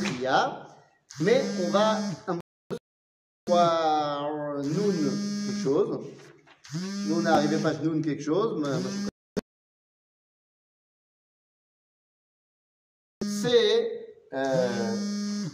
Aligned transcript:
Ria, 0.00 0.66
mais 1.20 1.42
on 1.64 1.70
va 1.70 1.98
voir 3.46 4.62
Noun 4.62 4.94
quelque 5.46 5.62
chose. 5.62 6.00
Est 6.74 7.26
arrivé 7.26 7.56
pas 7.58 7.74
Noun 7.74 8.02
quelque 8.02 8.22
chose. 8.22 8.66
C'est 13.22 14.00
euh, 14.32 15.46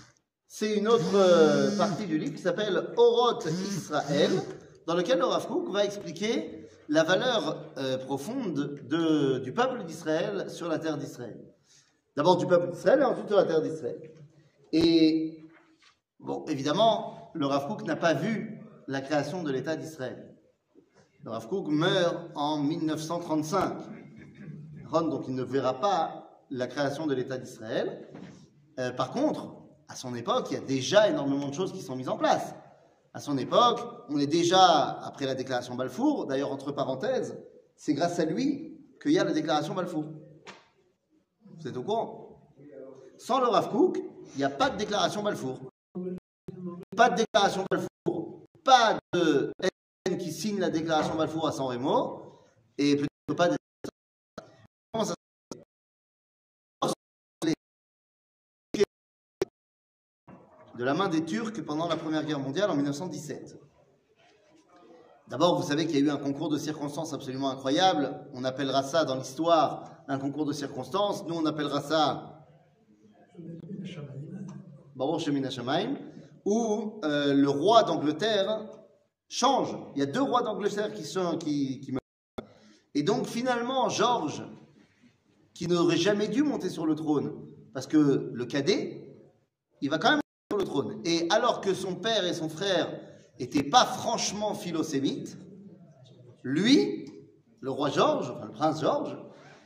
c'est 0.59 0.77
une 0.77 0.89
autre 0.89 1.77
partie 1.77 2.07
du 2.07 2.19
livre 2.19 2.35
qui 2.35 2.43
s'appelle 2.43 2.93
Oroth 2.97 3.47
Israël, 3.69 4.31
dans 4.87 4.95
lequel 4.95 5.19
le 5.19 5.27
Rav 5.27 5.47
Kook 5.47 5.71
va 5.71 5.85
expliquer 5.85 6.67
la 6.89 7.03
valeur 7.03 7.73
euh, 7.79 7.99
profonde 7.99 8.81
de, 8.89 9.39
du 9.39 9.53
peuple 9.53 9.85
d'Israël 9.85 10.49
sur 10.49 10.69
la 10.69 10.79
terre 10.79 10.97
d'Israël. 10.97 11.39
D'abord 12.17 12.37
du 12.37 12.47
peuple 12.47 12.71
d'Israël 12.71 13.01
et 13.01 13.05
ensuite 13.05 13.29
sur 13.29 13.37
la 13.37 13.45
terre 13.45 13.61
d'Israël. 13.61 14.01
Et, 14.79 15.43
bon, 16.21 16.45
évidemment, 16.49 17.31
le 17.33 17.47
Rav 17.47 17.67
Kook 17.67 17.85
n'a 17.85 17.97
pas 17.97 18.13
vu 18.13 18.61
la 18.87 19.01
création 19.01 19.43
de 19.43 19.51
l'État 19.51 19.75
d'Israël. 19.75 20.37
Le 21.25 21.31
Rav 21.31 21.49
Kook 21.49 21.69
meurt 21.69 22.31
en 22.35 22.59
1935. 22.59 23.73
Donc 24.93 25.25
il 25.29 25.35
ne 25.35 25.43
verra 25.43 25.81
pas 25.81 26.45
la 26.51 26.67
création 26.67 27.07
de 27.07 27.15
l'État 27.15 27.39
d'Israël. 27.39 28.07
Euh, 28.79 28.91
par 28.91 29.13
contre, 29.13 29.57
à 29.89 29.97
son 29.97 30.15
époque, 30.15 30.49
il 30.51 30.55
y 30.55 30.57
a 30.59 30.65
déjà 30.65 31.09
énormément 31.09 31.49
de 31.49 31.55
choses 31.55 31.73
qui 31.73 31.81
sont 31.81 31.97
mises 31.97 32.11
en 32.11 32.19
place. 32.19 32.55
À 33.15 33.21
son 33.21 33.39
époque, 33.39 33.81
on 34.11 34.19
est 34.19 34.27
déjà, 34.27 35.01
après 35.05 35.25
la 35.25 35.35
déclaration 35.35 35.75
Balfour, 35.75 36.27
d'ailleurs, 36.27 36.53
entre 36.53 36.71
parenthèses, 36.71 37.39
c'est 37.77 37.95
grâce 37.95 38.19
à 38.19 38.27
lui 38.27 38.79
qu'il 39.03 39.13
y 39.13 39.19
a 39.19 39.25
la 39.25 39.33
déclaration 39.33 39.75
Balfour. 39.75 40.05
Vous 41.61 41.67
êtes 41.67 41.77
au 41.79 41.83
courant? 41.83 42.53
Sans 43.17 43.41
le 43.41 43.47
Rav 43.47 43.71
Kook, 43.71 44.03
il 44.35 44.39
n'y 44.39 44.45
a 44.45 44.51
pas 44.51 44.71
de 44.71 44.77
déclaration 44.77 45.23
Balfour. 45.23 45.59
Pas 46.97 47.11
de 47.11 47.17
déclaration 47.17 47.65
Balfour. 47.71 48.45
Pas 48.65 48.99
de 49.13 49.53
haine 49.63 50.19
qui 50.19 50.33
signe 50.33 50.59
la 50.59 50.71
déclaration 50.71 51.15
Balfour 51.15 51.49
à 51.49 51.53
San 51.53 51.67
Remo. 51.67 52.23
Et 52.79 52.97
peut-être 52.97 53.37
pas 53.37 53.49
de 53.49 53.57
de 60.77 60.85
la 60.85 60.95
main 60.95 61.09
des 61.09 61.25
Turcs 61.25 61.65
pendant 61.65 61.89
la 61.89 61.97
Première 61.97 62.25
Guerre 62.25 62.39
mondiale 62.39 62.71
en 62.71 62.77
1917. 62.77 63.59
D'abord, 65.29 65.61
vous 65.61 65.67
savez 65.67 65.87
qu'il 65.87 65.97
y 65.97 66.03
a 66.03 66.05
eu 66.05 66.11
un 66.11 66.19
concours 66.19 66.51
de 66.51 66.59
circonstances 66.59 67.13
absolument 67.13 67.51
incroyable. 67.51 68.27
On 68.35 68.45
appellera 68.45 68.83
ça 68.83 69.05
dans 69.05 69.17
l'histoire 69.17 69.91
un 70.07 70.19
concours 70.19 70.47
de 70.47 70.53
circonstances. 70.53 71.25
Nous, 71.25 71.35
on 71.35 71.47
appellera 71.47 71.81
ça 71.81 72.36
où 76.45 77.01
euh, 77.05 77.35
le 77.35 77.49
roi 77.51 77.83
d'Angleterre 77.83 78.67
change. 79.29 79.77
Il 79.95 80.01
y 80.01 80.03
a 80.03 80.07
deux 80.07 80.23
rois 80.23 80.43
d'Angleterre 80.43 80.93
qui, 80.93 81.05
sont. 81.05 81.39
Et 82.95 83.03
donc, 83.03 83.27
finalement, 83.27 83.89
Georges, 83.89 84.45
qui 85.55 85.67
n'aurait 85.67 85.97
jamais 85.97 86.29
dû 86.29 86.43
monter 86.43 86.71
sur 86.71 86.87
le 86.87 86.95
trône, 86.95 87.33
parce 87.75 87.87
que 87.87 88.31
le 88.33 88.45
cadet, 88.47 89.19
il 89.81 89.91
va 89.91 89.99
quand 89.99 90.11
même 90.11 90.21
le 90.57 90.65
trône. 90.65 91.01
Et 91.05 91.27
alors 91.31 91.61
que 91.61 91.75
son 91.75 91.97
père 91.97 92.25
et 92.25 92.33
son 92.33 92.49
frère 92.49 92.89
n'étaient 93.39 93.65
pas 93.65 93.85
franchement 93.85 94.55
philosémites, 94.55 95.37
lui, 96.43 97.11
le 97.61 97.71
roi 97.71 97.91
Georges, 97.91 98.31
enfin 98.31 98.47
le 98.47 98.53
prince 98.53 98.81
Georges, 98.81 99.17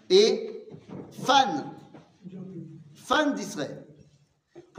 est 0.09 0.69
fan, 1.11 1.73
fan 2.95 3.35
d'Israël. 3.35 3.87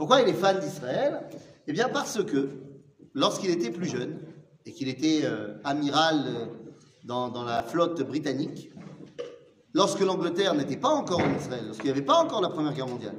Pourquoi 0.02 0.20
il 0.20 0.28
est 0.30 0.32
fan 0.32 0.58
d'Israël? 0.58 1.20
Eh 1.68 1.72
bien 1.72 1.88
parce 1.88 2.24
que 2.24 2.48
lorsqu'il 3.14 3.50
était 3.50 3.70
plus 3.70 3.88
jeune 3.88 4.18
et 4.66 4.72
qu'il 4.72 4.88
était 4.88 5.20
euh, 5.22 5.54
amiral 5.62 6.24
euh, 6.26 6.46
dans, 7.04 7.44
la 7.44 7.62
flotte 7.62 8.02
britannique, 8.02 8.72
lorsque 9.72 10.00
l'Angleterre 10.00 10.54
n'était 10.54 10.76
pas 10.76 10.88
encore 10.88 11.20
en 11.20 11.32
Israël, 11.36 11.66
lorsqu'il 11.66 11.84
n'y 11.84 11.92
avait 11.92 12.04
pas 12.04 12.16
encore 12.16 12.40
la 12.40 12.48
Première 12.48 12.72
Guerre 12.72 12.88
mondiale, 12.88 13.14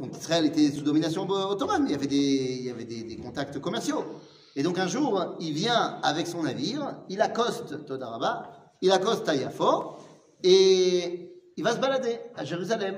donc 0.00 0.16
Israël 0.18 0.44
était 0.46 0.68
sous 0.72 0.82
domination 0.82 1.30
ottomane, 1.30 1.84
il 1.86 1.92
y 1.92 2.70
avait 2.70 2.84
des, 2.84 3.16
contacts 3.22 3.60
commerciaux. 3.60 4.04
Et 4.56 4.64
donc 4.64 4.80
un 4.80 4.88
jour, 4.88 5.36
il 5.38 5.52
vient 5.52 6.00
avec 6.02 6.26
son 6.26 6.42
navire, 6.42 6.96
il 7.08 7.20
accoste 7.20 7.86
Todaraba, 7.86 8.72
il 8.82 8.90
accoste 8.90 9.28
Yafo, 9.28 9.98
et 10.42 11.30
il 11.56 11.62
va 11.62 11.70
se 11.70 11.78
balader 11.78 12.18
à 12.34 12.44
Jérusalem. 12.44 12.96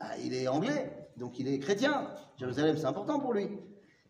Ah, 0.00 0.16
il 0.24 0.32
est 0.32 0.48
anglais, 0.48 0.99
donc 1.20 1.38
il 1.38 1.46
est 1.46 1.58
chrétien. 1.58 2.10
Jérusalem, 2.38 2.76
c'est 2.76 2.86
important 2.86 3.20
pour 3.20 3.34
lui. 3.34 3.48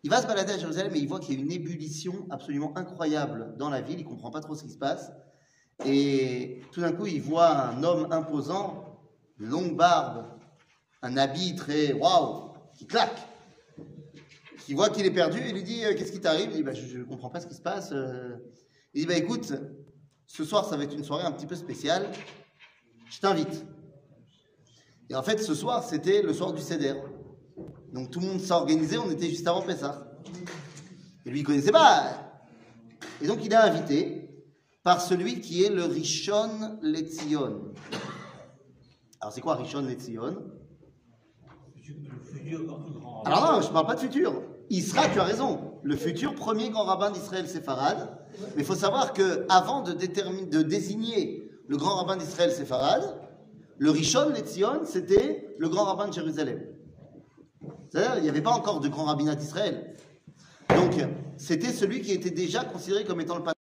Il 0.03 0.11
va 0.11 0.23
se 0.23 0.27
balader 0.27 0.53
à 0.53 0.59
Jérusalem 0.59 0.95
et 0.95 0.99
il 0.99 1.09
voit 1.09 1.21
qu'il 1.21 1.35
y 1.35 1.39
a 1.39 1.43
une 1.43 1.53
ébullition 1.53 2.27
absolument 2.31 2.73
incroyable 2.79 3.55
dans 3.59 3.69
la 3.69 3.83
ville. 3.83 3.99
Il 3.99 4.05
comprend 4.05 4.31
pas 4.31 4.41
trop 4.41 4.55
ce 4.55 4.63
qui 4.63 4.71
se 4.71 4.79
passe. 4.79 5.13
Et 5.85 6.63
tout 6.73 6.81
d'un 6.81 6.93
coup, 6.93 7.07
il 7.07 7.21
voit 7.21 7.51
un 7.51 7.83
homme 7.83 8.11
imposant, 8.13 9.03
longue 9.39 9.77
barbe, 9.77 10.25
un 11.03 11.17
habit 11.17 11.57
très 11.57 11.93
waouh, 11.93 12.53
qui 12.79 12.87
claque, 12.87 13.19
qui 14.65 14.75
voit 14.75 14.89
qu'il 14.89 15.05
est 15.05 15.11
perdu 15.11 15.41
et 15.41 15.53
lui 15.53 15.63
dit 15.63 15.85
euh, 15.85 15.95
Qu'est-ce 15.95 16.13
qui 16.13 16.21
t'arrive? 16.21 16.51
Il 16.51 16.57
dit 16.57 16.63
bah, 16.63 16.73
Je 16.73 16.99
ne 16.99 17.05
comprends 17.05 17.31
pas 17.31 17.41
ce 17.41 17.47
qui 17.47 17.55
se 17.55 17.63
passe. 17.63 17.91
euh. 17.93 18.37
Il 18.95 19.03
dit 19.03 19.07
bah, 19.07 19.17
Écoute, 19.17 19.53
ce 20.27 20.45
soir, 20.45 20.65
ça 20.65 20.77
va 20.77 20.85
être 20.85 20.95
une 20.95 21.05
soirée 21.05 21.25
un 21.25 21.33
petit 21.33 21.47
peu 21.47 21.57
spéciale. 21.57 22.11
Je 23.11 23.19
t'invite. 23.19 23.65
Et 25.11 25.17
en 25.17 25.25
fait, 25.25 25.43
ce 25.43 25.55
soir, 25.55 25.83
c'était 25.83 26.23
le 26.23 26.33
soir 26.33 26.53
du 26.53 26.63
Seder. 26.63 26.95
Donc 27.93 28.13
tout 28.13 28.21
le 28.21 28.27
monde 28.27 28.41
s'est 28.41 28.53
organisé, 28.53 28.97
on 28.97 29.11
était 29.11 29.29
juste 29.29 29.47
avant 29.49 29.61
Pessah. 29.61 30.07
Et 31.27 31.31
lui, 31.31 31.41
il 31.41 31.43
ne 31.43 31.47
connaissait 31.47 31.73
pas. 31.73 32.05
Et 33.21 33.27
donc, 33.27 33.45
il 33.45 33.53
est 33.53 33.57
invité 33.57 34.31
par 34.85 35.01
celui 35.01 35.41
qui 35.41 35.65
est 35.65 35.69
le 35.69 35.83
Rishon 35.85 36.79
Letzion. 36.81 37.73
Alors, 39.21 39.33
c'est 39.33 39.41
quoi 39.41 39.57
Rishon 39.57 39.83
Letzion? 39.83 40.37
Alors 43.25 43.53
non, 43.53 43.61
je 43.61 43.69
parle 43.69 43.87
pas 43.87 43.97
de 43.97 44.01
futur. 44.01 44.43
Il 44.71 44.83
sera, 44.83 45.09
tu 45.09 45.19
as 45.19 45.25
raison, 45.25 45.81
le 45.83 45.97
futur 45.97 46.37
premier 46.37 46.71
grand 46.71 46.85
rabbin 46.85 47.11
d'Israël 47.11 47.49
séfarade. 47.49 48.17
Mais 48.55 48.63
il 48.63 48.65
faut 48.65 48.77
savoir 48.77 49.13
que 49.13 49.45
avant 49.49 49.83
de, 49.83 49.93
de 49.93 50.63
désigner 50.63 51.51
le 51.67 51.77
grand 51.77 51.97
rabbin 51.97 52.17
d'Israël 52.17 52.53
séfarade, 52.53 53.21
le 53.81 53.91
Rishon 53.91 54.29
Letzion, 54.29 54.85
c'était 54.85 55.57
le 55.59 55.69
grand 55.71 55.85
rabbin 55.85 56.09
de 56.09 56.13
Jérusalem. 56.13 56.61
C'est-à-dire, 57.89 58.19
il 58.19 58.23
n'y 58.23 58.29
avait 58.29 58.43
pas 58.43 58.51
encore 58.51 58.81
de 58.81 58.89
grand 58.89 59.05
rabbinat 59.05 59.37
d'Israël. 59.37 59.97
Donc, 60.69 60.93
c'était 61.39 61.73
celui 61.73 62.03
qui 62.03 62.13
était 62.13 62.31
déjà 62.31 62.63
considéré 62.63 63.05
comme 63.05 63.23
étant 63.23 63.39
le 63.39 63.43
patron 63.43 63.55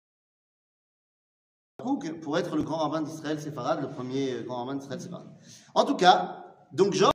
pour 2.23 2.39
être 2.39 2.57
le 2.57 2.63
grand 2.63 2.79
rabbin 2.79 3.03
d'Israël 3.03 3.39
séfarade, 3.39 3.83
le 3.83 3.91
premier 3.91 4.43
grand 4.47 4.65
rabbin 4.65 4.77
d'Israël 4.77 5.03
séfarade. 5.03 5.29
En 5.75 5.85
tout 5.85 5.97
cas, 5.97 6.47
donc 6.73 6.95
Georges 6.95 7.13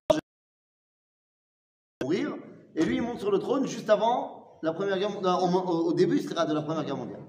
mourir, 2.03 2.35
et 2.75 2.85
lui 2.85 2.97
il 2.97 3.01
monte 3.01 3.19
sur 3.19 3.31
le 3.31 3.39
trône 3.39 3.65
juste 3.65 3.89
avant 3.89 4.59
la 4.61 4.73
première 4.73 4.99
guerre 4.99 5.09
au, 5.43 5.47
au 5.47 5.93
début 5.93 6.19
de 6.19 6.53
la 6.53 6.61
première 6.61 6.85
guerre 6.85 6.97
mondiale. 6.97 7.23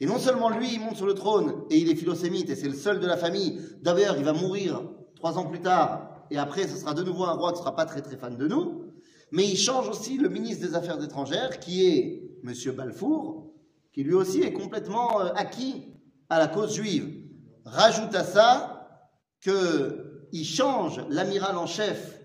Et 0.00 0.06
non 0.06 0.18
seulement 0.18 0.50
lui 0.50 0.74
il 0.74 0.80
monte 0.80 0.96
sur 0.96 1.06
le 1.06 1.14
trône 1.14 1.62
et 1.70 1.78
il 1.78 1.88
est 1.88 1.94
philosémite 1.94 2.50
et 2.50 2.56
c'est 2.56 2.68
le 2.68 2.74
seul 2.74 2.98
de 2.98 3.06
la 3.06 3.16
famille. 3.16 3.60
D'ailleurs 3.82 4.16
il 4.18 4.24
va 4.24 4.32
mourir 4.32 4.82
trois 5.22 5.38
ans 5.38 5.46
plus 5.46 5.60
tard 5.60 6.26
et 6.32 6.36
après 6.36 6.66
ce 6.66 6.76
sera 6.76 6.94
de 6.94 7.02
nouveau 7.04 7.22
un 7.22 7.34
roi 7.34 7.52
qui 7.52 7.58
sera 7.60 7.76
pas 7.76 7.86
très 7.86 8.02
très 8.02 8.16
fan 8.16 8.36
de 8.36 8.48
nous. 8.48 8.92
Mais 9.30 9.48
il 9.48 9.56
change 9.56 9.88
aussi 9.88 10.18
le 10.18 10.28
ministre 10.28 10.66
des 10.66 10.74
Affaires 10.74 11.00
étrangères 11.00 11.60
qui 11.60 11.86
est 11.86 12.40
Monsieur 12.42 12.72
Balfour, 12.72 13.54
qui 13.92 14.02
lui 14.02 14.14
aussi 14.14 14.42
est 14.42 14.52
complètement 14.52 15.20
euh, 15.20 15.28
acquis 15.36 15.94
à 16.28 16.40
la 16.40 16.48
cause 16.48 16.74
juive. 16.74 17.24
Rajoute 17.64 18.12
à 18.16 18.24
ça 18.24 19.06
que 19.40 20.26
il 20.32 20.44
change 20.44 21.00
l'amiral 21.08 21.56
en 21.56 21.66
chef 21.66 22.20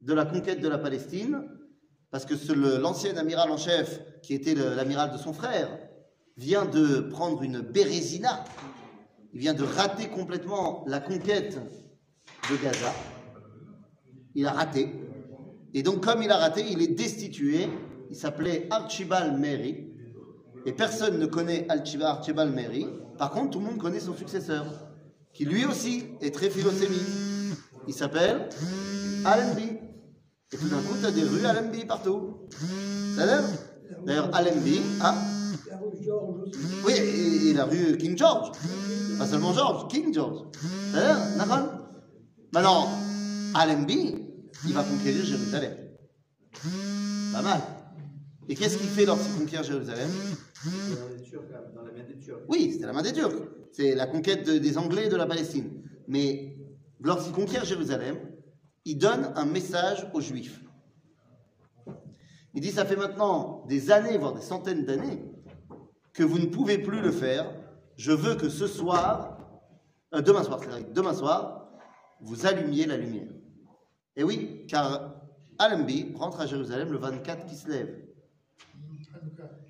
de 0.00 0.12
la 0.12 0.24
conquête 0.24 0.60
de 0.60 0.68
la 0.68 0.78
Palestine, 0.78 1.42
parce 2.12 2.24
que 2.24 2.34
l'ancien 2.78 3.16
amiral 3.16 3.50
en 3.50 3.56
chef, 3.56 4.00
qui 4.22 4.34
était 4.34 4.54
l'amiral 4.54 5.10
de 5.10 5.18
son 5.18 5.32
frère, 5.32 5.76
vient 6.36 6.66
de 6.66 7.00
prendre 7.00 7.42
une 7.42 7.60
bérésina, 7.60 8.44
il 9.32 9.40
vient 9.40 9.54
de 9.54 9.62
rater 9.62 10.08
complètement 10.08 10.84
la 10.86 11.00
conquête 11.00 11.58
de 12.50 12.56
Gaza. 12.62 12.92
Il 14.34 14.46
a 14.46 14.52
raté. 14.52 14.92
Et 15.74 15.82
donc, 15.82 16.04
comme 16.04 16.22
il 16.22 16.30
a 16.30 16.36
raté, 16.36 16.64
il 16.68 16.82
est 16.82 16.94
destitué. 16.94 17.68
Il 18.10 18.16
s'appelait 18.16 18.66
Archibald 18.70 19.38
Mary. 19.38 19.86
Et 20.66 20.72
personne 20.72 21.18
ne 21.18 21.26
connaît 21.26 21.66
Archibald 21.68 22.54
Mary. 22.54 22.86
Par 23.18 23.30
contre, 23.30 23.50
tout 23.50 23.60
le 23.60 23.66
monde 23.66 23.78
connaît 23.78 24.00
son 24.00 24.14
successeur, 24.14 24.64
qui 25.32 25.44
lui 25.44 25.64
aussi 25.64 26.06
est 26.20 26.34
très 26.34 26.50
philosémique. 26.50 27.00
Il 27.86 27.94
s'appelle 27.94 28.48
Allenby. 29.24 29.78
Et 30.52 30.56
tout 30.56 30.68
d'un 30.68 30.80
coup, 30.80 30.96
tu 30.98 31.06
as 31.06 31.12
des 31.12 31.22
rues 31.22 31.44
Allenby 31.44 31.84
partout. 31.84 32.48
D'ailleurs, 33.16 34.34
Allenby, 34.34 34.80
Oui, 36.84 36.92
et, 36.92 37.50
et, 37.50 37.54
la 37.54 37.64
rue 37.64 37.96
King 37.96 38.16
George. 38.16 38.52
Pas 39.18 39.26
seulement 39.26 39.52
George, 39.52 39.88
King 39.88 40.12
George. 40.12 40.46
Ça 40.92 41.46
Maintenant, 42.52 42.88
Allenby, 43.54 44.16
il 44.66 44.72
va 44.74 44.82
conquérir 44.82 45.24
Jérusalem. 45.24 45.72
Pas 47.32 47.42
mal. 47.42 47.60
Et 48.48 48.54
qu'est-ce 48.56 48.76
qu'il 48.76 48.88
fait 48.88 49.04
lorsqu'il 49.04 49.34
conquiert 49.38 49.62
Jérusalem? 49.62 50.08
Dans 51.74 51.82
la 51.84 51.92
main 51.92 52.04
des 52.08 52.18
Turcs. 52.18 52.40
Oui, 52.48 52.70
c'était 52.72 52.86
la 52.86 52.92
main 52.92 53.02
des 53.02 53.12
Turcs. 53.12 53.34
C'est 53.72 53.94
la 53.94 54.06
conquête 54.06 54.44
de- 54.46 54.58
des 54.58 54.76
Anglais 54.78 55.08
de 55.08 55.16
la 55.16 55.26
Palestine. 55.26 55.70
Mais 56.08 56.56
lorsqu'il 57.00 57.32
conquiert 57.32 57.64
Jérusalem, 57.64 58.16
il 58.84 58.98
donne 58.98 59.30
un 59.36 59.44
message 59.44 60.08
aux 60.12 60.20
Juifs. 60.20 60.60
Il 62.52 62.60
dit, 62.60 62.72
ça 62.72 62.84
fait 62.84 62.96
maintenant 62.96 63.64
des 63.68 63.92
années, 63.92 64.18
voire 64.18 64.34
des 64.34 64.42
centaines 64.42 64.84
d'années, 64.84 65.22
que 66.12 66.22
vous 66.22 66.38
ne 66.38 66.46
pouvez 66.46 66.78
plus 66.78 67.00
le 67.00 67.10
faire. 67.10 67.50
Je 67.96 68.12
veux 68.12 68.34
que 68.34 68.48
ce 68.48 68.66
soir, 68.66 69.38
euh, 70.14 70.20
demain 70.20 70.42
soir, 70.42 70.58
c'est 70.60 70.68
vrai, 70.68 70.86
demain 70.92 71.14
soir, 71.14 71.68
vous 72.20 72.46
allumiez 72.46 72.86
la 72.86 72.96
lumière. 72.96 73.28
Et 74.16 74.24
oui, 74.24 74.66
car 74.68 75.14
Allenby 75.58 76.14
rentre 76.16 76.40
à 76.40 76.46
Jérusalem 76.46 76.90
le 76.90 76.98
24 76.98 77.46
qui 77.46 77.56
se 77.56 77.68
lève. 77.68 77.94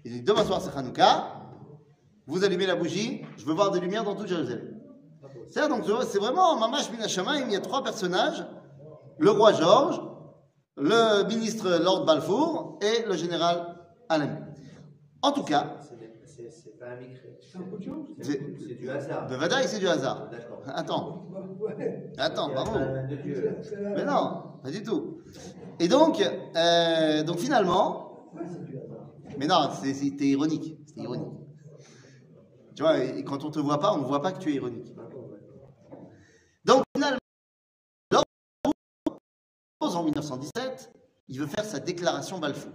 Il 0.05 0.13
dit, 0.13 0.23
demain 0.23 0.45
soir 0.45 0.61
c'est 0.63 0.77
Hanouka, 0.77 1.41
vous 2.27 2.45
allumez 2.45 2.67
la 2.67 2.77
bougie, 2.77 3.23
je 3.37 3.45
veux 3.45 3.53
voir 3.53 3.71
des 3.71 3.81
lumières 3.81 4.05
dans 4.05 4.15
toute 4.15 4.29
Jérusalem. 4.29 4.81
C'est 5.49 5.69
donc 5.69 5.85
c'est 6.07 6.19
vraiment 6.19 6.59
Mamash 6.59 6.91
Minashamaim, 6.91 7.47
il 7.47 7.53
y 7.53 7.57
a 7.57 7.61
trois 7.61 7.83
personnages, 7.83 8.45
le 9.19 9.31
roi 9.31 9.53
Georges, 9.53 10.01
le 10.77 11.27
ministre 11.29 11.79
Lord 11.83 12.05
Balfour 12.05 12.79
et 12.81 13.05
le 13.07 13.15
général 13.17 13.77
Allenby. 14.09 14.43
En 15.23 15.33
tout 15.33 15.43
cas, 15.43 15.77
pas 16.81 16.87
un 16.93 16.97
micré. 16.97 17.39
C'est 17.41 17.59
un 17.59 17.63
coup 17.63 17.77
de 17.77 17.83
chance. 17.85 18.09
c'est- 18.23 18.77
du 18.79 18.91
hasard. 18.91 19.29
Bevadaï, 19.29 19.69
c'est 19.69 19.79
du 19.79 19.87
hasard. 19.89 20.31
D'accord. 20.31 20.63
Attends, 20.67 21.27
Ouais. 21.61 22.15
attends, 22.19 22.51
pardon. 22.51 22.81
Mais 23.95 24.05
non, 24.05 24.43
pas 24.63 24.71
du 24.71 24.83
tout. 24.83 25.21
Et 25.79 25.89
donc, 25.89 26.21
euh, 26.57 27.23
donc 27.23 27.39
finalement, 27.39 28.31
Ouais, 28.35 28.43
c'est 28.47 28.65
du 28.65 28.79
hasard. 28.79 29.11
mais 29.39 29.47
non, 29.47 29.71
c'est- 29.81 29.95
c'était 29.95 30.27
ironique. 30.29 30.79
C'était 30.87 31.03
ironique. 31.03 31.29
Tu 32.75 32.83
vois, 32.83 32.99
et 33.05 33.23
quand 33.25 33.45
on 33.45 33.51
te 33.51 33.59
voit 33.59 33.79
pas, 33.79 33.93
on 33.93 33.99
ne 33.99 34.05
voit 34.05 34.23
pas 34.23 34.33
que 34.33 34.39
tu 34.39 34.51
es 34.51 34.55
ironique. 34.55 34.95
Donc 36.65 36.83
finalement, 36.97 37.19
en 39.81 40.03
1917, 40.05 40.93
il 41.29 41.41
veut 41.41 41.47
faire 41.47 41.65
sa 41.65 41.79
déclaration 41.81 42.39
Balfour. 42.39 42.73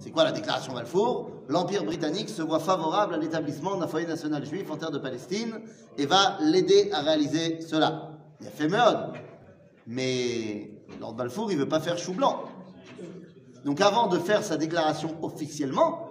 C'est 0.00 0.10
quoi 0.10 0.24
la 0.24 0.32
déclaration 0.32 0.72
Balfour? 0.72 1.30
L'Empire 1.48 1.84
britannique 1.84 2.30
se 2.30 2.40
voit 2.40 2.58
favorable 2.58 3.14
à 3.14 3.18
l'établissement 3.18 3.76
d'un 3.76 3.86
foyer 3.86 4.06
national 4.06 4.46
juif 4.46 4.70
en 4.70 4.78
terre 4.78 4.90
de 4.90 4.98
Palestine 4.98 5.60
et 5.98 6.06
va 6.06 6.38
l'aider 6.40 6.90
à 6.90 7.02
réaliser 7.02 7.60
cela. 7.60 8.18
Il 8.40 8.46
a 8.46 8.50
fait 8.50 8.68
meurtre. 8.68 9.12
Mais 9.86 10.70
Lord 11.00 11.14
Balfour, 11.14 11.52
il 11.52 11.58
veut 11.58 11.68
pas 11.68 11.80
faire 11.80 11.98
chou 11.98 12.14
blanc. 12.14 12.44
Donc 13.66 13.82
avant 13.82 14.06
de 14.06 14.18
faire 14.18 14.42
sa 14.42 14.56
déclaration 14.56 15.22
officiellement, 15.22 16.08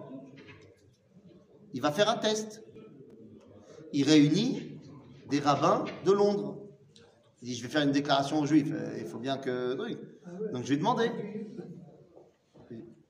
il 1.73 1.81
va 1.81 1.91
faire 1.91 2.09
un 2.09 2.17
test. 2.17 2.61
Il 3.91 4.07
réunit 4.07 4.79
des 5.31 5.39
rabbins 5.39 5.83
de 6.05 6.11
Londres. 6.11 6.57
Il 7.41 7.47
dit, 7.47 7.55
je 7.55 7.63
vais 7.63 7.69
faire 7.69 7.81
une 7.81 7.91
déclaration 7.91 8.39
aux 8.39 8.45
juifs, 8.45 8.71
euh, 8.71 8.97
il 8.99 9.05
faut 9.05 9.17
bien 9.17 9.37
que... 9.37 9.75
Donc 10.53 10.63
je 10.63 10.69
vais 10.69 10.77
demander. 10.77 11.09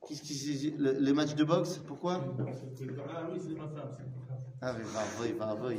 Qu'est-ce 0.10 0.22
qui- 0.24 0.74
le- 0.78 0.98
les 1.00 1.14
matchs 1.14 1.36
de 1.36 1.44
boxe, 1.44 1.80
pourquoi? 1.88 2.14
Ah 2.16 2.44
oui, 3.32 3.40
c'est 3.42 3.54
ma 3.54 3.68
femme. 3.68 3.92
Ah 4.62 4.74
oui, 4.76 4.84
bravo, 5.38 5.56
bravo. 5.56 5.76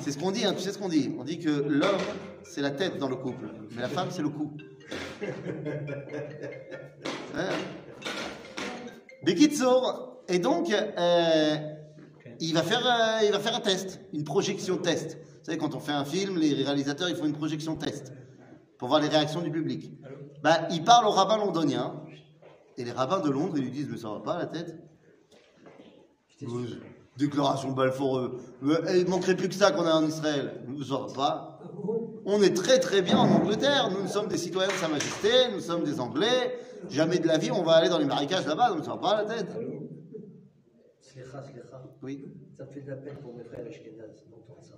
C'est 0.00 0.12
ce 0.12 0.18
qu'on 0.18 0.30
dit, 0.30 0.44
hein, 0.46 0.54
tu 0.54 0.60
sais 0.62 0.72
ce 0.72 0.78
qu'on 0.78 0.88
dit 0.88 1.14
On 1.18 1.24
dit 1.24 1.38
que 1.38 1.50
l'homme, 1.50 2.00
c'est 2.44 2.62
la 2.62 2.70
tête 2.70 2.96
dans 2.98 3.08
le 3.08 3.16
couple, 3.16 3.50
mais 3.76 3.82
la 3.82 3.88
femme, 3.88 4.08
c'est 4.10 4.22
le 4.22 4.30
cou. 4.30 4.56
Ouais. 7.34 7.44
Bekitsour, 9.24 10.22
et 10.28 10.38
donc, 10.38 10.70
euh, 10.72 11.56
il, 12.40 12.54
va 12.54 12.62
faire, 12.62 12.86
euh, 12.86 13.24
il 13.26 13.32
va 13.32 13.38
faire 13.40 13.54
un 13.56 13.60
test, 13.60 14.00
une 14.12 14.24
projection 14.24 14.78
test. 14.78 15.18
Vous 15.18 15.44
savez, 15.44 15.58
quand 15.58 15.74
on 15.74 15.80
fait 15.80 15.92
un 15.92 16.04
film, 16.04 16.38
les 16.38 16.54
réalisateurs, 16.54 17.08
ils 17.10 17.16
font 17.16 17.26
une 17.26 17.32
projection 17.36 17.76
test 17.76 18.12
pour 18.78 18.88
voir 18.88 19.00
les 19.00 19.08
réactions 19.08 19.42
du 19.42 19.50
public. 19.50 19.92
Bah, 20.42 20.68
il 20.70 20.84
parle 20.84 21.06
aux 21.06 21.10
rabbins 21.10 21.36
londoniens, 21.36 22.00
et 22.78 22.84
les 22.84 22.92
rabbins 22.92 23.20
de 23.20 23.28
Londres, 23.30 23.54
ils 23.56 23.64
lui 23.64 23.70
disent, 23.70 23.88
mais 23.90 23.96
ça 23.98 24.08
va 24.10 24.20
pas 24.20 24.38
la 24.38 24.46
tête? 24.46 24.76
Euh, 26.42 26.46
Déclaration 27.16 27.72
Balfour, 27.72 28.18
euh, 28.18 28.40
euh, 28.62 28.96
il 28.96 29.08
manquerait 29.08 29.34
plus 29.36 29.48
que 29.48 29.54
ça 29.54 29.72
qu'on 29.72 29.84
a 29.84 29.92
en 29.92 30.06
Israël. 30.06 30.62
Nous 30.68 30.84
ça 30.84 30.98
va 30.98 31.12
pas. 31.12 31.60
On 32.24 32.40
est 32.40 32.54
très 32.54 32.78
très 32.78 33.02
bien 33.02 33.18
en 33.18 33.28
Angleterre. 33.28 33.90
Nous, 33.90 34.02
nous 34.02 34.08
sommes 34.08 34.28
des 34.28 34.38
citoyens 34.38 34.68
de 34.68 34.74
Sa 34.74 34.86
Majesté, 34.86 35.28
nous 35.52 35.58
sommes 35.60 35.82
des 35.82 35.98
Anglais. 35.98 36.56
Jamais 36.88 37.18
de 37.18 37.26
la 37.26 37.38
vie 37.38 37.50
on 37.50 37.64
va 37.64 37.72
aller 37.72 37.88
dans 37.88 37.98
les 37.98 38.04
marécages 38.04 38.46
là-bas, 38.46 38.70
donc 38.72 38.84
ça 38.84 38.92
va 38.92 38.98
pas 38.98 39.22
la 39.24 39.34
tête. 39.34 39.48
Oui. 42.02 42.24
Ça 42.56 42.64
me 42.64 42.70
fait 42.70 42.82
de 42.82 42.90
la 42.90 42.96
peine 42.96 43.16
pour 43.16 43.34
mes 43.34 43.42
frères 43.42 43.66
Ashkenaz 43.66 44.24
d'entendre 44.30 44.62
ça. 44.62 44.76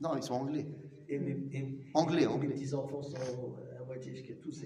Non, 0.00 0.16
ils 0.16 0.22
sont 0.22 0.34
anglais. 0.34 0.66
Et 1.08 1.18
mes, 1.18 1.32
et- 1.52 1.90
Anglais, 1.92 2.22
et 2.22 2.26
anglais. 2.26 2.48
Mes 2.48 2.54
petits-enfants 2.54 3.02
sont 3.02 3.16
tous 3.98 4.64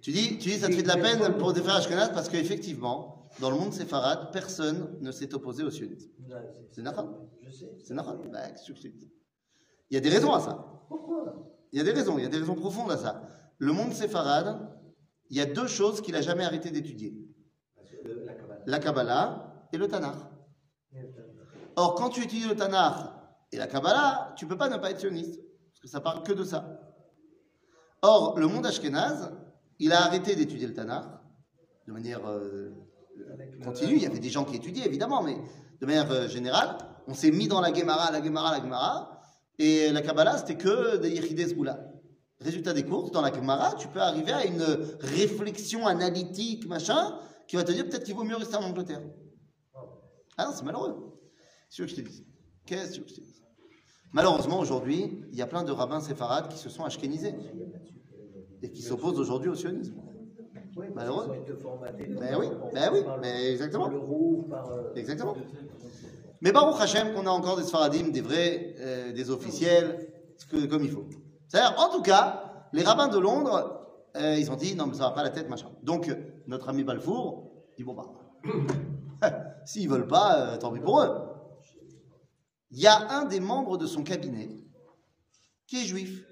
Tu 0.00 0.10
dis, 0.12 0.38
tu 0.38 0.48
dis, 0.50 0.58
ça 0.58 0.68
te 0.68 0.72
fait 0.72 0.82
de 0.82 0.88
la 0.88 0.96
peine 0.96 1.36
pour 1.38 1.52
des 1.52 1.60
frères 1.60 1.76
Ashkenaz 1.76 2.10
parce 2.12 2.28
qu'effectivement, 2.28 3.28
dans 3.40 3.50
le 3.50 3.56
monde 3.56 3.72
séfarade, 3.72 4.30
personne 4.32 4.96
ne 5.00 5.10
s'est 5.12 5.32
opposé 5.34 5.62
aux 5.62 5.70
sionisme. 5.70 6.10
là, 6.28 6.42
C'est 6.70 6.82
normal. 6.82 7.06
Je 7.42 7.50
sais. 7.50 7.70
C'est 7.84 7.94
normal. 7.94 8.18
Bah, 8.32 8.50
qu'est-ce 8.50 8.72
que 8.72 8.76
je 8.76 8.82
te 8.82 8.88
dis? 8.88 9.12
Il 9.90 9.94
y 9.94 9.96
a 9.96 10.00
des 10.00 10.10
raisons 10.10 10.32
à 10.32 10.40
ça. 10.40 10.84
Pourquoi? 10.88 11.50
Il 11.72 11.78
y 11.78 11.80
a 11.80 11.84
des 11.84 11.92
raisons, 11.92 12.18
il 12.18 12.22
y 12.22 12.26
a 12.26 12.28
des 12.28 12.38
raisons 12.38 12.54
profondes 12.54 12.90
à 12.90 12.96
ça. 12.96 13.22
Le 13.58 13.72
monde 13.72 13.92
séfarade, 13.92 14.68
il 15.30 15.36
y 15.36 15.40
a 15.40 15.46
deux 15.46 15.66
choses 15.68 16.00
qu'il 16.00 16.16
a 16.16 16.20
jamais 16.22 16.44
arrêté 16.44 16.70
d'étudier 16.70 17.14
Le- 18.04 18.26
La 18.66 18.78
Kabbalah 18.78 19.66
et 19.72 19.76
le 19.76 19.86
Tanakh. 19.86 20.16
Or, 21.76 21.94
quand 21.94 22.08
tu 22.10 22.24
étudies 22.24 22.48
le 22.48 22.56
Tanakh 22.56 22.94
et 23.52 23.56
la 23.58 23.66
Kabbalah, 23.66 24.34
tu 24.36 24.46
peux 24.46 24.56
pas 24.56 24.68
ne 24.68 24.76
pas 24.76 24.90
être 24.90 24.98
sioniste, 25.00 25.40
parce 25.70 25.80
que 25.80 25.88
ça 25.88 26.00
parle 26.00 26.22
que 26.24 26.32
de 26.32 26.44
ça. 26.44 26.79
Or, 28.02 28.38
le 28.38 28.46
monde 28.46 28.66
ashkénaze, 28.66 29.30
il 29.78 29.92
a 29.92 30.02
arrêté 30.02 30.34
d'étudier 30.34 30.66
le 30.66 30.74
Tanakh 30.74 31.04
de 31.86 31.92
manière 31.92 32.26
euh, 32.26 32.70
continue. 33.62 33.96
Il 33.96 34.02
y 34.02 34.06
avait 34.06 34.18
des 34.18 34.30
gens 34.30 34.44
qui 34.44 34.56
étudiaient, 34.56 34.86
évidemment, 34.86 35.22
mais 35.22 35.36
de 35.80 35.86
manière 35.86 36.10
euh, 36.10 36.28
générale, 36.28 36.78
on 37.06 37.14
s'est 37.14 37.30
mis 37.30 37.48
dans 37.48 37.60
la 37.60 37.72
Gemara, 37.72 38.10
la 38.10 38.22
Gemara, 38.22 38.56
la 38.56 38.62
Gemara, 38.62 39.22
et 39.58 39.90
la 39.90 40.00
Kabbalah, 40.00 40.38
c'était 40.38 40.56
que 40.56 40.96
des 40.96 41.10
Yechides 41.10 41.54
Goula. 41.54 41.78
Résultat 42.40 42.72
des 42.72 42.84
courses, 42.84 43.10
dans 43.10 43.20
la 43.20 43.32
Gemara, 43.32 43.74
tu 43.74 43.88
peux 43.88 44.00
arriver 44.00 44.32
à 44.32 44.46
une 44.46 44.64
réflexion 45.00 45.86
analytique, 45.86 46.66
machin, 46.66 47.18
qui 47.46 47.56
va 47.56 47.64
te 47.64 47.72
dire 47.72 47.84
peut-être 47.86 48.04
qu'il 48.04 48.14
vaut 48.14 48.24
mieux 48.24 48.36
rester 48.36 48.56
en 48.56 48.62
Angleterre. 48.62 49.02
Ah 50.38 50.46
non, 50.46 50.52
c'est 50.54 50.64
malheureux. 50.64 51.18
C'est 51.68 51.82
ce 51.82 51.82
que 51.82 51.88
je 51.88 51.96
te 51.96 52.08
dis. 52.08 52.26
Qu'est-ce 52.64 53.00
que 53.00 53.08
je 53.08 53.14
te 53.14 53.20
dis 53.20 53.29
Malheureusement, 54.12 54.58
aujourd'hui, 54.58 55.24
il 55.30 55.38
y 55.38 55.42
a 55.42 55.46
plein 55.46 55.62
de 55.62 55.70
rabbins 55.72 56.00
séfarades 56.00 56.48
qui 56.48 56.58
se 56.58 56.68
sont 56.68 56.84
ashkénisés 56.84 57.34
et 58.62 58.70
qui 58.70 58.82
s'opposent 58.82 59.20
aujourd'hui 59.20 59.48
au 59.50 59.54
sionisme. 59.54 59.94
Ben 60.76 62.36
oui, 62.38 62.46
ben 62.72 62.90
oui, 62.92 62.98
ben 63.22 63.52
exactement. 63.52 63.90
Exactement. 64.96 65.36
Mais 66.40 66.52
Baruch 66.52 66.80
Hashem, 66.80 67.12
qu'on 67.14 67.26
a 67.26 67.30
encore 67.30 67.56
des 67.56 67.64
Sfaradim, 67.64 68.08
des 68.08 68.20
vrais, 68.20 68.74
euh, 68.78 69.12
des 69.12 69.30
officiels, 69.30 70.08
comme 70.50 70.82
il 70.82 70.90
faut. 70.90 71.04
C'est-à-dire, 71.48 71.78
en 71.78 71.90
tout 71.92 72.02
cas, 72.02 72.66
les 72.72 72.82
rabbins 72.82 73.08
de 73.08 73.18
Londres, 73.18 73.86
euh, 74.16 74.36
ils 74.38 74.50
ont 74.50 74.56
dit 74.56 74.74
non, 74.74 74.86
mais 74.86 74.94
ça 74.94 75.04
va 75.04 75.10
pas 75.10 75.22
la 75.22 75.30
tête, 75.30 75.48
machin. 75.48 75.68
Donc, 75.82 76.08
euh, 76.08 76.14
notre 76.46 76.68
ami 76.68 76.82
Balfour 76.82 77.50
dit 77.76 77.84
bon, 77.84 77.94
bah, 77.94 78.06
s'ils 79.64 79.88
veulent 79.88 80.08
pas, 80.08 80.56
tant 80.58 80.72
pis 80.72 80.80
pour 80.80 81.00
eux. 81.00 81.29
Il 82.70 82.78
y 82.78 82.86
a 82.86 83.10
un 83.10 83.24
des 83.24 83.40
membres 83.40 83.78
de 83.78 83.86
son 83.86 84.02
cabinet 84.02 84.48
qui 85.66 85.82
est 85.82 85.84
juif. 85.84 86.24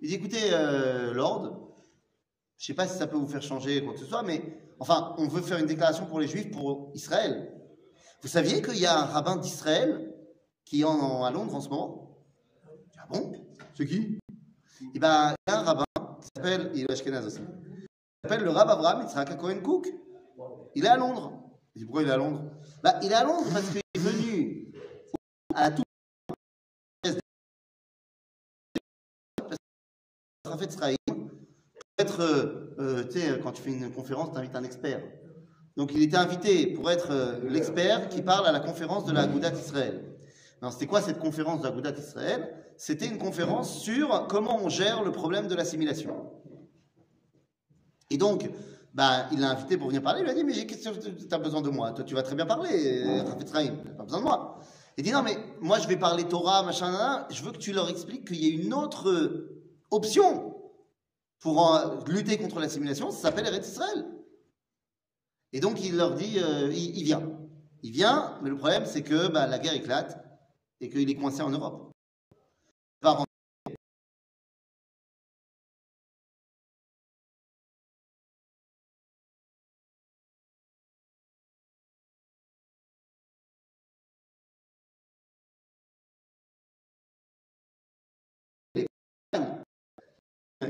Il 0.00 0.08
dit 0.08 0.14
écoutez, 0.14 0.52
euh, 0.52 1.12
Lord, 1.12 1.74
je 2.58 2.66
sais 2.66 2.74
pas 2.74 2.86
si 2.86 2.96
ça 2.96 3.06
peut 3.06 3.16
vous 3.16 3.26
faire 3.26 3.42
changer 3.42 3.84
quoi 3.84 3.94
que 3.94 4.00
ce 4.00 4.06
soit, 4.06 4.22
mais 4.22 4.42
enfin, 4.78 5.14
on 5.18 5.26
veut 5.26 5.42
faire 5.42 5.58
une 5.58 5.66
déclaration 5.66 6.06
pour 6.06 6.20
les 6.20 6.28
juifs 6.28 6.50
pour 6.50 6.90
Israël. 6.94 7.52
Vous 8.22 8.28
saviez 8.28 8.62
qu'il 8.62 8.78
y 8.78 8.86
a 8.86 8.98
un 8.98 9.04
rabbin 9.04 9.36
d'Israël 9.36 10.14
qui 10.64 10.80
est 10.80 10.84
à 10.84 11.30
Londres 11.30 11.54
en 11.54 11.60
ce 11.60 11.68
moment? 11.68 12.18
Ah 12.98 13.06
bon? 13.10 13.32
C'est 13.76 13.86
qui? 13.86 14.18
Eh 14.94 14.98
ben, 14.98 15.34
il 15.46 15.50
y 15.50 15.54
a 15.54 15.60
un 15.60 15.62
rabbin 15.62 15.84
qui 16.20 16.28
s'appelle, 16.34 16.70
il 16.74 16.82
est 16.82 16.90
Ashkenaz 16.90 17.26
aussi, 17.26 17.40
il 17.40 17.86
s'appelle 18.22 18.44
le 18.44 18.50
Rav 18.50 18.68
Abraham 18.70 19.02
Yitzhak 19.02 19.36
Cohen 19.36 19.60
Cook. 19.62 19.88
Il 20.74 20.84
est 20.84 20.88
à 20.88 20.96
Londres. 20.96 21.32
Il 21.74 21.80
dit 21.80 21.84
pourquoi 21.84 22.02
il 22.02 22.08
est 22.08 22.12
à 22.12 22.16
Londres? 22.16 22.44
Bah, 22.82 22.98
Il 23.02 23.10
est 23.12 23.14
à 23.14 23.24
Londres 23.24 23.46
parce 23.52 23.68
qu'il 23.68 23.80
à 25.54 25.62
la 25.62 25.70
toute 25.70 25.84
Rafet 30.44 30.70
Sraïm, 30.70 30.96
être, 31.98 33.06
tu 33.10 33.18
sais, 33.18 33.40
quand 33.42 33.52
tu 33.52 33.62
fais 33.62 33.72
une 33.72 33.90
conférence, 33.90 34.30
tu 34.32 34.38
invites 34.38 34.54
un 34.54 34.64
expert. 34.64 35.00
Donc 35.76 35.92
il 35.92 36.02
était 36.02 36.16
invité 36.16 36.66
pour 36.68 36.90
être 36.90 37.10
euh, 37.10 37.40
l'expert 37.48 38.08
qui 38.08 38.22
parle 38.22 38.46
à 38.46 38.52
la 38.52 38.60
conférence 38.60 39.04
de 39.04 39.12
la 39.12 39.26
Goudat 39.26 39.52
Israël. 39.52 40.04
Non, 40.62 40.70
c'était 40.70 40.86
quoi 40.86 41.02
cette 41.02 41.18
conférence 41.18 41.60
de 41.60 41.66
la 41.66 41.72
Goudat 41.72 41.92
Israël? 41.98 42.54
C'était 42.76 43.06
une 43.06 43.18
conférence 43.18 43.80
sur 43.80 44.26
comment 44.28 44.58
on 44.62 44.68
gère 44.68 45.02
le 45.02 45.10
problème 45.12 45.48
de 45.48 45.54
l'assimilation. 45.54 46.30
Et 48.10 48.16
donc, 48.16 48.48
bah, 48.92 49.26
il 49.32 49.40
l'a 49.40 49.50
invité 49.50 49.76
pour 49.76 49.88
venir 49.88 50.02
parler. 50.02 50.20
Il 50.20 50.24
lui 50.24 50.30
a 50.30 50.34
dit 50.34 50.44
Mais 50.44 50.66
qu'est-ce 50.66 50.88
que 50.88 51.08
tu 51.10 51.34
as 51.34 51.38
besoin 51.38 51.60
de 51.60 51.70
moi? 51.70 51.92
Toi, 51.92 52.04
tu 52.04 52.14
vas 52.14 52.22
très 52.22 52.36
bien 52.36 52.46
parler, 52.46 53.04
Rafet 53.22 53.46
Chaim, 53.52 53.76
t'as 53.84 53.90
pas 53.90 54.04
besoin 54.04 54.20
de 54.20 54.24
moi. 54.24 54.60
Il 54.96 55.04
dit 55.04 55.12
Non, 55.12 55.22
mais 55.22 55.36
moi, 55.60 55.78
je 55.78 55.88
vais 55.88 55.96
parler 55.96 56.24
Torah, 56.24 56.62
machin, 56.62 57.26
je 57.30 57.42
veux 57.42 57.52
que 57.52 57.58
tu 57.58 57.72
leur 57.72 57.88
expliques 57.88 58.28
qu'il 58.28 58.44
y 58.44 58.50
a 58.50 58.62
une 58.62 58.74
autre 58.74 59.48
option 59.90 60.54
pour 61.44 61.74
euh, 61.74 61.98
lutter 62.06 62.38
contre 62.38 62.58
l'assimilation, 62.58 63.10
ça 63.10 63.18
s'appelle 63.18 63.46
Eretz 63.46 63.68
Israël. 63.68 64.06
Et 65.52 65.60
donc, 65.60 65.84
il 65.84 65.96
leur 65.96 66.14
dit 66.14 66.38
euh, 66.38 66.72
il, 66.72 66.96
il 66.96 67.04
vient. 67.04 67.22
Il 67.82 67.92
vient, 67.92 68.38
mais 68.42 68.48
le 68.48 68.56
problème, 68.56 68.86
c'est 68.86 69.02
que 69.02 69.28
bah, 69.28 69.46
la 69.46 69.58
guerre 69.58 69.74
éclate 69.74 70.24
et 70.80 70.88
qu'il 70.88 71.08
est 71.08 71.14
coincé 71.16 71.42
en 71.42 71.50
Europe. 71.50 71.93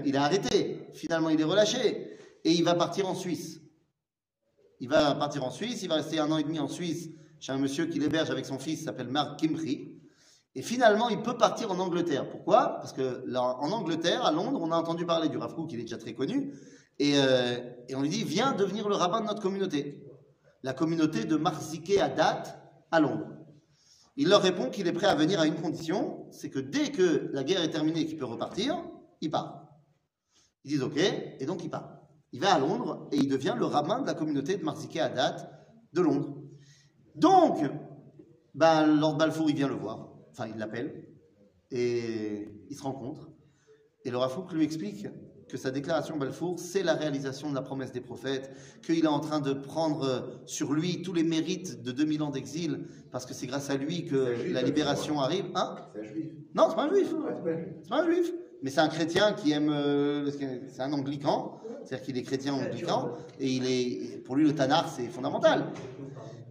Il 0.05 0.17
a 0.17 0.25
arrêté. 0.25 0.89
Finalement, 0.95 1.31
il 1.31 1.41
est 1.41 1.45
relâché. 1.45 2.19
Et 2.45 2.53
il 2.53 2.65
va 2.65 2.75
partir 2.75 3.09
en 3.09 3.15
Suisse. 3.15 3.61
Il 4.81 4.89
va 4.89 5.15
partir 5.15 5.45
en 5.45 5.51
Suisse. 5.51 5.83
Il 5.83 5.89
va 5.89 5.97
rester 5.97 6.19
un 6.19 6.31
an 6.31 6.39
et 6.39 6.43
demi 6.43 6.59
en 6.59 6.69
Suisse 6.69 7.11
chez 7.41 7.53
un 7.53 7.59
monsieur 7.59 7.87
qui 7.87 7.99
l'héberge 7.99 8.31
avec 8.31 8.47
son 8.47 8.59
fils, 8.59 8.79
qui 8.79 8.85
s'appelle 8.85 9.09
Mark 9.09 9.39
Kimri. 9.39 9.99
Et 10.55 10.63
finalement, 10.63 11.09
il 11.09 11.21
peut 11.23 11.37
partir 11.37 11.71
en 11.71 11.79
Angleterre. 11.79 12.29
Pourquoi? 12.29 12.77
Parce 12.81 12.93
que 12.93 13.23
là, 13.27 13.43
en 13.43 13.71
Angleterre, 13.73 14.25
à 14.25 14.33
Londres, 14.33 14.61
on 14.63 14.71
a 14.71 14.77
entendu 14.77 15.05
parler 15.05 15.29
du 15.29 15.37
Rav 15.37 15.55
il 15.69 15.81
est 15.81 15.83
déjà 15.83 15.99
très 15.99 16.15
connu. 16.15 16.55
Et, 16.99 17.15
euh, 17.17 17.57
et 17.89 17.95
on 17.97 18.03
lui 18.03 18.09
dit 18.09 18.25
Viens 18.25 18.53
devenir 18.53 18.89
le 18.89 18.95
rabbin 18.95 19.21
de 19.21 19.27
notre 19.27 19.43
communauté. 19.43 20.05
La 20.63 20.73
communauté 20.73 21.25
de 21.25 21.37
Marzike 21.37 21.99
à 21.99 22.09
date 22.09 22.59
à 22.91 23.01
Londres. 23.01 23.27
Il 24.17 24.29
leur 24.29 24.43
répond 24.43 24.71
qu'il 24.71 24.87
est 24.87 24.93
prêt 24.93 25.09
à 25.09 25.17
venir 25.17 25.41
à 25.41 25.47
une 25.47 25.57
condition 25.57 26.25
c'est 26.35 26.51
que 26.51 26.59
dès 26.59 26.91
que 26.91 27.31
la 27.33 27.45
guerre 27.45 27.63
est 27.63 27.71
terminée 27.71 28.07
qu'il 28.07 28.17
peut 28.17 28.25
repartir, 28.25 28.83
il 29.21 29.31
part. 29.31 29.64
Ils 30.65 30.71
disent 30.71 30.83
OK, 30.83 30.97
et 30.97 31.47
donc 31.47 31.63
il 31.63 31.71
part. 31.71 32.01
Il 32.33 32.41
va 32.41 32.55
à 32.55 32.59
Londres 32.59 33.09
et 33.13 33.17
il 33.17 33.29
devient 33.29 33.55
le 33.57 33.65
rabbin 33.65 34.01
de 34.01 34.07
la 34.07 34.15
communauté 34.15 34.57
de 34.57 34.65
Marzike 34.65 34.97
à 34.97 35.09
date 35.09 35.49
de 35.93 36.01
Londres. 36.01 36.43
Donc, 37.15 37.59
ben, 38.55 38.87
Lord 38.87 39.17
Balfour, 39.17 39.49
il 39.51 39.57
vient 39.57 39.69
le 39.69 39.75
voir. 39.75 40.09
Enfin, 40.33 40.49
il 40.49 40.59
l'appelle. 40.59 41.07
Et 41.71 42.49
ils 42.69 42.77
se 42.77 42.83
rencontrent. 42.83 43.31
Et 44.05 44.11
le 44.11 44.19
Rafouk 44.19 44.53
lui 44.53 44.65
explique 44.65 45.07
que 45.49 45.57
sa 45.57 45.71
déclaration 45.71 46.17
Balfour, 46.17 46.59
c'est 46.59 46.83
la 46.83 46.95
réalisation 46.95 47.51
de 47.51 47.55
la 47.55 47.63
promesse 47.63 47.93
des 47.93 48.01
prophètes, 48.01 48.51
qu'il 48.83 49.05
est 49.05 49.09
en 49.09 49.21
train 49.21 49.41
de 49.41 49.53
prendre 49.53 50.41
sur 50.47 50.73
lui 50.73 51.03
tous 51.03 51.13
les 51.13 51.23
mérites 51.23 51.83
de 51.83 51.93
2000 51.93 52.23
ans 52.23 52.31
d'exil, 52.31 52.87
parce 53.13 53.27
que 53.27 53.35
c'est 53.35 53.47
grâce 53.47 53.71
à 53.71 53.77
lui 53.77 54.05
que 54.05 54.53
la 54.53 54.63
libération 54.63 55.21
arrive. 55.21 55.47
Hein? 55.55 55.77
C'est 55.93 56.01
un 56.01 56.03
juif. 56.03 56.33
Non, 56.55 56.67
c'est 56.69 56.77
pas 56.77 56.85
un 56.85 56.95
juif. 56.95 57.15
C'est 57.83 57.89
pas 57.89 58.03
un 58.03 58.07
juif. 58.07 58.33
Mais 58.65 58.71
c'est 58.71 58.81
un 58.81 58.89
chrétien 58.89 59.35
qui 59.35 59.53
aime. 59.53 59.69
euh, 59.71 60.31
c'est 60.31 60.81
un 60.81 60.93
anglican, 60.95 61.61
c'est-à-dire 61.85 62.03
qu'il 62.07 62.17
est 62.17 62.23
chrétien 62.23 62.55
anglican, 62.55 63.11
et 63.39 63.47
il 63.47 63.67
est, 63.67 64.17
pour 64.25 64.37
lui, 64.37 64.45
le 64.47 64.55
Tanar, 64.55 64.89
c'est 64.89 65.07
fondamental. 65.09 65.67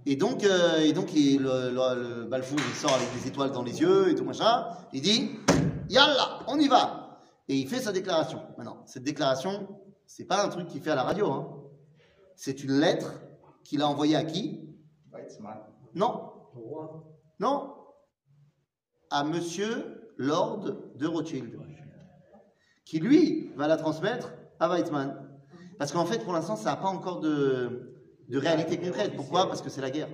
Et 0.06 0.16
donc, 0.16 0.44
euh, 0.44 0.78
et 0.82 0.94
donc 0.94 1.12
il- 1.16 1.42
le, 1.42 2.26
Balfour, 2.26 2.60
il 2.60 2.76
sort 2.76 2.94
avec 2.94 3.08
des 3.20 3.28
étoiles 3.28 3.52
dans 3.52 3.64
les 3.64 3.82
yeux 3.82 4.10
et 4.12 4.16
tout 4.16 4.26
machin. 4.26 4.68
Il 4.94 5.02
dit 5.02 5.32
Yallah, 5.90 6.42
on 6.48 6.60
y 6.60 6.68
va 6.68 7.18
Et 7.50 7.56
il 7.56 7.68
fait 7.68 7.80
sa 7.82 7.92
déclaration. 7.92 8.42
Maintenant, 8.60 8.84
cette 8.86 9.04
déclaration, 9.04 9.68
c'est 10.06 10.26
pas 10.26 10.46
un 10.46 10.50
truc 10.50 10.68
qu'il 10.68 10.82
fait 10.82 10.92
à 10.92 10.96
la 10.96 11.04
radio. 11.04 11.32
hein. 11.32 11.48
C'est 12.36 12.64
une 12.64 12.74
lettre 12.80 13.12
qu'il 13.64 13.82
a 13.82 13.88
envoyée 13.88 14.16
à 14.16 14.24
qui? 14.24 14.70
Non, 15.96 16.32
non. 17.40 17.74
À 19.10 19.24
monsieur 19.24 20.12
Lord 20.18 20.76
de 20.96 21.08
Rothschild. 21.08 21.58
Qui 22.94 23.00
lui 23.00 23.50
va 23.56 23.68
la 23.68 23.78
transmettre 23.78 24.32
à 24.60 24.70
Weizmann. 24.70 25.18
Parce 25.80 25.92
qu'en 25.92 26.06
fait, 26.06 26.24
pour 26.24 26.32
l'instant, 26.32 26.56
ça 26.56 26.70
n'a 26.70 26.76
pas 26.76 26.90
encore 26.90 27.22
de, 27.22 27.92
de 28.30 28.38
réalité 28.38 28.78
concrète. 28.78 29.16
Pourquoi? 29.16 29.48
Parce 29.48 29.64
que 29.64 29.72
c'est 29.72 29.82
la 29.82 29.90
guerre. 29.90 30.10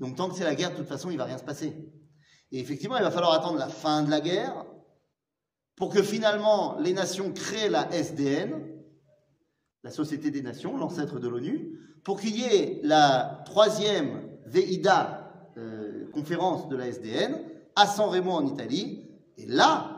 Donc 0.00 0.16
tant 0.16 0.28
que 0.28 0.34
c'est 0.34 0.42
la 0.42 0.56
guerre, 0.56 0.72
de 0.72 0.76
toute 0.78 0.88
façon, 0.88 1.08
il 1.08 1.16
va 1.16 1.24
rien 1.24 1.38
se 1.38 1.44
passer. 1.44 1.88
Et 2.50 2.58
effectivement, 2.58 2.96
il 2.96 3.04
va 3.04 3.12
falloir 3.12 3.32
attendre 3.32 3.60
la 3.60 3.68
fin 3.68 4.02
de 4.02 4.10
la 4.10 4.20
guerre 4.20 4.66
pour 5.76 5.94
que 5.94 6.02
finalement 6.02 6.76
les 6.80 6.92
nations 6.92 7.32
créent 7.32 7.70
la 7.70 7.88
SDN, 7.92 8.60
la 9.84 9.92
Société 9.92 10.32
des 10.32 10.42
Nations, 10.42 10.76
l'ancêtre 10.76 11.20
de 11.20 11.28
l'ONU, 11.28 11.78
pour 12.02 12.20
qu'il 12.20 12.36
y 12.36 12.42
ait 12.42 12.80
la 12.82 13.44
troisième 13.46 14.36
VIDA 14.46 15.52
euh, 15.56 16.10
conférence 16.10 16.68
de 16.68 16.74
la 16.74 16.88
SDN 16.88 17.38
à 17.76 17.86
San 17.86 18.08
Remo 18.08 18.32
en 18.32 18.46
Italie. 18.46 19.08
Et 19.36 19.46
là, 19.46 19.97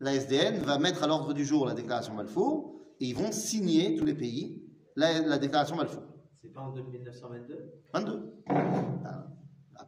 la 0.00 0.14
SDN 0.14 0.58
va 0.58 0.78
mettre 0.78 1.02
à 1.02 1.06
l'ordre 1.06 1.32
du 1.34 1.44
jour 1.44 1.66
la 1.66 1.74
déclaration 1.74 2.14
Balfour 2.14 2.74
et 2.98 3.06
ils 3.06 3.16
vont 3.16 3.32
signer 3.32 3.96
tous 3.96 4.04
les 4.04 4.14
pays 4.14 4.62
la, 4.96 5.20
la 5.20 5.38
déclaration 5.38 5.76
Balfour. 5.76 6.02
C'est 6.42 6.52
pas 6.52 6.62
en 6.62 6.72
1922 6.72 7.72
22. 7.92 8.34
Ah, 8.48 9.26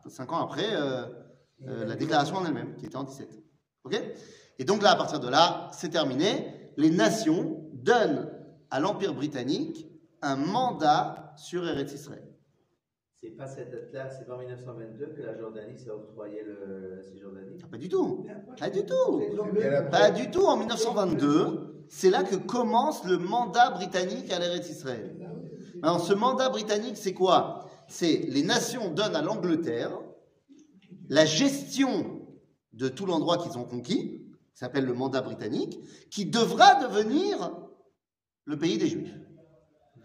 Cinq 0.09 0.33
ans 0.33 0.45
après 0.45 0.75
euh, 0.75 1.07
euh, 1.66 1.85
la 1.87 1.97
déclaration 1.97 2.37
en 2.37 2.45
elle-même, 2.45 2.75
qui 2.76 2.87
était 2.87 2.97
en 2.97 3.04
17. 3.04 3.42
Ok? 3.85 4.00
Et 4.59 4.64
donc 4.64 4.83
là, 4.83 4.90
à 4.92 4.97
partir 4.97 5.21
de 5.21 5.28
là, 5.28 5.71
c'est 5.73 5.88
terminé. 5.88 6.73
Les 6.76 6.90
nations 6.90 7.71
donnent 7.73 8.31
à 8.71 8.81
l'Empire 8.81 9.14
britannique 9.14 9.87
un 10.21 10.37
mandat 10.37 11.35
sur 11.37 11.66
Eretz 11.66 11.92
Israël. 11.92 12.31
C'est 13.22 13.30
pas 13.36 13.46
cette 13.46 13.70
date-là, 13.70 14.10
c'est 14.10 14.26
pas 14.26 14.34
en 14.34 14.38
1922 14.38 15.06
que 15.16 15.22
la 15.22 15.38
Jordanie 15.38 15.78
s'est 15.78 15.90
octroyé 15.90 16.42
le, 16.42 16.96
la 16.96 17.02
Cisjordanie? 17.04 17.56
Ah, 17.62 17.66
Pas 17.70 17.78
du 17.78 17.88
tout. 17.88 18.26
Pas 18.58 18.68
du 18.68 18.84
tout. 18.84 19.20
Pas 19.92 20.10
du 20.10 20.28
tout. 20.32 20.42
En 20.44 20.56
1922, 20.56 21.84
c'est 21.88 22.10
là 22.10 22.24
que 22.24 22.34
commence 22.34 23.04
le 23.04 23.18
mandat 23.18 23.70
britannique 23.70 24.32
à 24.32 24.40
l'Eretz 24.40 24.68
Israël. 24.68 25.14
Alors, 25.84 26.00
ce 26.04 26.12
mandat 26.14 26.48
britannique, 26.48 26.96
c'est 26.96 27.14
quoi? 27.14 27.70
C'est 27.86 28.24
les 28.28 28.42
nations 28.42 28.90
donnent 28.90 29.14
à 29.14 29.22
l'Angleterre 29.22 29.96
la 31.08 31.24
gestion 31.24 32.26
de 32.72 32.88
tout 32.88 33.06
l'endroit 33.06 33.38
qu'ils 33.38 33.56
ont 33.56 33.64
conquis, 33.64 34.18
qui 34.52 34.58
s'appelle 34.58 34.84
le 34.84 34.94
mandat 34.94 35.20
britannique, 35.22 35.78
qui 36.10 36.26
devra 36.26 36.82
devenir 36.82 37.52
le 38.46 38.58
pays 38.58 38.78
des 38.78 38.88
Juifs, 38.88 39.14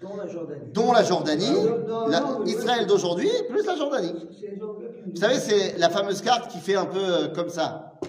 Dans 0.01 0.15
la 0.15 0.27
Jordanie. 0.27 0.71
dont 0.73 0.91
la 0.91 1.03
Jordanie, 1.03 1.51
non, 1.51 1.87
non, 1.87 2.07
la- 2.07 2.19
non, 2.19 2.39
mais- 2.39 2.51
Israël 2.51 2.85
d'aujourd'hui, 2.85 3.29
plus 3.49 3.65
la 3.65 3.75
Jordanie. 3.75 4.13
Vous 5.07 5.15
savez, 5.15 5.39
c'est 5.39 5.77
la 5.77 5.89
fameuse 5.89 6.21
carte 6.21 6.51
qui 6.51 6.59
fait 6.59 6.75
un 6.75 6.85
peu 6.85 6.99
euh, 6.99 7.27
comme 7.29 7.49
ça. 7.49 7.99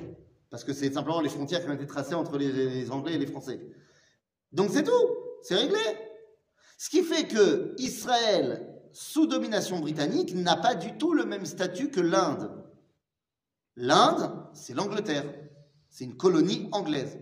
Parce 0.50 0.64
que 0.64 0.72
c'est 0.72 0.92
simplement 0.92 1.20
les 1.20 1.28
frontières 1.30 1.62
qui 1.64 1.70
ont 1.70 1.74
été 1.74 1.86
tracées 1.86 2.14
entre 2.14 2.36
les, 2.38 2.52
les 2.52 2.90
Anglais 2.90 3.14
et 3.14 3.18
les 3.18 3.26
Français. 3.26 3.60
Donc 4.52 4.70
c'est 4.72 4.82
tout. 4.82 4.92
C'est 5.42 5.54
réglé. 5.54 5.78
Ce 6.76 6.90
qui 6.90 7.02
fait 7.02 7.26
que 7.26 7.74
Israël, 7.78 8.68
sous 8.92 9.26
domination 9.26 9.78
britannique, 9.80 10.34
n'a 10.34 10.56
pas 10.56 10.74
du 10.74 10.96
tout 10.98 11.12
le 11.14 11.24
même 11.24 11.44
statut 11.46 11.90
que 11.90 12.00
l'Inde. 12.00 12.50
L'Inde, 13.76 14.30
c'est 14.52 14.74
l'Angleterre. 14.74 15.24
C'est 15.90 16.04
une 16.04 16.16
colonie 16.16 16.68
anglaise. 16.72 17.18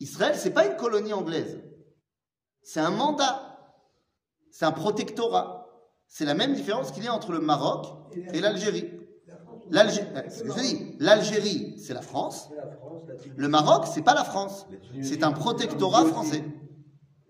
Israël, 0.00 0.34
c'est 0.36 0.50
pas 0.52 0.66
une 0.66 0.76
colonie 0.76 1.12
anglaise. 1.12 1.58
C'est 2.62 2.80
un 2.80 2.90
mandat. 2.90 3.49
C'est 4.50 4.64
un 4.64 4.72
protectorat. 4.72 5.66
C'est 6.06 6.24
la 6.24 6.34
même 6.34 6.54
différence 6.54 6.90
qu'il 6.90 7.04
y 7.04 7.08
a 7.08 7.14
entre 7.14 7.32
le 7.32 7.40
Maroc 7.40 7.86
et 8.32 8.40
l'Algérie. 8.40 8.90
L'Algérie, 10.98 11.78
c'est 11.78 11.94
la 11.94 12.02
France. 12.02 12.50
Le 13.36 13.48
Maroc, 13.48 13.84
c'est 13.86 14.02
pas 14.02 14.14
la 14.14 14.24
France. 14.24 14.66
C'est 15.02 15.22
un 15.22 15.32
protectorat 15.32 16.04
français. 16.06 16.44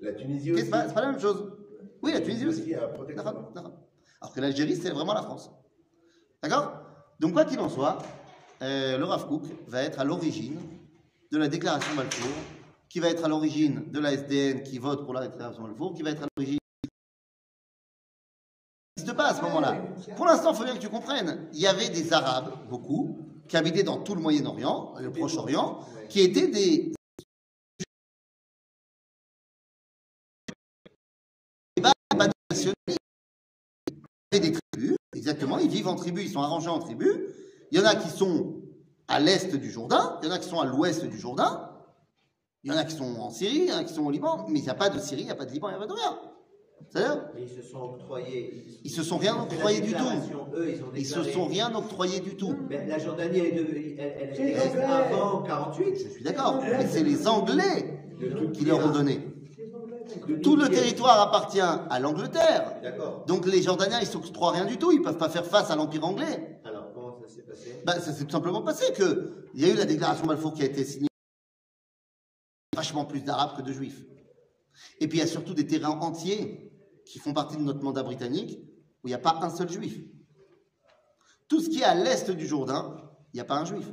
La 0.00 0.12
Tunisie 0.12 0.52
aussi. 0.52 0.62
c'est 0.62 0.70
pas 0.70 1.00
la 1.00 1.12
même 1.12 1.20
chose. 1.20 1.52
Oui, 2.02 2.12
la 2.12 2.20
Tunisie 2.20 2.46
aussi. 2.46 2.74
Alors 2.74 4.32
que 4.34 4.40
l'Algérie, 4.40 4.76
c'est 4.76 4.90
vraiment 4.90 5.12
la 5.12 5.22
France. 5.22 5.50
D'accord? 6.42 6.72
Donc, 7.18 7.32
quoi 7.32 7.44
qu'il 7.44 7.60
en 7.60 7.68
soit, 7.68 7.98
euh, 8.62 8.96
le 8.96 9.04
Rav 9.04 9.26
Kook 9.26 9.42
va 9.68 9.82
être 9.82 10.00
à 10.00 10.04
l'origine 10.04 10.58
de 11.30 11.38
la 11.38 11.48
déclaration 11.48 11.94
Balfour, 11.94 12.32
qui 12.88 12.98
va 13.00 13.08
être 13.08 13.24
à 13.24 13.28
l'origine 13.28 13.90
de 13.90 14.00
la 14.00 14.12
SDN 14.12 14.62
qui 14.62 14.78
vote 14.78 15.04
pour 15.04 15.12
la 15.14 15.28
déclaration 15.28 15.62
Balfour, 15.62 15.94
qui 15.94 16.02
va 16.02 16.10
être 16.10 16.22
à 16.22 16.26
l'origine. 16.36 16.59
À 19.22 19.34
ce 19.34 19.42
moment-là. 19.42 19.76
Pour 20.16 20.26
l'instant, 20.26 20.52
il 20.52 20.56
faut 20.56 20.64
bien 20.64 20.74
que 20.74 20.80
tu 20.80 20.88
comprennes. 20.88 21.48
Il 21.52 21.60
y 21.60 21.66
avait 21.66 21.90
des 21.90 22.12
Arabes, 22.12 22.52
beaucoup, 22.68 23.18
qui 23.48 23.56
habitaient 23.56 23.82
dans 23.82 23.98
tout 23.98 24.14
le 24.14 24.20
Moyen-Orient, 24.20 24.94
le 24.98 25.10
Proche-Orient, 25.12 25.80
qui 26.08 26.20
étaient 26.20 26.48
des 26.48 26.92
des 34.38 34.52
tribus, 34.52 34.96
exactement, 35.14 35.58
ils 35.58 35.68
vivent 35.68 35.88
en 35.88 35.96
tribus, 35.96 36.24
ils 36.24 36.32
sont 36.32 36.40
arrangés 36.40 36.68
en 36.68 36.78
tribus. 36.78 37.16
Il 37.72 37.78
y 37.78 37.82
en 37.82 37.84
a 37.84 37.96
qui 37.96 38.08
sont 38.08 38.62
à 39.08 39.18
l'est 39.18 39.54
du 39.56 39.70
Jourdain, 39.70 40.18
il 40.22 40.28
y 40.28 40.30
en 40.30 40.34
a 40.34 40.38
qui 40.38 40.48
sont 40.48 40.60
à 40.60 40.64
l'ouest 40.64 41.04
du 41.04 41.18
Jourdain. 41.18 41.66
Il 42.62 42.70
y 42.70 42.74
en 42.74 42.78
a 42.78 42.84
qui 42.84 42.94
sont 42.94 43.16
en 43.18 43.30
Syrie, 43.30 43.62
il 43.62 43.68
y 43.68 43.72
en 43.72 43.78
a 43.78 43.84
qui 43.84 43.94
sont 43.94 44.04
au 44.04 44.10
Liban, 44.10 44.46
mais 44.48 44.60
il 44.60 44.62
n'y 44.62 44.70
a 44.70 44.74
pas 44.74 44.90
de 44.90 44.98
Syrie, 44.98 45.22
il 45.22 45.24
n'y 45.24 45.30
a 45.30 45.34
pas 45.34 45.46
de 45.46 45.50
Liban, 45.50 45.68
il 45.68 45.72
n'y 45.72 45.76
a 45.76 45.80
pas 45.80 45.86
de 45.86 45.92
rien. 45.92 46.29
Ils 47.38 47.48
se 47.48 47.62
sont 47.62 47.80
octroyés. 47.80 48.64
Ils 48.84 48.90
se 48.90 49.02
sont 49.02 49.16
rien 49.18 49.40
octroyés 49.40 49.80
du 49.80 49.92
tout. 49.92 50.04
Eux, 50.56 50.70
ils 50.74 50.82
ont 50.82 50.86
ils 50.96 51.06
se 51.06 51.22
sont 51.22 51.46
rien 51.46 51.72
octroyés 51.74 52.20
du 52.20 52.36
tout. 52.36 52.54
Mais 52.68 52.86
la 52.86 52.98
Jordanie, 52.98 53.38
elle, 53.38 53.46
est 53.46 53.52
devenue- 53.52 53.96
elle, 53.98 54.14
elle, 54.20 54.38
elle 54.38 54.68
Anglais. 54.68 54.82
avant 54.84 55.42
48. 55.42 55.94
Je 55.96 56.08
suis 56.08 56.24
d'accord, 56.24 56.60
mais 56.62 56.86
c'est 56.88 57.02
les 57.04 57.28
Anglais 57.28 58.00
qui 58.54 58.64
leur 58.64 58.84
ont 58.84 58.90
donné. 58.90 59.20
Tout 60.42 60.56
le 60.56 60.68
territoire 60.68 61.20
appartient 61.20 61.60
à 61.60 62.00
l'Angleterre. 62.00 62.74
Donc 63.28 63.46
les 63.46 63.62
Jordaniens, 63.62 64.00
ils 64.00 64.06
s'octroient 64.08 64.50
rien 64.52 64.64
du 64.64 64.76
tout, 64.76 64.90
ils 64.90 65.02
peuvent 65.02 65.18
pas 65.18 65.28
faire 65.28 65.46
face 65.46 65.70
à 65.70 65.76
l'Empire 65.76 66.04
anglais. 66.04 66.60
Alors, 66.64 66.92
comment 66.92 67.16
ça 67.20 67.28
s'est 67.32 67.42
passé? 67.42 67.80
Bah, 67.84 68.00
ça 68.00 68.12
s'est 68.12 68.24
tout 68.24 68.30
simplement 68.32 68.62
passé 68.62 68.92
que 68.92 69.46
il 69.54 69.64
y 69.64 69.70
a 69.70 69.72
eu 69.72 69.76
la 69.76 69.84
déclaration 69.84 70.26
Balfour 70.26 70.52
qui 70.54 70.62
a 70.62 70.66
été 70.66 70.82
signée 70.84 71.06
vachement 72.74 73.04
plus 73.04 73.20
d'Arabes 73.22 73.56
que 73.56 73.62
de 73.62 73.72
Juifs. 73.72 74.02
Et 75.00 75.06
puis 75.08 75.18
il 75.18 75.20
y 75.20 75.24
a 75.24 75.28
surtout 75.28 75.54
des 75.54 75.66
terrains 75.66 75.98
entiers 76.00 76.69
qui 77.10 77.18
font 77.18 77.34
partie 77.34 77.56
de 77.56 77.62
notre 77.62 77.82
mandat 77.82 78.04
britannique 78.04 78.60
où 79.02 79.08
il 79.08 79.10
n'y 79.10 79.14
a 79.14 79.18
pas 79.18 79.40
un 79.42 79.50
seul 79.50 79.68
Juif. 79.68 80.00
Tout 81.48 81.60
ce 81.60 81.68
qui 81.68 81.80
est 81.80 81.84
à 81.84 81.94
l'est 81.94 82.30
du 82.30 82.46
Jourdain, 82.46 82.96
il 83.32 83.36
n'y 83.36 83.40
a 83.40 83.44
pas 83.44 83.56
un 83.56 83.64
Juif. 83.64 83.90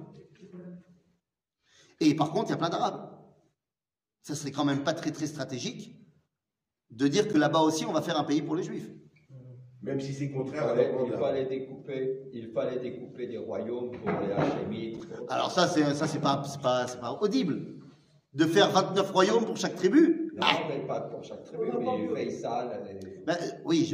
Et 2.00 2.14
par 2.16 2.32
contre, 2.32 2.50
il 2.50 2.52
y 2.52 2.54
a 2.54 2.58
plein 2.58 2.70
d'Arabes. 2.70 3.10
Ça 4.22 4.36
serait 4.36 4.52
quand 4.52 4.66
même 4.66 4.84
pas 4.84 4.94
très 4.94 5.12
très 5.12 5.26
stratégique 5.26 5.96
de 6.92 7.08
dire 7.08 7.28
que 7.28 7.38
là-bas 7.38 7.62
aussi 7.62 7.86
on 7.86 7.92
va 7.92 8.02
faire 8.02 8.20
un 8.20 8.24
pays 8.24 8.44
pour 8.44 8.56
les 8.56 8.64
Juifs. 8.64 8.92
Même 9.82 10.00
si 10.00 10.14
c'est 10.14 10.26
Il 10.26 10.34
contraire 10.34 10.64
à 10.64 10.68
fallait, 10.70 10.92
la 10.92 11.06
il 11.06 11.14
fallait 11.14 11.46
découper, 11.46 12.30
il 12.34 12.52
fallait 12.52 12.80
découper 12.80 13.28
des 13.28 13.38
royaumes 13.38 13.92
pour 13.92 14.12
les 14.20 14.32
Hachémites. 14.32 15.08
Alors 15.30 15.52
ça, 15.52 15.68
c'est 15.68 15.94
ça, 15.96 16.08
c'est 16.08 16.20
pas, 16.20 16.44
c'est 16.46 16.62
pas, 16.62 16.88
c'est 16.88 17.00
pas 17.00 17.14
audible 17.14 17.78
de 18.34 18.46
faire 18.46 18.70
29 18.72 19.12
royaumes 19.12 19.46
pour 19.46 19.58
chaque 19.58 19.76
tribu. 19.76 20.27
Non, 20.40 20.48
mais 20.70 20.86
pas 20.86 21.02
pour 21.02 21.24
chaque 21.24 21.44
tribu, 21.46 21.66
mais 22.14 22.26
Faisal. 22.26 22.84
les- 23.02 23.34
oui, 23.66 23.86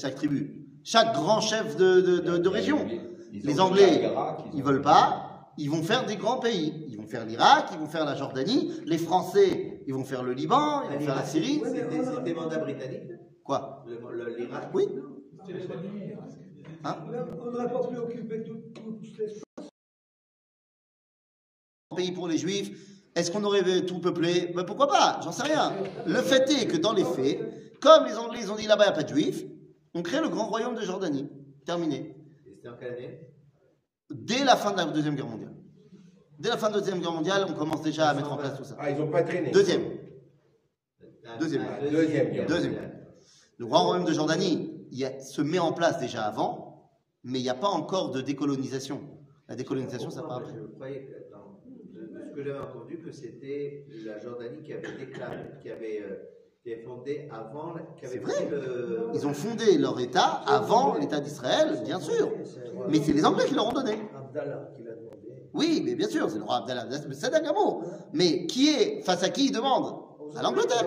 chaque 0.00 0.14
tribu, 0.16 0.66
chaque 0.82 1.14
grand 1.14 1.40
chef 1.40 1.76
de, 1.76 2.00
de, 2.00 2.18
de- 2.18 2.38
de 2.38 2.48
région. 2.48 2.86
Les 3.32 3.60
Anglais, 3.60 4.10
Ils 4.54 4.62
veulent 4.62 4.82
pas. 4.82 5.28
Ils 5.58 5.70
vont 5.70 5.82
faire 5.82 6.04
des 6.06 6.16
grands 6.16 6.38
pays. 6.38 6.86
Ils 6.88 6.96
vont 6.96 7.06
faire 7.06 7.24
l'Irak, 7.26 7.66
ils 7.72 7.78
vont 7.78 7.86
faire 7.86 8.04
la 8.04 8.14
Jordanie. 8.14 8.72
Les 8.86 8.96
Français, 8.98 9.82
ils 9.86 9.92
vont 9.94 10.04
faire 10.04 10.22
le 10.22 10.32
Liban, 10.32 10.82
ils 10.90 10.94
vont 10.98 11.00
faire 11.04 11.14
la 11.16 11.24
Syrie. 11.24 11.60
C'était 11.64 12.04
c'était 12.04 12.34
mandat 12.34 12.58
britannique 12.58 13.02
Quoi? 13.44 13.84
L'Irak 14.38 14.70
Oui. 14.74 14.84
Hein? 16.84 16.96
On 17.06 17.50
n'aurait 17.50 17.72
pas 17.72 17.86
pu 17.86 17.96
occuper 17.96 18.42
tout, 18.44 18.60
tout 18.74 18.98
l'espace. 19.18 19.68
Un 21.90 21.96
pays 21.96 22.12
pour 22.12 22.28
les 22.28 22.38
Juifs. 22.38 22.91
Est-ce 23.14 23.30
qu'on 23.30 23.44
aurait 23.44 23.84
tout 23.84 23.98
peuplé? 24.00 24.52
Ben, 24.54 24.64
Pourquoi 24.64 24.88
pas? 24.88 25.20
J'en 25.22 25.32
sais 25.32 25.42
rien. 25.42 25.72
Le 26.06 26.16
fait 26.22 26.50
est 26.50 26.66
que 26.66 26.76
dans 26.76 26.92
les 26.92 27.04
faits, 27.04 27.38
comme 27.80 28.06
les 28.06 28.16
Anglais 28.16 28.40
ils 28.42 28.50
ont 28.50 28.56
dit 28.56 28.66
là-bas 28.66 28.84
il 28.84 28.88
n'y 28.88 28.92
a 28.92 28.96
pas 28.96 29.02
de 29.02 29.08
Juifs, 29.08 29.44
on 29.94 30.02
crée 30.02 30.20
le 30.20 30.28
grand 30.28 30.46
royaume 30.46 30.74
de 30.74 30.80
Jordanie. 30.82 31.28
Terminé. 31.66 32.16
Et 32.46 32.52
C'était 32.54 32.68
en 32.68 32.76
quelle 32.76 32.94
année? 32.94 33.20
Dès 34.10 34.44
la 34.44 34.56
fin 34.56 34.72
de 34.72 34.76
la 34.78 34.84
Deuxième 34.86 35.14
Guerre 35.14 35.26
mondiale. 35.26 35.52
Dès 36.38 36.48
la 36.48 36.56
fin 36.56 36.68
de 36.70 36.74
la 36.74 36.80
Deuxième 36.80 37.00
Guerre 37.00 37.12
mondiale, 37.12 37.46
on 37.48 37.52
commence 37.52 37.82
déjà 37.82 38.08
à 38.08 38.14
mettre 38.14 38.32
en 38.32 38.36
place 38.36 38.56
tout 38.56 38.64
ça. 38.64 38.76
Ah, 38.78 38.90
ils 38.90 38.98
n'ont 38.98 39.10
pas 39.10 39.22
traîné. 39.22 39.50
Deuxième. 39.50 39.82
Deuxième. 41.38 41.62
ah, 41.68 41.80
Deuxième. 41.88 42.46
Deuxième. 42.46 42.74
Le 43.58 43.66
grand 43.66 43.84
royaume 43.86 44.04
de 44.06 44.12
Jordanie 44.12 44.70
il 44.90 44.98
y 44.98 45.04
a- 45.04 45.20
se 45.20 45.40
met 45.40 45.58
en 45.58 45.72
place 45.72 45.98
déjà 45.98 46.24
avant, 46.24 46.90
mais 47.24 47.38
il 47.38 47.42
n'y 47.42 47.48
a 47.48 47.54
pas 47.54 47.68
encore 47.68 48.10
de 48.10 48.20
décolonisation. 48.20 49.00
La 49.48 49.54
décolonisation, 49.56 50.10
ça 50.10 50.22
part 50.22 50.38
après. 50.38 50.52
Je 50.54 50.66
croyais 50.74 51.04
que, 51.06 51.12
attends, 51.34 51.60
de, 51.66 52.00
de 52.00 52.06
ce 52.08 52.21
que 52.34 52.42
j'avais 52.42 52.58
entendu, 52.58 52.98
que 52.98 53.10
c'était 53.12 53.86
la 54.04 54.18
Jordanie 54.18 54.62
qui 54.62 54.72
avait 54.72 54.96
déclaré, 54.98 55.38
qui 55.60 55.70
avait, 55.70 56.00
euh, 56.02 56.16
qui 56.62 56.72
avait 56.72 56.82
fondé 56.82 57.28
avant, 57.30 57.74
qui 57.96 58.06
avait 58.06 58.14
C'est 58.14 58.20
vrai. 58.20 58.48
le. 58.50 59.08
Ils 59.14 59.26
ont 59.26 59.34
fondé 59.34 59.78
leur 59.78 59.98
État 60.00 60.42
avant 60.46 60.96
l'État 60.98 61.20
d'Israël, 61.20 61.80
bien 61.84 62.00
sûr. 62.00 62.30
Mais 62.88 63.00
c'est 63.00 63.12
les 63.12 63.24
Anglais 63.24 63.44
qui 63.46 63.54
leur 63.54 63.68
ont 63.68 63.72
donné. 63.72 63.92
Abdallah 64.14 64.70
qui 64.76 64.82
l'a 64.82 64.92
demandé. 64.92 65.18
Oui, 65.54 65.82
mais 65.84 65.94
bien 65.94 66.08
sûr, 66.08 66.30
c'est 66.30 66.38
le 66.38 66.44
roi 66.44 66.56
Abdallah. 66.58 66.86
C'est 67.12 67.30
Dagamo. 67.30 67.82
Mais 68.12 68.46
qui 68.46 68.68
est, 68.70 69.02
face 69.02 69.22
à 69.22 69.28
qui 69.28 69.46
il 69.46 69.52
demande 69.52 69.94
À 70.34 70.42
l'Angleterre. 70.42 70.86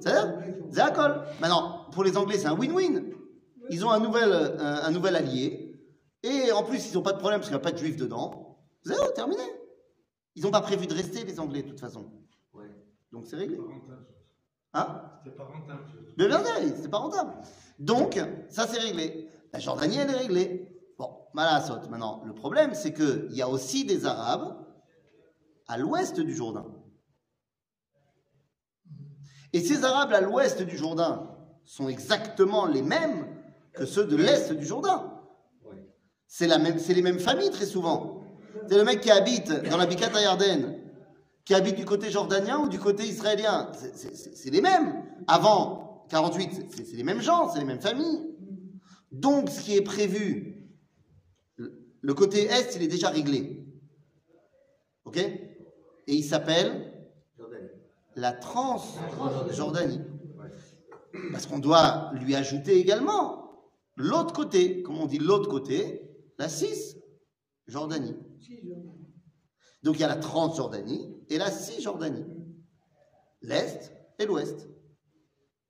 C'est-à-dire 0.00 0.38
Zéacol. 0.70 1.20
Maintenant, 1.40 1.86
pour 1.92 2.02
les 2.04 2.16
Anglais, 2.16 2.38
c'est 2.38 2.46
un 2.46 2.56
win-win. 2.56 3.02
Ils 3.70 3.84
ont 3.84 3.90
un 3.90 4.00
nouvel, 4.00 4.30
euh, 4.32 4.56
un, 4.58 4.84
un 4.86 4.90
nouvel 4.90 5.16
allié. 5.16 5.74
Et 6.22 6.50
en 6.52 6.62
plus, 6.62 6.90
ils 6.90 6.94
n'ont 6.94 7.02
pas 7.02 7.12
de 7.12 7.18
problème 7.18 7.40
parce 7.40 7.48
qu'il 7.50 7.56
n'y 7.56 7.60
a 7.62 7.64
pas 7.64 7.72
de 7.72 7.78
juifs 7.78 7.96
dedans. 7.96 8.58
Zéro, 8.84 9.06
terminé. 9.14 9.42
Ils 10.36 10.42
n'ont 10.42 10.50
pas 10.50 10.60
prévu 10.60 10.86
de 10.86 10.94
rester, 10.94 11.24
les 11.24 11.38
Anglais, 11.38 11.62
de 11.62 11.68
toute 11.68 11.80
façon. 11.80 12.10
Ouais. 12.52 12.70
Donc 13.12 13.26
c'est 13.26 13.36
réglé. 13.36 13.58
Hein? 14.72 15.02
C'était 15.22 15.36
pas 15.36 15.44
rentable. 15.44 15.84
Mais 16.18 16.26
bien 16.26 16.42
c'est 16.76 16.90
pas 16.90 16.98
rentable. 16.98 17.32
Donc, 17.78 18.20
ça 18.48 18.66
c'est 18.66 18.80
réglé. 18.80 19.28
La 19.52 19.60
Jordanie, 19.60 19.98
elle 19.98 20.10
est 20.10 20.16
réglée. 20.16 20.68
Bon, 20.98 21.10
saute. 21.64 21.88
Maintenant, 21.90 22.22
le 22.24 22.34
problème, 22.34 22.74
c'est 22.74 22.92
qu'il 22.92 23.32
y 23.32 23.42
a 23.42 23.48
aussi 23.48 23.84
des 23.84 24.06
Arabes 24.06 24.64
à 25.68 25.78
l'ouest 25.78 26.20
du 26.20 26.34
Jourdain. 26.34 26.66
Et 29.52 29.60
ces 29.60 29.84
Arabes 29.84 30.12
à 30.12 30.20
l'ouest 30.20 30.62
du 30.62 30.76
Jourdain 30.76 31.30
sont 31.64 31.88
exactement 31.88 32.66
les 32.66 32.82
mêmes 32.82 33.40
que 33.72 33.86
ceux 33.86 34.04
de 34.04 34.16
l'est 34.16 34.52
du 34.52 34.66
Jourdain. 34.66 35.20
Ouais. 35.64 35.88
C'est 36.26 36.48
la 36.48 36.58
même, 36.58 36.78
c'est 36.78 36.94
les 36.94 37.02
mêmes 37.02 37.20
familles 37.20 37.50
très 37.50 37.66
souvent. 37.66 38.23
C'est 38.68 38.76
le 38.76 38.84
mec 38.84 39.00
qui 39.00 39.10
habite 39.10 39.50
dans 39.70 39.76
la 39.76 39.86
Bikata 39.86 40.20
Yarden, 40.20 40.80
qui 41.44 41.54
habite 41.54 41.76
du 41.76 41.84
côté 41.84 42.10
jordanien 42.10 42.58
ou 42.60 42.68
du 42.68 42.78
côté 42.78 43.04
israélien. 43.04 43.70
C'est- 43.74 44.50
les 44.50 44.60
mêmes. 44.60 45.04
Avant 45.26 46.06
48, 46.10 46.66
c'est- 46.74 46.92
les 46.96 47.02
mêmes 47.02 47.20
gens, 47.20 47.48
c'est 47.50 47.58
les 47.58 47.64
mêmes 47.64 47.80
familles. 47.80 48.20
Donc, 49.12 49.50
ce 49.50 49.60
qui 49.60 49.76
est 49.76 49.82
prévu, 49.82 50.68
le- 51.56 52.14
côté 52.14 52.44
est, 52.44 52.74
il 52.76 52.82
est 52.82 52.88
déjà 52.88 53.08
réglé. 53.08 53.64
Ok? 55.04 55.16
Et 55.18 55.42
il 56.14 56.22
s'appelle 56.24 56.92
Jordanie. 57.38 57.68
la 58.16 58.32
Transjordanie. 58.32 60.00
Parce 61.32 61.46
qu'on 61.46 61.58
doit 61.58 62.10
lui 62.14 62.34
ajouter 62.34 62.76
également 62.78 63.62
l'autre 63.96 64.32
côté, 64.34 64.82
comme 64.82 64.98
on 64.98 65.06
dit 65.06 65.18
l'autre 65.18 65.48
côté, 65.48 66.02
la 66.38 66.48
Cisjordanie. 66.48 68.16
Donc 69.82 69.96
il 69.96 70.00
y 70.00 70.04
a 70.04 70.08
la 70.08 70.16
Transjordanie 70.16 71.14
et 71.28 71.38
la 71.38 71.50
Cisjordanie. 71.50 72.24
L'Est 73.42 73.92
et 74.18 74.26
l'Ouest. 74.26 74.68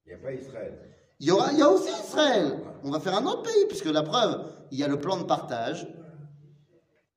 Il 0.07 0.11
n'y 0.11 0.15
a 0.15 0.19
pas 0.19 0.33
Israël. 0.33 0.79
Il 1.21 1.29
y, 1.29 1.31
aura, 1.31 1.53
il 1.53 1.59
y 1.59 1.63
a 1.63 1.69
aussi 1.69 1.89
Israël. 1.89 2.59
On 2.83 2.91
va 2.91 3.01
faire 3.01 3.17
un 3.17 3.25
autre 3.27 3.43
pays, 3.43 3.67
puisque 3.69 3.87
la 3.87 4.03
preuve, 4.03 4.53
il 4.71 4.79
y 4.79 4.85
a 4.85 4.89
le 4.89 5.01
plan 5.01 5.17
de 5.17 5.25
partage 5.25 5.87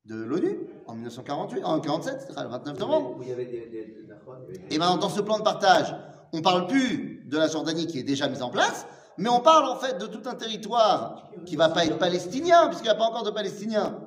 de 0.05 0.15
l'ONU 0.15 0.59
en 0.87 0.93
1948, 0.93 1.63
en 1.63 1.79
47, 1.79 2.27
c'est 2.29 2.41
le 2.41 2.47
29 2.47 2.79
novembre. 2.79 3.17
Et 4.69 4.77
maintenant, 4.77 4.97
dans 4.97 5.09
ce 5.09 5.21
plan 5.21 5.37
de 5.37 5.43
partage, 5.43 5.93
on 6.31 6.41
parle 6.41 6.67
plus 6.67 7.23
de 7.25 7.37
la 7.37 7.47
Jordanie 7.47 7.87
qui 7.87 7.99
est 7.99 8.03
déjà 8.03 8.29
mise 8.29 8.41
en 8.41 8.49
place, 8.49 8.85
mais 9.17 9.29
on 9.29 9.41
parle 9.41 9.65
en 9.65 9.75
fait 9.75 9.97
de 9.97 10.05
tout 10.05 10.21
un 10.29 10.35
territoire 10.35 11.29
qui 11.45 11.55
va 11.55 11.69
pas 11.69 11.85
être 11.85 11.97
palestinien, 11.97 12.67
puisqu'il 12.67 12.85
n'y 12.85 12.91
a 12.91 12.95
pas 12.95 13.05
encore 13.05 13.23
de 13.23 13.31
Palestiniens. 13.31 14.06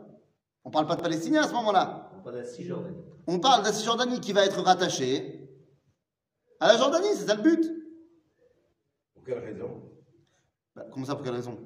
On 0.65 0.71
parle 0.71 0.87
pas 0.87 0.97
de 0.97 1.03
Palestiniens 1.03 1.43
à 1.43 1.49
ce 1.49 1.53
moment-là. 1.55 2.11
On 2.19 2.23
parle 2.23 2.37
de 2.37 2.41
la 2.41 2.47
Cisjordanie. 2.47 2.97
On 3.27 3.39
parle 3.41 3.61
de 3.63 3.67
la 3.67 3.73
Cisjordanie 3.73 4.21
qui 4.21 4.33
va 4.33 4.45
être 4.45 4.61
rattachée 4.63 5.49
à 6.59 6.69
la 6.69 6.77
Jordanie, 6.77 7.09
c'est 7.15 7.27
ça 7.27 7.35
le 7.35 7.43
but. 7.43 7.65
Pour 9.15 9.25
quelle 9.25 9.39
raison? 9.39 9.83
Bah, 10.77 10.85
comment 10.93 11.07
ça, 11.07 11.15
pour 11.15 11.25
quelle 11.25 11.35
raison? 11.35 11.57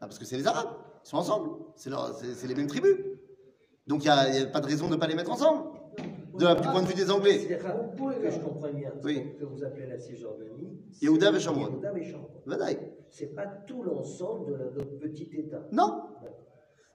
Ah, 0.00 0.06
Parce 0.06 0.18
que 0.18 0.24
c'est 0.26 0.36
les 0.36 0.46
Arabes, 0.46 0.74
ils 1.04 1.08
sont 1.08 1.16
ensemble, 1.16 1.50
c'est 1.76 1.88
leur- 1.88 2.14
c'est 2.14 2.34
c'est 2.34 2.46
les 2.46 2.54
mêmes 2.54 2.66
tribus. 2.66 2.96
Donc 3.86 4.00
il 4.04 4.08
n'y 4.08 4.10
a, 4.10 4.28
il 4.28 4.40
y 4.40 4.42
a 4.44 4.46
pas 4.46 4.60
de 4.60 4.66
raison 4.66 4.88
de 4.88 4.94
ne 4.94 5.00
pas 5.00 5.06
les 5.06 5.14
mettre 5.14 5.30
ensemble, 5.32 5.70
de 6.34 6.54
du 6.60 6.68
point 6.68 6.82
de 6.82 6.86
vue 6.86 6.94
des 6.94 7.10
Anglais. 7.10 7.46
Que 7.46 8.30
je 8.30 8.38
comprends 8.40 8.70
bien 8.72 8.92
ce 9.00 9.06
Oui. 9.06 9.36
que 9.38 9.44
vous 9.44 9.64
appelez 9.64 9.86
la 9.86 9.98
Cisjordanie. 9.98 10.78
Yehuda 11.00 11.30
et. 11.30 12.14
Vadaï. 12.46 12.78
C'est 13.10 13.34
pas 13.34 13.46
tout 13.46 13.82
l'ensemble 13.82 14.46
de 14.52 14.56
notre 14.78 14.98
petit 14.98 15.28
État. 15.32 15.62
Non, 15.72 16.02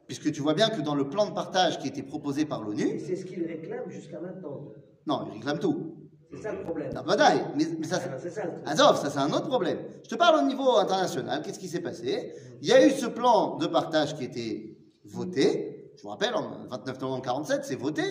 puisque 0.07 0.31
tu 0.31 0.41
vois 0.41 0.53
bien 0.53 0.69
que 0.69 0.81
dans 0.81 0.95
le 0.95 1.09
plan 1.09 1.27
de 1.27 1.33
partage 1.33 1.77
qui 1.79 1.85
a 1.85 1.89
été 1.89 2.01
proposé 2.03 2.45
par 2.45 2.61
l'ONU, 2.63 2.99
c'est 2.99 3.15
ce 3.15 3.25
qu'ils 3.25 3.45
réclament 3.45 3.89
jusqu'à 3.89 4.19
maintenant. 4.19 4.71
non, 5.05 5.27
ils 5.29 5.33
réclament 5.37 5.59
tout. 5.59 5.93
C'est 6.33 6.41
ça 6.41 6.51
le 6.51 6.61
problème. 6.63 6.91
Ah, 6.95 7.03
Vadaï, 7.03 7.41
mais, 7.55 7.65
mais 7.79 7.87
ça, 7.87 7.99
c'est- 8.01 8.07
Alors, 8.09 8.19
C'est 8.21 8.29
ça. 8.31 8.43
Azov, 8.65 8.97
ça 9.01 9.09
c'est 9.09 9.19
un 9.19 9.31
autre 9.31 9.47
problème. 9.47 9.79
Je 10.03 10.09
te 10.09 10.15
parle 10.15 10.43
au 10.43 10.45
niveau 10.47 10.75
international. 10.77 11.41
Qu'est-ce 11.41 11.59
qui 11.59 11.69
s'est 11.69 11.79
passé? 11.79 12.33
Il 12.61 12.67
y 12.67 12.73
a 12.73 12.85
eu 12.85 12.91
ce 12.91 13.05
plan 13.05 13.55
de 13.57 13.65
partage 13.67 14.13
qui 14.15 14.23
a 14.23 14.25
été 14.25 14.77
voté. 15.05 15.91
Je 15.95 16.01
vous 16.03 16.09
rappelle, 16.09 16.35
en 16.35 16.65
29 16.67 16.99
novembre 16.99 17.23
47, 17.23 17.63
c'est 17.63 17.75
voté. 17.75 18.03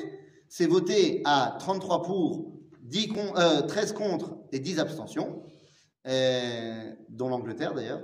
C'est 0.48 0.66
voté 0.66 1.20
à 1.26 1.56
33 1.58 2.02
pour, 2.02 2.52
10 2.80 3.08
con- 3.08 3.34
euh, 3.36 3.62
13 3.62 3.92
contre 3.92 4.38
et 4.52 4.60
10 4.60 4.78
abstentions, 4.80 5.42
euh, 6.06 6.92
dont 7.10 7.28
l'Angleterre 7.28 7.74
d'ailleurs, 7.74 8.02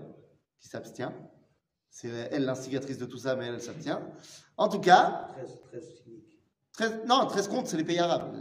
qui 0.61 0.69
s'abstient. 0.69 1.13
C'est 1.93 2.09
elle 2.09 2.47
l'instigatrice 2.47 2.97
de 2.97 3.05
tout 3.05 3.19
ça, 3.19 3.37
mais 3.37 3.47
elle 3.47 3.61
s'abstient. 3.61 4.01
En 4.57 4.69
tout 4.69 4.81
cas, 4.81 5.29
Très, 5.35 5.45
très 5.45 5.81
cynique. 5.81 6.41
13, 6.73 7.01
non, 7.07 7.27
13 7.27 7.49
contre, 7.49 7.69
c'est 7.69 7.77
les 7.77 7.85
pays 7.85 7.99
arabes. 7.99 8.35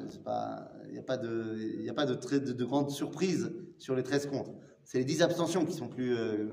Il 0.87 0.93
n'y 0.93 0.97
a 0.97 1.03
pas 1.03 1.17
de, 1.17 1.57
y 1.81 1.89
a 1.89 1.93
pas 1.93 2.05
de, 2.05 2.15
très, 2.15 2.39
de, 2.39 2.53
de 2.53 2.65
grande 2.65 2.89
surprise 2.89 3.51
sur 3.77 3.93
les 3.93 4.03
13 4.03 4.27
contre. 4.27 4.51
C'est 4.85 4.99
les 4.99 5.05
10 5.05 5.21
abstentions 5.21 5.65
qui 5.65 5.73
sont 5.73 5.89
plus, 5.89 6.17
euh, 6.17 6.49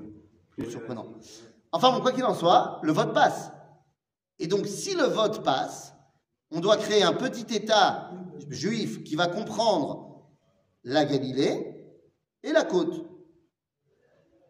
plus 0.51 0.69
surprenants. 0.69 1.13
Enfin, 1.71 1.91
bon, 1.93 2.01
quoi 2.01 2.11
qu'il 2.11 2.25
en 2.25 2.35
soit, 2.35 2.81
le 2.83 2.91
vote 2.91 3.13
passe. 3.13 3.49
Et 4.37 4.47
donc, 4.47 4.67
si 4.67 4.93
le 4.93 5.05
vote 5.05 5.41
passe, 5.41 5.93
on 6.51 6.59
doit 6.59 6.77
créer 6.77 7.03
un 7.03 7.13
petit 7.13 7.55
État 7.55 8.11
juif 8.49 9.05
qui 9.05 9.15
va 9.15 9.27
comprendre 9.27 10.25
la 10.83 11.05
Galilée 11.05 11.95
et 12.43 12.51
la 12.51 12.65
côte. 12.65 13.05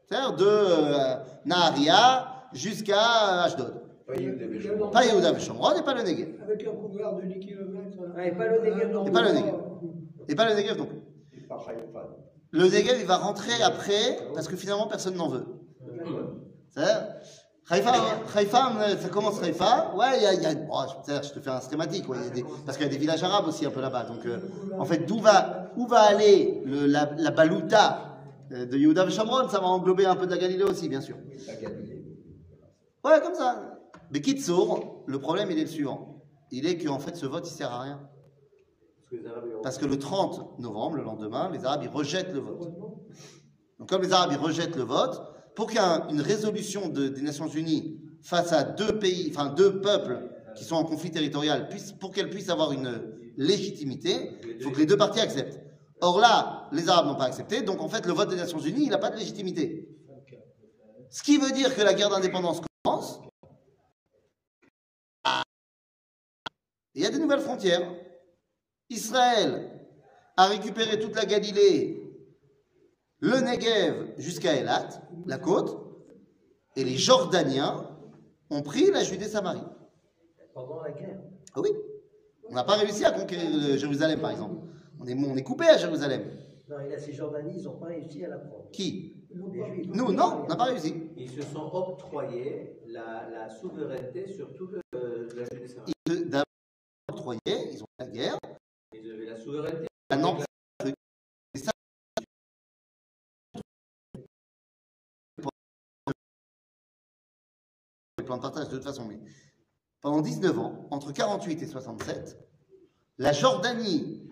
C'est-à-dire 0.08 0.36
de 0.36 0.46
euh, 0.48 1.16
Naharia 1.46 2.39
jusqu'à 2.54 3.44
Ashdod. 3.44 3.74
Pas 4.08 4.16
Yehuda 4.16 4.48
Béchon. 4.48 4.90
Pas 4.92 5.06
Yehuda 5.06 5.40
Shomron 5.40 5.76
et 5.78 5.84
pas 5.84 5.94
le 5.94 6.02
Negev. 6.02 6.30
Avec 6.44 6.68
un 6.68 6.72
couvert 6.72 7.14
de 7.16 7.22
10 7.24 7.40
km. 7.40 7.98
Ah, 8.18 8.26
et 8.26 8.32
pas 8.32 8.48
le 8.48 8.60
Negev 8.62 8.92
non 8.92 9.06
Et 9.06 9.12
pas 9.12 9.22
le 9.22 9.32
Negev. 9.34 9.54
Et 10.28 10.36
pas 10.36 10.50
le 10.50 10.56
Negev 10.56 10.78
non 10.78 10.86
plus. 10.86 11.02
Le 12.52 12.64
Negev, 12.64 12.98
il 13.00 13.06
va 13.06 13.18
rentrer 13.18 13.62
après 13.64 14.18
parce 14.34 14.48
que 14.48 14.56
finalement, 14.56 14.88
personne 14.88 15.16
n'en 15.16 15.28
veut. 15.30 15.46
C'est-à-dire, 16.70 17.08
Haïfa, 17.72 17.92
Haïfa, 18.36 18.72
ça 19.00 19.10
commence 19.10 19.42
Haïfa. 19.44 19.94
Ouais, 19.96 20.18
il 20.18 20.24
y 20.24 20.26
a, 20.26 20.34
y 20.34 20.46
a- 20.48 20.60
oh, 20.72 20.82
je, 21.08 21.30
te 21.30 21.40
fais 21.40 21.50
un 21.52 21.62
schématique, 21.62 22.10
ouais, 22.10 22.18
y 22.18 22.28
a 22.28 22.30
des- 22.32 22.46
parce 22.66 22.78
qu'il 22.80 22.88
y 22.88 22.90
a 22.90 22.92
des 22.92 22.98
villages 22.98 23.22
arabes 23.24 23.48
aussi 23.48 23.64
un 23.68 23.70
peu 23.70 23.80
là-bas. 23.82 24.06
Donc, 24.06 24.26
euh, 24.26 24.40
en 24.80 24.86
fait, 24.86 25.06
d'où 25.06 25.20
va, 25.20 25.70
où 25.78 25.86
va 25.86 26.00
aller 26.02 26.64
le- 26.66 26.88
la, 26.88 27.12
la 27.18 27.30
balouta 27.30 28.18
euh, 28.52 28.66
de 28.66 28.76
Yehuda 28.76 29.06
et 29.06 29.12
Shomron 29.12 29.48
Ça 29.50 29.60
va 29.60 29.68
englober 29.68 30.08
un 30.08 30.16
peu 30.16 30.26
de 30.26 30.32
la 30.32 30.40
Galilée 30.40 30.64
aussi, 30.64 30.90
bien 30.90 31.02
sûr. 31.02 31.16
Ouais, 33.04 33.22
comme 33.22 33.34
ça. 33.36 33.80
Mais 34.12 34.22
Kitsour, 34.22 35.04
le 35.08 35.20
problème, 35.20 35.50
il 35.52 35.58
est 35.60 35.64
le 35.64 35.68
suivant. 35.68 36.24
Il 36.52 36.66
est 36.68 36.78
qu'en 36.78 37.00
fait, 37.00 37.16
ce 37.16 37.26
vote, 37.26 37.48
il 37.48 37.52
sert 37.54 37.72
à 37.72 37.82
rien. 37.82 38.10
Parce 39.64 39.78
que 39.78 39.86
le 39.86 39.98
30 39.98 40.60
novembre, 40.60 40.98
le 40.98 41.04
lendemain, 41.04 41.50
les 41.52 41.66
Arabes, 41.66 41.82
ils 41.84 41.90
rejettent 41.90 42.34
le 42.34 42.40
vote. 42.40 42.60
Donc, 43.80 43.90
comme 43.90 44.02
les 44.02 44.12
Arabes, 44.14 44.32
ils 44.34 44.38
rejettent 44.38 44.76
le 44.76 44.84
vote, 44.84 45.22
pour 45.56 45.68
qu'il 45.68 45.78
y 45.80 45.82
ait 45.82 45.86
un- 45.86 46.08
une 46.10 46.22
résolution 46.22 46.90
de- 46.90 47.08
des 47.08 47.22
Nations 47.22 47.48
Unies 47.48 48.00
face 48.22 48.52
à 48.54 48.64
deux 48.64 49.00
pays, 49.00 49.32
enfin 49.34 49.48
deux 49.54 49.82
peuples 49.82 50.30
qui 50.56 50.64
sont 50.64 50.76
en 50.76 50.84
conflit 50.84 51.12
territorial, 51.12 51.70
puisse- 51.70 51.92
pour 51.94 52.12
qu'elles 52.12 52.30
puissent 52.30 52.50
avoir 52.50 52.72
une 52.72 53.02
légitimité, 53.38 54.32
il 54.44 54.62
faut 54.62 54.72
que 54.72 54.80
les 54.80 54.86
deux 54.86 54.98
parties 54.98 55.22
acceptent. 55.22 55.60
Or 56.02 56.20
là, 56.20 56.68
les 56.72 56.88
Arabes 56.90 57.08
n'ont 57.08 57.16
pas 57.16 57.26
accepté, 57.26 57.62
donc 57.62 57.82
en 57.82 57.88
fait, 57.90 58.06
le 58.06 58.14
vote 58.14 58.30
des 58.30 58.36
Nations 58.36 58.60
Unies, 58.60 58.84
il 58.86 58.90
n'a 58.90 58.98
pas 58.98 59.10
de 59.10 59.18
légitimité. 59.18 59.88
Ce 61.10 61.24
qui 61.24 61.38
veut 61.38 61.52
dire 61.52 61.76
que 61.76 61.82
la 61.82 61.94
guerre 61.94 62.10
d'indépendance. 62.10 62.62
Il 66.96 67.04
y 67.04 67.06
a 67.06 67.10
des 67.10 67.20
nouvelles 67.20 67.42
frontières. 67.42 67.94
Israël 68.90 69.70
a 70.38 70.48
récupéré 70.48 71.00
toute 71.00 71.16
la 71.16 71.26
Galilée, 71.26 72.02
le 73.20 73.40
Negev 73.42 74.14
jusqu'à 74.18 74.56
Elat, 74.56 74.90
la 75.26 75.38
côte, 75.38 75.78
et 76.76 76.84
les 76.84 76.98
Jordaniens 76.98 77.98
ont 78.50 78.62
pris 78.62 78.90
la 78.90 79.04
Judée-Samarie. 79.04 79.64
Pendant 80.54 80.82
la 80.82 80.92
guerre. 80.92 81.20
Ah 81.54 81.62
oui, 81.62 81.70
on 82.50 82.54
n'a 82.54 82.64
pas 82.64 82.76
réussi 82.76 83.06
à 83.06 83.12
conquérir 83.12 83.50
euh, 83.54 83.78
Jérusalem, 83.78 84.20
par 84.20 84.32
exemple. 84.32 84.56
On 85.00 85.06
est, 85.06 85.14
on 85.14 85.36
est 85.36 85.44
coupé 85.44 85.66
à 85.68 85.78
Jérusalem. 85.78 86.24
Non, 86.68 86.80
et 86.80 86.90
la 86.90 87.00
Cisjordanie, 87.00 87.58
ils 87.58 87.64
n'ont 87.66 87.78
pas 87.78 87.88
réussi 87.88 88.24
à 88.26 88.30
la 88.30 88.38
prendre. 88.40 88.70
Qui? 88.72 89.19
Nous, 89.32 90.12
non, 90.12 90.44
on 90.44 90.48
n'a 90.48 90.56
pas 90.56 90.64
réussi. 90.66 90.96
Ils 91.16 91.30
se 91.30 91.42
sont 91.44 91.66
octroyés 91.72 92.80
la, 92.88 93.30
la 93.30 93.50
souveraineté 93.50 94.28
sur 94.34 94.54
tout 94.56 94.68
le, 94.68 94.82
la 95.36 95.44
Judée-Samarie. 95.46 95.92
Ils 96.08 96.30
d'abord 96.30 96.46
octroyé, 97.12 97.40
ils 97.46 97.84
ont 97.84 97.86
fait 98.00 98.06
la 98.06 98.08
guerre. 98.08 98.38
Ils 98.94 99.12
avaient 99.12 99.26
la 99.26 99.38
souveraineté. 99.38 99.88
Maintenant, 100.10 100.40
ça. 101.56 101.72
Le 108.18 108.24
plan 108.26 108.38
de 108.38 108.42
partage, 108.42 108.70
de 108.70 108.76
toute 108.76 108.84
façon, 108.84 109.06
mais 109.06 109.20
pendant 110.02 110.22
19 110.22 110.58
ans, 110.58 110.88
entre 110.90 111.12
48 111.12 111.62
et 111.62 111.68
67, 111.68 112.38
la 113.20 113.32
Jordanie 113.32 114.28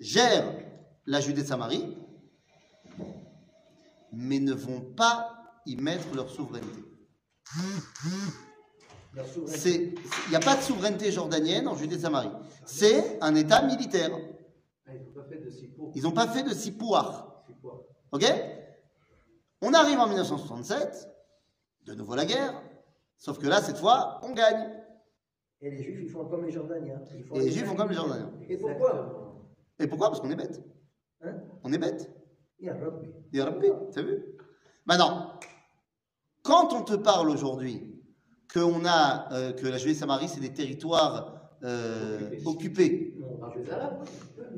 gère 0.00 0.56
la 1.06 1.20
Judée-Samarie, 1.20 1.96
mais 4.12 4.38
ne 4.38 4.52
vont 4.52 4.80
pas 4.80 5.36
y 5.66 5.76
mettre 5.76 6.14
leur 6.14 6.30
souveraineté. 6.30 6.84
Il 9.14 9.94
n'y 10.30 10.36
a 10.36 10.40
pas 10.40 10.56
de 10.56 10.62
souveraineté 10.62 11.10
jordanienne 11.10 11.66
en 11.66 11.76
Judée-Samarie. 11.76 12.30
C'est 12.64 13.18
un 13.20 13.34
État 13.34 13.62
militaire. 13.62 14.10
Ah, 14.86 14.92
ils 14.94 16.02
n'ont 16.02 16.12
pas 16.12 16.28
fait 16.28 16.42
de 16.42 16.54
Sipouar. 16.54 17.44
Ok? 18.12 18.24
On 19.62 19.72
arrive 19.74 19.98
en 19.98 20.06
1967, 20.06 21.08
de 21.84 21.94
nouveau 21.94 22.14
la 22.14 22.24
guerre, 22.24 22.62
sauf 23.18 23.38
que 23.38 23.46
là, 23.46 23.60
cette 23.60 23.76
fois, 23.78 24.20
on 24.22 24.32
gagne. 24.32 24.70
Et 25.60 25.70
les 25.70 25.82
Juifs, 25.82 26.00
ils 26.02 26.08
font 26.08 26.24
comme 26.26 26.46
les 26.46 26.52
Jordaniens. 26.52 27.02
Ils 27.14 27.24
font 27.24 27.34
Et 27.34 27.40
les 27.40 27.50
Juifs 27.50 27.66
font 27.66 27.76
comme 27.76 27.90
les 27.90 27.94
Jordaniens. 27.94 28.32
Et 28.48 28.56
pourquoi? 28.56 29.44
Et 29.78 29.86
pourquoi? 29.86 30.08
Parce 30.08 30.20
qu'on 30.20 30.30
est 30.30 30.36
bête. 30.36 30.62
Hein? 31.22 31.34
On 31.62 31.72
est 31.72 31.78
bête. 31.78 32.10
Il 32.60 32.66
y 32.66 32.68
a 32.70 32.74
Rabbi. 32.74 33.08
Ya 33.32 33.44
Rabbi, 33.46 33.68
t'as 33.92 34.02
vu? 34.02 34.22
Maintenant, 34.86 35.38
quand 36.42 36.72
on 36.72 36.82
te 36.82 36.94
parle 36.94 37.30
aujourd'hui 37.30 37.94
qu'on 38.52 38.84
a, 38.84 39.32
euh, 39.32 39.52
que 39.52 39.66
la 39.66 39.78
Judée-Samarie, 39.78 40.28
c'est 40.28 40.40
des 40.40 40.52
territoires 40.52 41.50
euh, 41.62 42.30
occupés. 42.44 43.16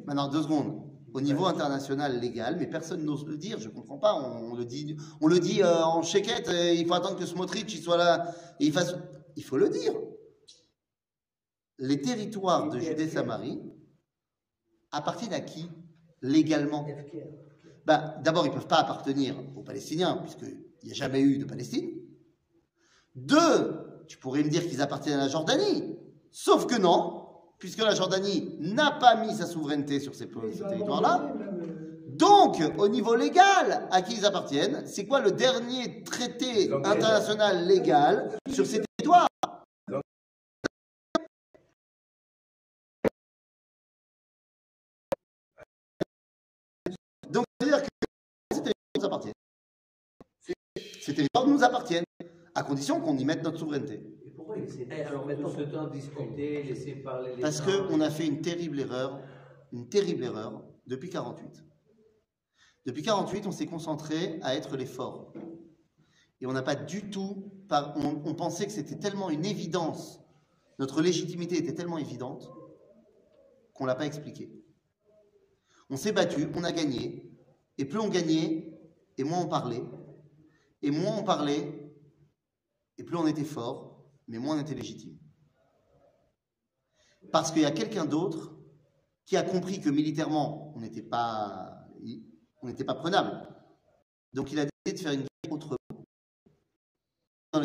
Maintenant, 0.06 0.28
deux 0.28 0.42
secondes. 0.42 0.82
Au 1.14 1.20
niveau 1.20 1.44
international 1.44 2.18
légal, 2.18 2.56
mais 2.58 2.66
personne 2.66 3.04
n'ose 3.04 3.26
le 3.26 3.36
dire, 3.36 3.58
je 3.58 3.68
ne 3.68 3.74
comprends 3.74 3.98
pas. 3.98 4.14
On, 4.14 4.52
on 4.52 4.54
le 4.54 4.64
dit, 4.64 4.96
on 5.20 5.26
le 5.26 5.38
dit 5.38 5.62
euh, 5.62 5.84
en 5.84 6.02
chéquette, 6.02 6.50
il 6.50 6.86
faut 6.86 6.94
attendre 6.94 7.18
que 7.18 7.26
Smotrich 7.26 7.72
il 7.74 7.82
soit 7.82 7.98
là 7.98 8.34
et 8.58 8.66
il 8.66 8.72
fasse. 8.72 8.96
Il 9.36 9.44
faut 9.44 9.58
le 9.58 9.68
dire. 9.68 9.92
Les 11.78 12.00
territoires 12.00 12.70
de 12.70 12.78
Judée-Samarie 12.78 13.60
appartiennent 14.90 15.34
à 15.34 15.40
qui 15.40 15.68
légalement? 16.22 16.86
FKR. 16.86 17.51
Bah, 17.86 18.16
D'abord, 18.22 18.46
ils 18.46 18.50
ne 18.50 18.54
peuvent 18.54 18.66
pas 18.66 18.80
appartenir 18.80 19.34
aux 19.56 19.62
Palestiniens, 19.62 20.16
puisqu'il 20.22 20.58
n'y 20.84 20.92
a 20.92 20.94
jamais 20.94 21.20
eu 21.20 21.38
de 21.38 21.44
Palestine. 21.44 21.90
Deux, 23.14 24.04
tu 24.08 24.18
pourrais 24.18 24.42
me 24.42 24.48
dire 24.48 24.66
qu'ils 24.66 24.80
appartiennent 24.82 25.18
à 25.18 25.24
la 25.24 25.28
Jordanie. 25.28 25.96
Sauf 26.30 26.66
que 26.66 26.78
non, 26.78 27.26
puisque 27.58 27.82
la 27.82 27.94
Jordanie 27.94 28.56
n'a 28.60 28.90
pas 28.92 29.16
mis 29.16 29.34
sa 29.34 29.46
souveraineté 29.46 30.00
sur 30.00 30.14
ces, 30.14 30.28
territoires-là. 30.28 31.30
euh, 31.40 31.82
Donc, 32.08 32.62
au 32.78 32.88
niveau 32.88 33.14
légal, 33.14 33.86
à 33.90 34.02
qui 34.02 34.16
ils 34.16 34.26
appartiennent? 34.26 34.82
C'est 34.86 35.06
quoi 35.06 35.20
le 35.20 35.32
dernier 35.32 36.02
traité 36.04 36.72
international 36.84 37.66
légal 37.66 38.30
sur 38.50 38.66
ces 38.66 38.82
territoires? 38.98 39.28
Nous 49.02 49.06
appartiennent. 49.06 49.34
Ces 51.00 51.14
territoires 51.14 51.46
nous 51.46 51.62
appartiennent, 51.64 52.04
à 52.54 52.62
condition 52.62 53.00
qu'on 53.00 53.16
y 53.16 53.24
mette 53.24 53.42
notre 53.42 53.58
souveraineté. 53.58 53.94
Et 54.24 54.30
pourquoi 54.30 54.56
ils 54.58 54.64
essaient 54.64 54.86
Eh, 54.90 55.02
alors, 55.02 55.22
de 55.26 55.32
maintenant- 55.34 55.50
ce 55.50 55.62
temps 55.62 55.88
discuter, 55.88 56.62
laisser 56.62 56.94
parler 56.96 57.34
les 57.36 57.42
Parce 57.42 57.60
qu'on 57.60 58.00
a 58.00 58.10
fait 58.10 58.26
une 58.26 58.40
terrible 58.40 58.78
erreur, 58.80 59.20
une 59.72 59.88
terrible 59.88 60.22
erreur 60.24 60.62
depuis 60.86 61.10
48. 61.10 61.64
Depuis 62.86 63.02
48, 63.02 63.46
on 63.46 63.52
s'est 63.52 63.66
concentré 63.66 64.38
à 64.42 64.54
être 64.54 64.76
les 64.76 64.86
forts. 64.86 65.32
Et 66.40 66.46
on 66.46 66.52
n'a 66.52 66.62
pas 66.62 66.74
du 66.74 67.10
tout, 67.10 67.50
par- 67.68 67.96
on, 67.96 68.22
on 68.24 68.34
pensait 68.34 68.66
que 68.66 68.72
c'était 68.72 68.98
tellement 68.98 69.30
une 69.30 69.44
évidence, 69.44 70.20
notre 70.78 71.00
légitimité 71.00 71.56
était 71.56 71.74
tellement 71.74 71.98
évidente 71.98 72.50
qu'on 73.74 73.86
l'a 73.86 73.94
pas 73.94 74.06
expliqué. 74.06 74.52
On 75.90 75.96
s'est 75.96 76.12
battu, 76.12 76.48
on 76.56 76.64
a 76.64 76.72
gagné, 76.72 77.30
et 77.78 77.84
plus 77.84 77.98
on 78.00 78.08
gagnait, 78.08 78.71
et 79.22 79.24
moins 79.24 79.42
on 79.42 79.48
parlait, 79.48 79.84
et 80.82 80.90
moins 80.90 81.16
on 81.18 81.22
parlait, 81.22 81.92
et 82.98 83.04
plus 83.04 83.16
on 83.16 83.26
était 83.28 83.44
fort, 83.44 84.04
mais 84.26 84.38
moins 84.38 84.56
on 84.56 84.60
était 84.60 84.74
légitime. 84.74 85.16
Parce 87.30 87.52
qu'il 87.52 87.62
y 87.62 87.66
a 87.66 87.70
quelqu'un 87.70 88.04
d'autre 88.04 88.58
qui 89.24 89.36
a 89.36 89.44
compris 89.44 89.80
que 89.80 89.90
militairement, 89.90 90.72
on 90.74 90.80
n'était 90.80 91.02
pas, 91.02 91.86
pas 92.84 92.94
prenable. 92.96 93.48
Donc 94.32 94.50
il 94.50 94.58
a 94.58 94.64
décidé 94.64 94.98
de 94.98 94.98
faire 94.98 95.12
une 95.12 95.20
guerre 95.20 95.52
autrement. 95.52 95.76
Dans 97.52 97.60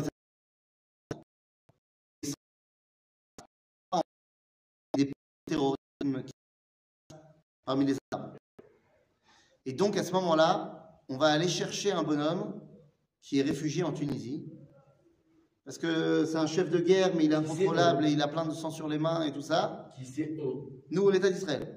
parmi 7.66 7.86
les. 7.86 7.98
Et 9.66 9.74
donc 9.74 9.98
à 9.98 10.04
ce 10.04 10.12
moment-là, 10.14 10.87
on 11.10 11.18
va 11.18 11.28
aller 11.28 11.48
chercher 11.48 11.92
un 11.92 12.04
bonhomme 12.04 12.60
qui 13.22 13.40
est 13.40 13.44
réfugié 13.44 13.84
en 13.84 13.92
Tunisie. 13.92 14.46
Parce 15.66 15.78
que 15.78 16.26
c'est 16.26 16.38
un 16.38 16.48
chef 16.48 16.70
de 16.70 16.80
guerre, 16.80 17.14
mais 17.16 17.26
il 17.26 17.32
est 17.34 17.36
incontrôlable 17.36 18.06
et 18.06 18.12
il 18.12 18.22
a 18.22 18.28
plein 18.28 18.46
de 18.46 18.54
sang 18.54 18.70
sur 18.70 18.88
les 18.88 18.98
mains 18.98 19.24
et 19.24 19.34
tout 19.34 19.42
ça. 19.42 19.90
Qui 19.98 20.06
c'est 20.06 20.38
on 20.42 20.70
Nous, 20.92 21.10
l'État 21.10 21.30
d'Israël. 21.30 21.77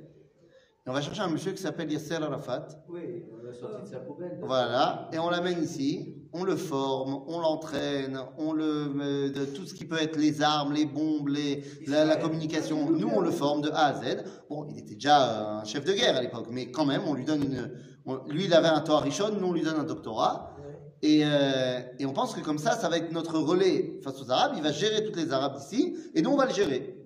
On 0.87 0.93
va 0.93 1.03
chercher 1.03 1.21
un 1.21 1.29
monsieur 1.29 1.53
qui 1.53 1.63
s'appelle 1.63 1.93
Yasser 1.93 2.15
Arafat. 2.15 2.67
Oui, 2.89 3.25
on 3.33 3.45
l'a 3.47 3.53
sorti 3.53 3.83
de 3.83 3.87
sa 3.89 4.01
poubelle. 4.01 4.39
Voilà, 4.43 5.09
et 5.13 5.19
on 5.19 5.29
l'amène 5.31 5.63
ici, 5.63 6.17
on 6.33 6.43
le 6.43 6.57
forme, 6.57 7.23
on 7.29 7.39
l'entraîne, 7.39 8.19
on 8.39 8.53
le 8.53 8.89
met 8.89 9.31
de 9.31 9.45
tout 9.45 9.67
ce 9.67 9.75
qui 9.75 9.85
peut 9.85 10.01
être 10.01 10.17
les 10.17 10.43
armes, 10.43 10.73
les 10.73 10.87
bombes, 10.87 11.29
les, 11.29 11.63
la, 11.87 12.05
la 12.05 12.17
communication. 12.17 12.91
Nous, 12.91 13.09
on 13.09 13.21
le 13.21 13.31
forme 13.31 13.61
de 13.61 13.71
A 13.71 13.87
à 13.87 13.95
Z. 13.95 14.25
Bon, 14.49 14.67
il 14.71 14.79
était 14.79 14.95
déjà 14.95 15.59
un 15.61 15.65
chef 15.65 15.85
de 15.85 15.93
guerre 15.93 16.17
à 16.17 16.23
l'époque, 16.23 16.47
mais 16.51 16.71
quand 16.73 16.87
même, 16.87 17.03
on 17.07 17.15
lui 17.15 17.25
donne 17.25 17.45
une. 17.45 17.71
on- 18.07 18.27
lui, 18.29 18.47
il 18.47 18.55
avait 18.55 18.69
un 18.69 18.81
Torah 18.81 19.01
Rishon, 19.03 19.33
nous, 19.39 19.47
on 19.49 19.53
lui 19.53 19.63
donne 19.63 19.79
un 19.79 19.85
doctorat. 19.85 20.57
Et, 21.03 21.23
euh, 21.25 21.81
et 21.99 22.05
on 22.05 22.13
pense 22.13 22.35
que 22.35 22.41
comme 22.41 22.59
ça, 22.59 22.73
ça 22.73 22.89
va 22.89 22.99
être 22.99 23.13
notre 23.13 23.39
relais 23.39 24.01
face 24.03 24.21
aux 24.21 24.31
Arabes. 24.31 24.53
Il 24.57 24.63
va 24.63 24.73
gérer 24.73 25.05
toutes 25.05 25.17
les 25.17 25.33
Arabes 25.33 25.57
ici, 25.59 25.97
et 26.15 26.21
nous, 26.23 26.31
on 26.31 26.37
va 26.37 26.47
le 26.47 26.53
gérer. 26.53 26.97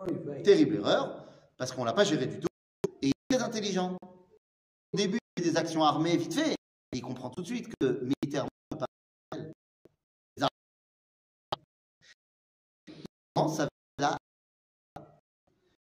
Oui, 0.00 0.14
oui. 0.28 0.42
Terrible 0.42 0.76
erreur, 0.76 1.24
parce 1.56 1.72
qu'on 1.72 1.84
l'a 1.84 1.92
pas 1.94 2.04
géré 2.04 2.26
du 2.26 2.38
tout. 2.38 2.46
Et 3.02 3.08
il 3.08 3.12
est 3.34 3.34
très 3.35 3.35
intelligent. 3.46 3.96
Au 4.02 4.96
début, 4.96 5.18
il 5.36 5.42
fait 5.42 5.50
des 5.50 5.56
actions 5.56 5.82
armées 5.82 6.16
vite 6.16 6.34
fait. 6.34 6.52
Et 6.52 6.98
il 6.98 7.02
comprend 7.02 7.30
tout 7.30 7.40
de 7.42 7.46
suite 7.46 7.68
que 7.80 8.00
militairement, 8.02 8.48
pas 8.70 8.86
ça 13.48 13.64
va 13.64 13.68
là. 13.98 14.18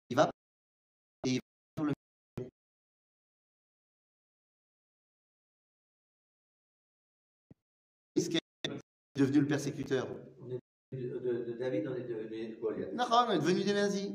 Il 0.10 0.16
va 0.16 0.30
et 1.26 1.32
il 1.32 1.36
va 1.36 1.42
sur 1.78 1.86
le 1.86 1.94
ce 8.18 8.30
qui 8.30 8.38
est 8.38 8.72
devenu 9.16 9.42
le 9.42 9.48
persécuteur. 9.48 10.08
De- 10.92 11.44
de 11.48 11.54
David, 11.58 11.88
on 11.88 11.96
est 11.96 12.04
devenu 12.04 12.56
Goliath. 12.62 12.94
Non, 12.94 13.06
on 13.10 13.32
est 13.32 13.40
devenu 13.40 13.64
des 13.64 13.74
nazis. 13.74 14.12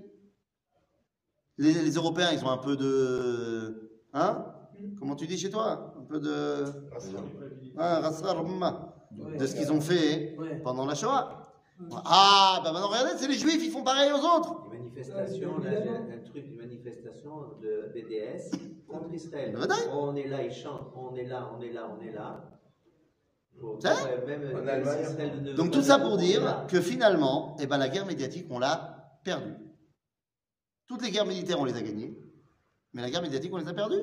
Les, 1.58 1.72
les 1.74 1.90
Européens, 1.94 2.28
ils 2.32 2.44
ont 2.44 2.50
un 2.50 2.58
peu 2.58 2.76
de. 2.76 3.90
Hein? 4.14 4.44
Comment 4.98 5.16
tu 5.16 5.26
dis 5.26 5.36
chez 5.38 5.50
toi? 5.50 5.94
Un 5.98 6.04
peu 6.04 6.20
de. 6.20 6.64
Rasra 7.76 8.32
rumma, 8.32 8.94
de 9.38 9.46
ce 9.46 9.54
qu'ils 9.54 9.72
ont 9.72 9.80
fait 9.80 10.36
pendant 10.64 10.86
la 10.86 10.94
Shoah. 10.94 11.42
Ah, 12.04 12.60
bah 12.64 12.72
maintenant, 12.72 12.88
regardez, 12.88 13.12
c'est 13.16 13.28
les 13.28 13.34
juifs, 13.38 13.62
ils 13.64 13.70
font 13.70 13.84
pareil 13.84 14.10
aux 14.12 14.16
autres. 14.16 14.64
Une 14.72 14.78
manifestation, 14.80 15.58
là, 15.58 15.70
un, 16.12 16.28
truc, 16.28 16.44
une 16.48 16.56
manifestation 16.56 17.30
de 17.62 17.92
BDS 17.94 18.50
contre 18.88 19.14
Israël. 19.14 19.56
On 19.92 20.16
est 20.16 20.26
là, 20.26 20.42
ils 20.42 20.52
chantent, 20.52 20.92
on 20.96 21.14
est 21.14 21.24
là, 21.24 21.48
on 21.56 21.62
est 21.62 21.72
là, 21.72 21.88
on 21.96 22.02
est 22.04 22.12
là. 22.12 22.50
Pour- 23.60 23.78
euh, 23.84 24.26
même 24.26 24.56
En 24.56 24.66
Allemagne. 24.66 24.98
Israël 25.02 25.42
ne- 25.42 25.52
Donc 25.54 25.70
tout 25.70 25.82
ça 25.82 25.98
pour 26.00 26.16
dire 26.16 26.66
que 26.68 26.80
finalement, 26.80 27.56
eh 27.60 27.66
ben, 27.66 27.78
la 27.78 27.88
guerre 27.88 28.06
médiatique, 28.06 28.46
on 28.50 28.58
l'a 28.58 29.18
perdue. 29.24 29.54
Toutes 30.88 31.02
les 31.02 31.10
guerres 31.10 31.26
militaires, 31.26 31.60
on 31.60 31.66
les 31.66 31.76
a 31.76 31.82
gagnées. 31.82 32.18
Mais 32.94 33.02
la 33.02 33.10
guerre 33.10 33.22
médiatique, 33.22 33.52
on 33.52 33.58
les 33.58 33.68
a 33.68 33.74
perdues. 33.74 34.02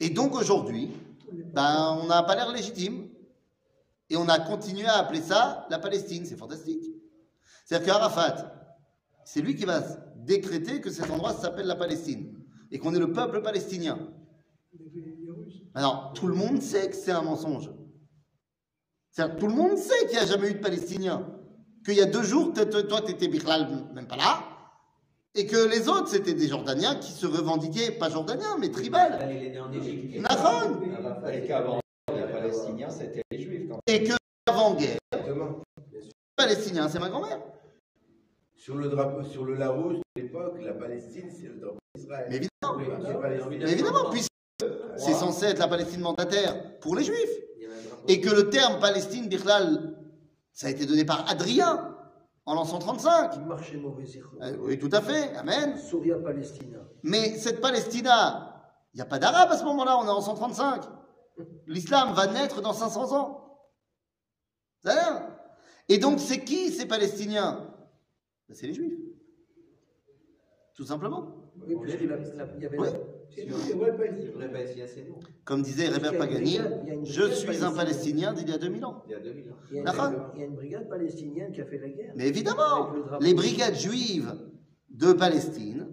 Et 0.00 0.10
donc 0.10 0.34
aujourd'hui, 0.34 0.90
ben, 1.32 1.98
on 2.02 2.06
n'a 2.06 2.22
pas 2.22 2.36
l'air 2.36 2.52
légitime. 2.52 3.08
Et 4.10 4.16
on 4.16 4.28
a 4.28 4.38
continué 4.38 4.86
à 4.86 4.98
appeler 4.98 5.22
ça 5.22 5.66
la 5.70 5.78
Palestine. 5.78 6.24
C'est 6.26 6.36
fantastique. 6.36 6.84
C'est-à-dire 7.64 7.94
qu'Arafat, 7.94 8.76
c'est 9.24 9.40
lui 9.40 9.56
qui 9.56 9.64
va 9.64 9.80
décréter 10.16 10.80
que 10.80 10.90
cet 10.90 11.10
endroit 11.10 11.32
s'appelle 11.32 11.66
la 11.66 11.76
Palestine. 11.76 12.38
Et 12.70 12.78
qu'on 12.78 12.94
est 12.94 12.98
le 12.98 13.12
peuple 13.12 13.42
palestinien. 13.42 13.98
Alors, 15.74 16.12
tout 16.12 16.26
le 16.26 16.34
monde 16.34 16.60
sait 16.60 16.90
que 16.90 16.96
c'est 16.96 17.12
un 17.12 17.22
mensonge. 17.22 17.70
C'est-à-dire, 19.10 19.36
tout 19.36 19.46
le 19.46 19.54
monde 19.54 19.78
sait 19.78 20.06
qu'il 20.06 20.18
n'y 20.18 20.22
a 20.22 20.26
jamais 20.26 20.50
eu 20.50 20.54
de 20.54 20.58
Palestiniens. 20.58 21.37
Qu'il 21.84 21.94
y 21.94 22.00
a 22.00 22.06
deux 22.06 22.22
jours, 22.22 22.52
toi, 22.52 23.00
tu 23.02 23.12
étais 23.12 23.28
même 23.28 24.06
pas 24.06 24.16
là. 24.16 24.42
Et 25.34 25.46
que 25.46 25.68
les 25.68 25.88
autres, 25.88 26.08
c'était 26.08 26.34
des 26.34 26.48
Jordaniens 26.48 26.96
qui 26.96 27.12
se 27.12 27.26
revendiquaient, 27.26 27.92
pas 27.92 28.08
Jordaniens, 28.10 28.56
mais 28.58 28.70
tribal. 28.70 29.12
Là, 29.12 29.32
il 29.32 29.46
est 29.46 29.50
né 29.50 29.60
en 29.60 29.72
Égypte. 29.72 30.20
Nahon. 30.20 30.80
Et 31.32 31.46
qu'avant, 31.46 31.80
les 32.12 32.22
Palestiniens, 32.32 32.90
c'était 32.90 33.22
les 33.30 33.40
Juifs. 33.42 33.68
Quand 33.68 33.78
Et 33.86 34.04
que 34.04 34.14
avant-guerre, 34.48 34.98
Exactement. 35.12 35.62
Palestinien, 36.34 36.88
c'est 36.88 36.98
ma 36.98 37.08
grand-mère. 37.08 37.40
Sur 38.56 38.76
le 38.76 38.88
drapeau, 38.88 39.22
sur 39.22 39.44
le 39.44 39.54
Larousse 39.54 39.98
de 40.16 40.22
l'époque, 40.22 40.58
la 40.62 40.72
Palestine, 40.72 41.30
c'est 41.30 41.48
le 41.48 41.56
drapeau 41.60 41.78
d'Israël. 41.94 42.26
Mais 42.30 42.36
évidemment, 42.36 43.48
Oui, 43.48 43.58
mais 43.58 43.72
évidemment, 43.72 44.10
puisque 44.10 44.28
c'est 44.96 45.14
censé 45.14 45.46
être 45.46 45.58
la 45.58 45.68
Palestine 45.68 46.00
mandataire 46.00 46.78
pour 46.80 46.96
les 46.96 47.04
Juifs. 47.04 47.38
Et 48.08 48.20
que 48.20 48.30
le 48.30 48.48
terme 48.50 48.80
Palestine, 48.80 49.28
Birlal, 49.28 49.97
ça 50.58 50.66
a 50.66 50.70
été 50.70 50.86
donné 50.86 51.04
par 51.04 51.30
Adrien 51.30 51.96
en 52.44 52.54
l'an 52.54 52.64
135. 52.64 53.36
Il 53.36 53.44
marchait 53.44 53.76
mauvais. 53.76 54.02
Euh, 54.42 54.56
oui, 54.58 54.76
tout 54.76 54.88
à 54.90 55.00
fait, 55.00 55.36
Amen. 55.36 55.78
Souria 55.78 56.18
Palestina. 56.18 56.80
Mais 57.04 57.38
cette 57.38 57.60
Palestina, 57.60 58.60
il 58.92 58.96
n'y 58.96 59.00
a 59.00 59.04
pas 59.04 59.20
d'arabe 59.20 59.52
à 59.52 59.56
ce 59.56 59.62
moment-là, 59.62 59.96
on 59.98 60.04
est 60.06 60.10
en 60.10 60.20
135. 60.20 60.82
L'islam 61.68 62.12
va 62.12 62.26
naître 62.26 62.60
dans 62.60 62.72
500 62.72 63.16
ans. 63.16 63.60
Et 65.88 65.98
donc, 65.98 66.18
c'est 66.18 66.42
qui 66.42 66.72
ces 66.72 66.86
Palestiniens? 66.86 67.72
Ben, 68.48 68.54
C'est 68.56 68.66
les 68.66 68.74
Juifs. 68.74 68.98
Tout 70.74 70.84
simplement. 70.86 71.36
Oui, 71.68 71.76
puisqu'il 71.80 72.10
y 72.62 72.66
avait 72.66 72.78
Oui. 72.78 72.88
la- 72.88 73.17
C'est 73.34 73.46
c'est 73.50 73.74
vrai, 73.74 73.96
pas 73.96 74.04
C'est 74.16 74.32
vrai 74.32 74.50
Palestinien, 74.50 74.86
c'est 74.86 75.06
nous. 75.06 75.18
Comme 75.44 75.62
disait 75.62 75.86
une 75.86 76.18
Pagani, 76.18 76.58
je 77.04 77.30
suis 77.30 77.64
un 77.64 77.72
Palestinien 77.72 78.32
d'il 78.32 78.48
y 78.48 78.52
a 78.52 78.58
2000 78.58 78.84
ans. 78.84 79.02
Il 79.06 79.12
y 79.12 79.14
a 79.14 79.20
2000 79.20 79.50
ans. 79.50 79.56
Il 79.70 79.76
y 79.76 80.42
a 80.42 80.46
une, 80.46 80.54
brigade 80.54 80.88
palestinienne 80.88 81.52
qui 81.52 81.60
a 81.60 81.66
fait 81.66 81.78
la 81.78 81.88
guerre. 81.88 82.12
Mais 82.16 82.26
évidemment, 82.26 82.90
le 82.90 83.04
les 83.20 83.34
brigades 83.34 83.76
juives 83.76 84.34
de 84.90 85.12
Palestine, 85.12 85.88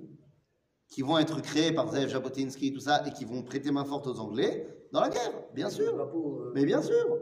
qui 0.90 1.02
vont 1.02 1.18
être 1.18 1.42
créées 1.42 1.74
par 1.74 1.92
Zev 1.92 2.10
Jabotinsky, 2.10 2.74
tout 2.74 2.80
ça, 2.80 3.04
et 3.06 3.12
qui 3.12 3.26
vont 3.26 3.44
prêter 3.44 3.72
main 3.72 3.86
forte 3.86 4.08
aux 4.08 4.20
Anglais 4.20 4.68
dans 4.92 5.02
la 5.02 5.10
guerre, 5.10 5.34
bien 5.54 5.70
sûr. 5.70 5.94
drapeau, 5.94 6.40
euh, 6.40 6.52
Mais 6.56 6.66
bien 6.66 6.82
sûr. 6.82 7.20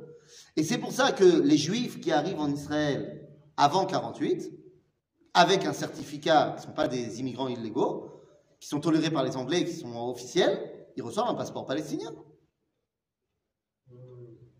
Et 0.55 0.63
c'est 0.63 0.77
pour 0.77 0.91
ça 0.91 1.11
que 1.11 1.41
les 1.41 1.57
Juifs 1.57 1.99
qui 1.99 2.11
arrivent 2.11 2.39
en 2.39 2.51
Israël 2.51 3.27
avant 3.57 3.85
48, 3.85 4.51
avec 5.33 5.65
un 5.65 5.73
certificat, 5.73 6.55
qui 6.57 6.61
ne 6.61 6.67
sont 6.67 6.75
pas 6.75 6.87
des 6.87 7.19
immigrants 7.19 7.47
illégaux, 7.47 8.11
qui 8.63 8.69
sont 8.69 8.79
tolérés 8.79 9.11
par 9.11 9.25
les 9.25 9.35
Anglais, 9.35 9.65
qui 9.65 9.73
sont 9.73 9.93
officiels, 9.93 10.87
ils 10.95 11.03
reçoivent 11.03 11.27
un 11.27 11.35
passeport 11.35 11.65
palestinien. 11.65 12.15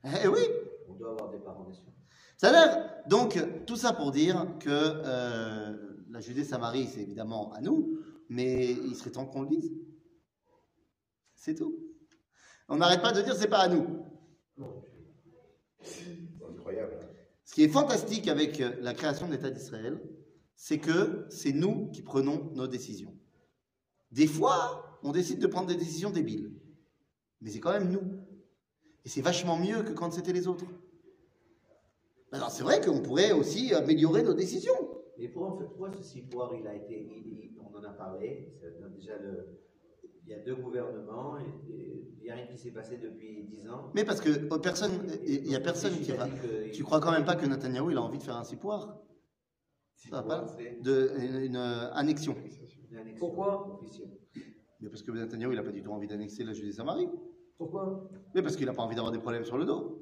Eh 0.03 0.27
oui. 0.27 0.41
On 0.89 0.95
doit 0.95 1.11
avoir 1.11 1.31
des 1.31 1.39
parents. 1.39 1.71
Ça 2.35 2.49
a 2.49 2.51
l'air. 2.51 3.03
Donc, 3.07 3.41
tout 3.65 3.77
ça 3.77 3.93
pour 3.93 4.11
dire 4.11 4.57
que 4.59 4.69
euh, 4.69 6.03
la 6.09 6.19
Judée-Samarie, 6.19 6.87
c'est 6.87 6.99
évidemment 6.99 7.53
à 7.53 7.61
nous, 7.61 7.97
mais 8.27 8.71
il 8.71 8.93
serait 8.93 9.11
temps 9.11 9.25
qu'on 9.25 9.43
le 9.43 9.47
dise. 9.47 9.71
C'est 11.33 11.55
tout. 11.55 11.73
On 12.67 12.75
n'arrête 12.75 13.01
pas 13.01 13.13
de 13.13 13.21
dire 13.21 13.37
c'est 13.37 13.47
pas 13.47 13.59
à 13.59 13.69
nous. 13.69 14.05
Incroyable. 16.49 16.99
Ce 17.45 17.53
qui 17.53 17.63
est 17.63 17.69
fantastique 17.69 18.27
avec 18.27 18.61
la 18.81 18.93
création 18.93 19.27
de 19.27 19.31
l'État 19.31 19.49
d'Israël, 19.49 20.01
c'est 20.57 20.79
que 20.79 21.25
c'est 21.29 21.53
nous 21.53 21.89
qui 21.91 22.01
prenons 22.01 22.51
nos 22.53 22.67
décisions. 22.67 23.17
Des 24.13 24.27
fois, 24.27 24.99
on 25.03 25.11
décide 25.11 25.39
de 25.39 25.47
prendre 25.47 25.67
des 25.67 25.75
décisions 25.75 26.11
débiles. 26.11 26.51
Mais 27.41 27.49
c'est 27.49 27.59
quand 27.59 27.73
même 27.73 27.89
nous. 27.91 28.03
Et 29.03 29.09
c'est 29.09 29.21
vachement 29.21 29.57
mieux 29.57 29.81
que 29.83 29.91
quand 29.91 30.11
c'était 30.11 30.33
les 30.33 30.47
autres. 30.47 30.65
Alors 32.31 32.49
c'est 32.51 32.63
vrai 32.63 32.79
qu'on 32.79 33.01
pourrait 33.01 33.31
aussi 33.31 33.73
améliorer 33.73 34.23
nos 34.23 34.33
décisions. 34.33 34.79
Mais 35.17 35.27
pour, 35.27 35.57
pourquoi 35.57 35.91
ce 35.91 36.01
cipoire, 36.01 36.51
il 36.55 36.65
a 36.67 36.75
été. 36.75 36.95
il- 37.03 37.57
on 37.59 37.75
en 37.77 37.83
a 37.83 37.89
parlé. 37.93 38.53
c'est 38.61 38.93
déjà 38.95 39.17
le, 39.17 39.59
il 40.25 40.29
y 40.31 40.33
a 40.35 40.39
deux 40.39 40.55
gouvernements. 40.55 41.37
il 41.67 42.23
n'y 42.23 42.29
a 42.29 42.35
rien 42.35 42.47
qui 42.47 42.57
s'est 42.57 42.71
passé 42.71 42.97
depuis 42.97 43.43
dix 43.45 43.67
ans. 43.67 43.91
Mais 43.95 44.05
parce 44.05 44.21
que 44.21 44.29
euh, 44.29 44.57
personne, 44.59 44.91
il 45.25 45.43
n'y 45.43 45.55
a 45.55 45.59
personne 45.59 45.99
qui 45.99 46.11
va. 46.11 46.27
que- 46.27 46.71
Tu 46.71 46.83
crois 46.83 46.99
quand 46.99 47.11
même 47.11 47.25
pas 47.25 47.35
que 47.35 47.45
Netanyahou 47.47 47.91
il 47.91 47.97
a 47.97 48.01
envie 48.01 48.19
de 48.19 48.23
faire 48.23 48.37
un 48.37 48.43
cipoire 48.43 48.99
Ça 49.95 50.09
va 50.11 50.23
pas 50.23 50.45
de, 50.81 51.11
une, 51.19 51.39
une, 51.49 51.55
annexion. 51.57 52.35
Pourquoi 53.19 53.73
officielle. 53.73 54.17
Mais 54.81 54.89
parce 54.89 55.01
que 55.01 55.11
Netanyahou 55.11 55.51
il 55.51 55.55
n'a 55.55 55.63
pas 55.63 55.71
du 55.71 55.81
tout 55.81 55.91
envie 55.91 56.07
d'annexer 56.07 56.43
la 56.43 56.53
Judée-Samarie. 56.53 57.07
Pourquoi 57.57 58.09
Mais 58.35 58.41
parce 58.41 58.55
qu'il 58.55 58.65
n'a 58.65 58.73
pas 58.73 58.81
envie 58.83 58.95
d'avoir 58.95 59.11
des 59.11 59.19
problèmes 59.19 59.45
sur 59.45 59.57
le 59.57 59.65
dos. 59.65 59.99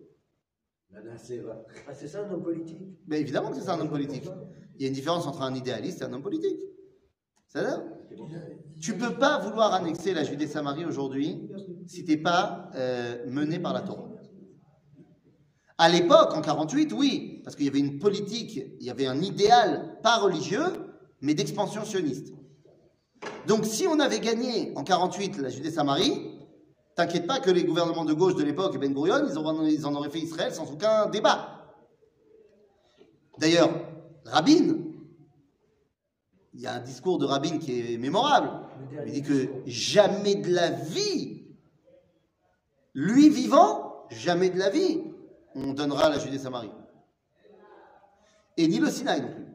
Nacéva. 0.91 1.63
ah, 1.87 1.93
C'est 1.93 2.07
ça 2.07 2.25
un 2.25 2.31
homme 2.33 2.43
politique? 2.43 2.81
Mais 3.07 3.21
évidemment 3.21 3.49
que 3.49 3.55
c'est 3.55 3.61
ça 3.61 3.75
un 3.75 3.79
homme 3.79 3.89
politique. 3.89 4.27
Il 4.75 4.81
y 4.81 4.85
a 4.85 4.87
une 4.87 4.93
différence 4.93 5.25
entre 5.25 5.41
un 5.41 5.53
idéaliste 5.53 6.01
et 6.01 6.05
un 6.05 6.13
homme 6.13 6.23
politique. 6.23 6.59
C'est-à-dire 7.47 7.83
Tu 8.79 8.97
peux 8.97 9.15
pas 9.15 9.39
vouloir 9.39 9.73
annexer 9.73 10.13
la 10.13 10.23
Judée-Samarie 10.23 10.85
aujourd'hui 10.85 11.49
si 11.85 12.03
t'es 12.03 12.17
pas 12.17 12.69
euh, 12.75 13.25
mené 13.29 13.59
par 13.59 13.73
la 13.73 13.81
Torah. 13.81 14.09
À 15.77 15.89
l'époque, 15.89 16.33
en 16.35 16.41
48, 16.41 16.93
oui, 16.93 17.41
parce 17.43 17.55
qu'il 17.55 17.65
y 17.65 17.69
avait 17.69 17.79
une 17.79 17.97
politique, 17.99 18.55
il 18.79 18.85
y 18.85 18.89
avait 18.89 19.07
un 19.07 19.19
idéal 19.21 19.99
pas 20.03 20.17
religieux, 20.17 20.65
mais 21.21 21.33
d'expansion 21.33 21.83
sioniste. 21.85 22.33
Donc 23.47 23.65
si 23.65 23.87
on 23.87 23.99
avait 23.99 24.19
gagné 24.19 24.73
en 24.75 24.83
48 24.83 25.37
la 25.37 25.49
Judée-Samarie, 25.49 26.39
t'inquiète 26.95 27.27
pas 27.27 27.39
que 27.39 27.49
les 27.49 27.63
gouvernements 27.63 28.05
de 28.05 28.13
gauche 28.13 28.35
de 28.35 28.43
l'époque 28.43 28.77
Ben 28.79 28.93
Gurion, 28.93 29.25
ils 29.27 29.85
en 29.85 29.95
auraient 29.95 30.09
fait 30.09 30.19
Israël 30.19 30.53
sans 30.53 30.71
aucun 30.71 31.07
débat. 31.07 31.61
D'ailleurs, 33.37 33.69
Rabin, 34.25 34.75
il 36.53 36.61
y 36.61 36.67
a 36.67 36.73
un 36.73 36.79
discours 36.81 37.17
de 37.17 37.25
Rabin 37.25 37.57
qui 37.57 37.93
est 37.93 37.97
mémorable. 37.97 38.51
Il 39.05 39.13
dit 39.13 39.23
que 39.23 39.49
jamais 39.65 40.35
de 40.35 40.53
la 40.53 40.69
vie, 40.69 41.47
lui 42.93 43.29
vivant, 43.29 44.05
jamais 44.09 44.49
de 44.49 44.59
la 44.59 44.69
vie, 44.69 45.01
on 45.55 45.73
donnera 45.73 46.09
la 46.09 46.19
Judée-Samarie. 46.19 46.71
Et 48.57 48.67
ni 48.67 48.79
le 48.79 48.89
Sinaï 48.89 49.21
non 49.21 49.29
plus. 49.29 49.45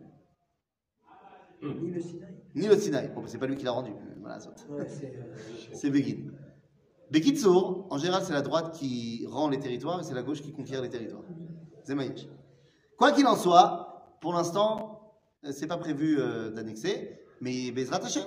Ni 1.82 1.90
le 1.90 2.00
Sinaï. 2.00 2.35
Ni 2.56 2.66
le 2.66 2.76
Sinaï. 2.78 3.10
Bon, 3.14 3.22
c'est 3.26 3.36
pas 3.38 3.46
lui 3.46 3.56
qui 3.56 3.64
l'a 3.64 3.70
rendu. 3.70 3.92
Voilà, 4.20 4.40
ça. 4.40 4.48
Ouais, 4.70 4.88
c'est, 4.88 5.12
euh, 5.86 5.90
Begin. 5.90 6.30
Bekitsour, 7.10 7.86
en 7.90 7.98
général, 7.98 8.22
c'est 8.24 8.32
la 8.32 8.40
droite 8.40 8.74
qui 8.74 9.26
rend 9.28 9.48
les 9.48 9.60
territoires 9.60 10.00
et 10.00 10.02
c'est 10.02 10.14
la 10.14 10.22
gauche 10.22 10.40
qui 10.40 10.52
conquiert 10.52 10.80
les 10.80 10.88
territoires. 10.88 11.22
Zemaïch. 11.86 12.26
Quoi 12.96 13.12
qu'il 13.12 13.26
en 13.26 13.36
soit, 13.36 14.16
pour 14.22 14.32
l'instant, 14.32 15.12
euh, 15.44 15.52
c'est 15.52 15.66
pas 15.66 15.76
prévu 15.76 16.16
euh, 16.18 16.50
d'annexer, 16.50 17.20
mais 17.42 17.70
Bezrat 17.72 18.02
Hashem. 18.02 18.24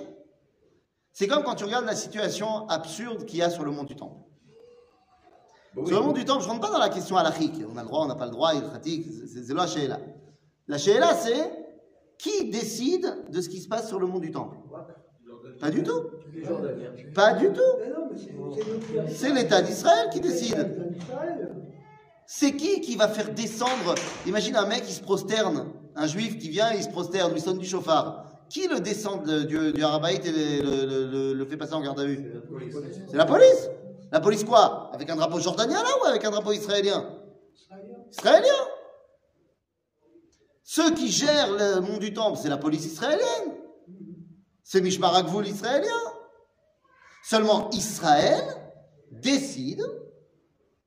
C'est 1.12 1.26
comme 1.26 1.42
quand 1.42 1.56
tu 1.56 1.64
regardes 1.64 1.86
la 1.86 1.96
situation 1.96 2.68
absurde 2.68 3.24
qu'il 3.26 3.40
y 3.40 3.42
a 3.42 3.50
sur 3.50 3.64
le 3.64 3.72
mont 3.72 3.82
du 3.82 3.96
Temple. 3.96 4.20
Bon, 5.74 5.84
Sur 5.84 5.96
le 5.96 6.02
oui. 6.02 6.06
mont 6.06 6.12
du 6.12 6.24
Temple, 6.24 6.42
je 6.42 6.46
ne 6.46 6.52
rentre 6.52 6.68
pas 6.68 6.72
dans 6.72 6.78
la 6.78 6.88
question 6.88 7.16
halachique. 7.16 7.60
On 7.68 7.76
a 7.76 7.82
le 7.82 7.88
droit, 7.88 8.04
on 8.04 8.06
n'a 8.08 8.14
pas 8.14 8.26
le 8.26 8.30
droit, 8.30 8.54
il 8.54 8.62
pratique, 8.62 9.06
c'est 9.26 9.44
Sheila. 9.66 9.98
La 10.68 10.78
Sheila, 10.78 11.14
c'est 11.14 11.59
qui 12.22 12.50
décide 12.50 13.06
de 13.30 13.40
ce 13.40 13.48
qui 13.48 13.60
se 13.60 13.68
passe 13.68 13.88
sur 13.88 13.98
le 13.98 14.06
mont 14.06 14.18
du 14.18 14.30
Temple 14.30 14.56
Pas 15.60 15.70
du 15.70 15.82
tout. 15.82 16.02
Pas 17.14 17.32
du 17.34 17.48
tout. 17.52 17.72
C'est 19.08 19.32
l'État 19.32 19.62
d'Israël 19.62 20.08
qui 20.12 20.20
décide. 20.20 20.68
C'est 22.26 22.52
qui 22.52 22.80
qui 22.80 22.96
va 22.96 23.08
faire 23.08 23.32
descendre? 23.34 23.94
Imagine 24.26 24.56
un 24.56 24.66
mec 24.66 24.82
qui 24.82 24.92
se 24.92 25.02
prosterne, 25.02 25.66
un 25.96 26.06
juif 26.06 26.38
qui 26.38 26.48
vient 26.48 26.72
et 26.72 26.76
il 26.76 26.82
se 26.84 26.90
prosterne, 26.90 27.32
lui 27.32 27.40
sonne 27.40 27.58
du 27.58 27.66
chauffard. 27.66 28.24
Qui 28.48 28.66
le 28.68 28.80
descend 28.80 29.24
de- 29.24 29.42
du, 29.42 29.72
du 29.72 29.82
Harabaït 29.82 30.24
et 30.26 30.32
le, 30.32 30.62
le- 30.62 30.86
le- 30.86 31.06
le- 31.10 31.32
le 31.34 31.44
fait 31.46 31.56
passer 31.56 31.74
en 31.74 31.80
garde 31.82 32.00
à 32.00 32.04
vue? 32.04 32.32
C'est 33.08 33.16
la 33.16 33.24
police. 33.26 33.70
La 34.12 34.20
police 34.20 34.44
quoi? 34.44 34.90
Avec 34.92 35.08
un 35.08 35.16
drapeau 35.16 35.38
jordanien 35.38 35.80
là 35.82 35.88
ou 36.02 36.06
avec 36.06 36.24
un 36.24 36.30
drapeau 36.30 36.52
israélien 36.52 37.04
Israélien. 38.10 38.60
Ceux 40.72 40.94
qui 40.94 41.10
gèrent 41.10 41.50
le 41.50 41.80
mont 41.80 41.98
du 41.98 42.12
Temple, 42.12 42.38
c'est 42.40 42.48
la 42.48 42.56
police 42.56 42.86
israélienne. 42.86 43.56
C'est 44.62 44.80
Mishmar 44.80 45.16
Agvoul 45.16 45.48
israélien. 45.48 45.88
Seulement 47.24 47.68
Israël 47.70 48.40
décide 49.10 49.82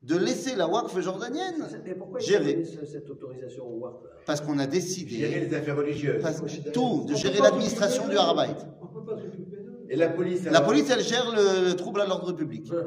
de 0.04 0.16
laisser 0.16 0.56
la 0.56 0.70
Waqf 0.70 0.98
jordanienne. 1.02 1.68
Mais 1.84 1.96
pourquoi 1.96 2.22
Gérer. 2.22 2.64
cette 2.90 3.10
autorisation 3.10 3.66
au 3.68 3.80
WAP 3.80 4.04
Parce 4.26 4.40
qu'on 4.40 4.54
a 4.58 4.64
Gérer 4.64 4.68
décidé 4.70 5.28
les 5.50 5.54
affaires 5.54 5.76
religieuses. 5.76 6.22
parce- 6.22 6.42
tout, 6.72 7.04
de 7.10 7.16
gérer 7.16 7.40
l'administration 7.40 8.08
du 8.08 8.16
Harabaït. 8.16 8.56
On 8.82 8.86
ne 8.86 9.02
peut 9.02 9.06
pas 9.16 9.22
s'occuper 9.22 9.58
d'eux? 9.58 9.86
Et 9.90 9.98
la 9.98 10.08
police 10.08 10.46
La 10.46 10.62
police, 10.62 10.90
elle 10.92 11.04
gère 11.04 11.30
le, 11.36 11.68
le 11.68 11.76
trouble 11.76 12.00
à 12.00 12.06
l'ordre 12.06 12.32
public. 12.32 12.64
donc, 12.70 12.78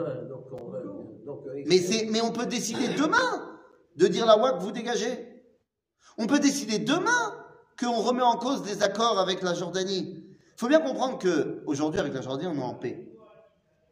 on, 0.50 0.74
euh, 0.74 0.82
donc, 1.26 1.40
euh, 1.46 1.62
Mais, 1.66 1.76
c'est, 1.76 2.06
mais 2.11 2.22
on 2.22 2.32
peut 2.32 2.46
décider 2.46 2.88
demain 2.96 3.59
de 3.96 4.06
dire 4.06 4.24
la 4.24 4.38
WAC, 4.38 4.61
vous 4.61 4.72
dégagez. 4.72 5.25
On 6.18 6.26
peut 6.26 6.38
décider 6.38 6.78
demain 6.78 7.34
qu'on 7.78 7.96
remet 8.00 8.22
en 8.22 8.36
cause 8.36 8.62
des 8.62 8.82
accords 8.82 9.18
avec 9.18 9.42
la 9.42 9.54
Jordanie. 9.54 10.22
Il 10.28 10.58
faut 10.60 10.68
bien 10.68 10.80
comprendre 10.80 11.18
que 11.18 11.62
aujourd'hui 11.66 12.00
avec 12.00 12.14
la 12.14 12.22
Jordanie, 12.22 12.48
on 12.48 12.58
est 12.58 12.64
en 12.64 12.74
paix. 12.74 13.06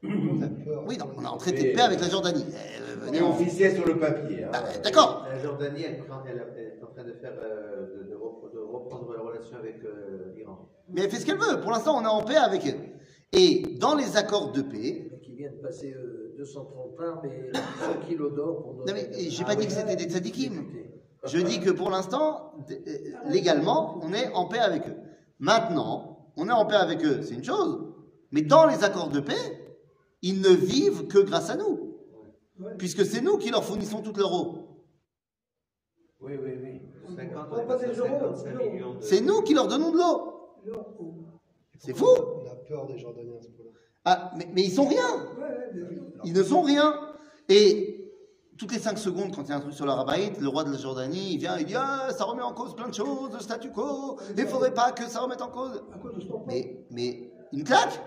Oui, 0.03 0.99
non, 0.99 1.07
on 1.17 1.23
est 1.23 1.27
en 1.27 1.37
traité 1.37 1.71
de 1.71 1.75
paix 1.77 1.83
avec 1.83 2.01
la 2.01 2.09
Jordanie. 2.09 2.45
Euh, 2.55 3.09
Mais 3.11 3.21
on- 3.23 3.31
officiel 3.33 3.75
sur 3.75 3.87
le 3.87 3.99
papier. 3.99 4.45
hein. 4.45 4.49
Bah, 4.53 4.63
D'accord. 4.83 5.27
La 5.31 5.39
Jordanie, 5.43 5.83
elle, 5.85 5.95
elle- 5.95 5.99
est 5.99 6.83
en 6.83 6.87
train 6.93 7.05
de 7.05 7.13
faire, 7.15 7.33
euh, 7.43 8.05
de, 8.05 8.11
de 8.11 8.15
repre- 8.15 8.53
de 8.53 8.59
reprendre 8.59 9.13
la 9.15 9.21
relation 9.23 9.57
avec 9.59 9.81
euh, 9.85 10.33
l'Iran. 10.37 10.69
Mais 10.91 11.03
elle 11.03 11.11
fait 11.11 11.19
ce 11.19 11.27
qu'elle 11.27 11.39
veut. 11.39 11.61
Pour 11.61 11.71
l'instant, 11.71 11.99
on 11.99 12.03
est 12.03 12.07
en 12.07 12.23
paix 12.23 12.37
avec 12.37 12.67
elle. 12.67 12.81
Et 13.33 13.77
dans 13.81 13.95
les 13.95 14.17
accords 14.17 14.53
de 14.53 14.63
paix, 14.63 15.11
qui 15.23 15.33
viennent 15.35 15.61
passer 15.63 15.93
euh, 15.95 16.35
230 16.39 17.01
armes 17.01 17.23
et 17.27 17.53
100 17.57 18.07
kilos 18.07 18.33
d'or 18.35 18.63
pour 18.63 18.75
non 18.75 18.93
mais 18.93 19.11
j'ai 19.29 19.43
Ah 19.43 19.47
pas 19.49 19.55
dit 19.55 19.63
oui. 19.63 19.67
que 19.67 19.73
c'était 19.73 19.97
des 19.97 20.05
tzadikim. 20.05 20.65
Je 21.27 21.39
dis 21.39 21.61
que 21.61 21.71
pour 21.71 21.91
l'instant, 21.91 22.53
euh, 22.71 22.75
légalement, 23.29 23.99
on 24.03 24.13
est 24.13 24.33
en 24.35 24.47
paix 24.47 24.59
avec 24.59 24.87
eux. 24.89 24.97
Maintenant, 25.39 26.31
on 26.37 26.49
est 26.49 26.53
en 26.53 26.67
paix 26.67 26.77
avec 26.77 27.05
eux, 27.05 27.23
c'est 27.23 27.35
une 27.35 27.45
chose. 27.45 27.93
Mais 28.31 28.43
dans 28.43 28.67
les 28.67 28.85
accords 28.85 29.09
de 29.11 29.21
paix, 29.21 29.33
ils 30.23 30.41
ne 30.41 30.49
vivent 30.51 31.07
que 31.07 31.19
grâce 31.19 31.51
à 31.51 31.57
nous. 31.57 31.97
Puisque 32.79 33.05
c'est 33.05 33.21
nous 33.21 33.37
qui 33.39 33.51
leur 33.51 33.65
fournissons 33.65 34.01
toute 34.03 34.19
leur 34.19 34.33
eau. 34.33 34.69
Oui, 36.21 36.33
oui, 36.43 36.51
oui. 36.63 36.81
50, 37.17 37.49
On 37.51 37.55
on 37.55 37.59
est 37.59 37.67
pas 37.67 37.75
passé 37.75 37.85
à 37.85 37.89
des 37.89 37.99
euros, 37.99 38.09
55 38.09 38.45
des 38.45 38.55
euros. 38.65 38.73
millions 38.73 38.95
de... 38.95 39.01
C'est 39.03 39.21
nous 39.21 39.43
qui 39.43 39.55
leur 39.55 39.67
donnons 39.69 39.91
de 39.91 39.99
l'eau. 39.99 40.33
C'est 41.79 41.95
fou. 41.95 42.07
On 42.07 42.47
a 42.51 42.55
peur 42.67 42.87
des 42.87 42.99
Jordaniens 42.99 43.37
à 43.39 43.43
ce. 43.43 43.49
Ah, 44.07 44.31
mais, 44.37 44.49
mais 44.55 44.63
ils 44.63 44.71
sont 44.73 44.87
rien. 44.87 45.07
Ouais, 45.39 45.43
ouais, 45.45 45.71
mais- 45.75 45.99
Ils 46.25 46.33
ne 46.33 46.43
sont 46.43 46.63
rien. 46.63 46.99
Et 47.49 47.94
toutes 48.57 48.73
les 48.73 48.79
5 48.79 48.99
secondes, 48.99 49.35
quand 49.35 49.43
il 49.43 49.49
y 49.49 49.53
a 49.53 49.57
un 49.57 49.61
truc 49.61 49.75
sur 49.75 49.87
l'Arabaït, 49.87 50.41
le 50.41 50.49
roi 50.49 50.65
de 50.65 50.71
la 50.71 50.79
Jordanie, 50.79 51.35
il 51.35 51.39
vient, 51.39 51.59
il 51.59 51.67
dit 51.67 51.75
Ah, 51.77 52.09
ça 52.17 52.25
remet 52.25 52.43
en 52.43 52.53
cause 52.53 52.75
plein 52.75 52.89
de 52.89 52.95
choses, 52.95 53.33
le 53.33 53.41
statu 53.41 53.71
quo, 53.71 54.19
il 54.37 54.43
ne 54.43 54.49
faudrait 54.49 54.75
pas 54.75 54.93
que 54.93 55.09
ça 55.09 55.21
remette 55.21 55.43
en 55.43 55.49
cause. 55.49 55.83
Mais, 56.47 56.87
mais, 56.91 57.33
une 57.53 57.65
claque 57.65 58.01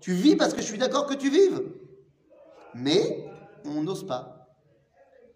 Tu 0.00 0.12
vis 0.12 0.36
parce 0.36 0.54
que 0.54 0.60
je 0.60 0.66
suis 0.66 0.78
d'accord 0.78 1.06
que 1.06 1.14
tu 1.14 1.30
vives. 1.30 1.62
Mais, 2.74 3.26
on 3.64 3.82
n'ose 3.82 4.06
pas. 4.06 4.36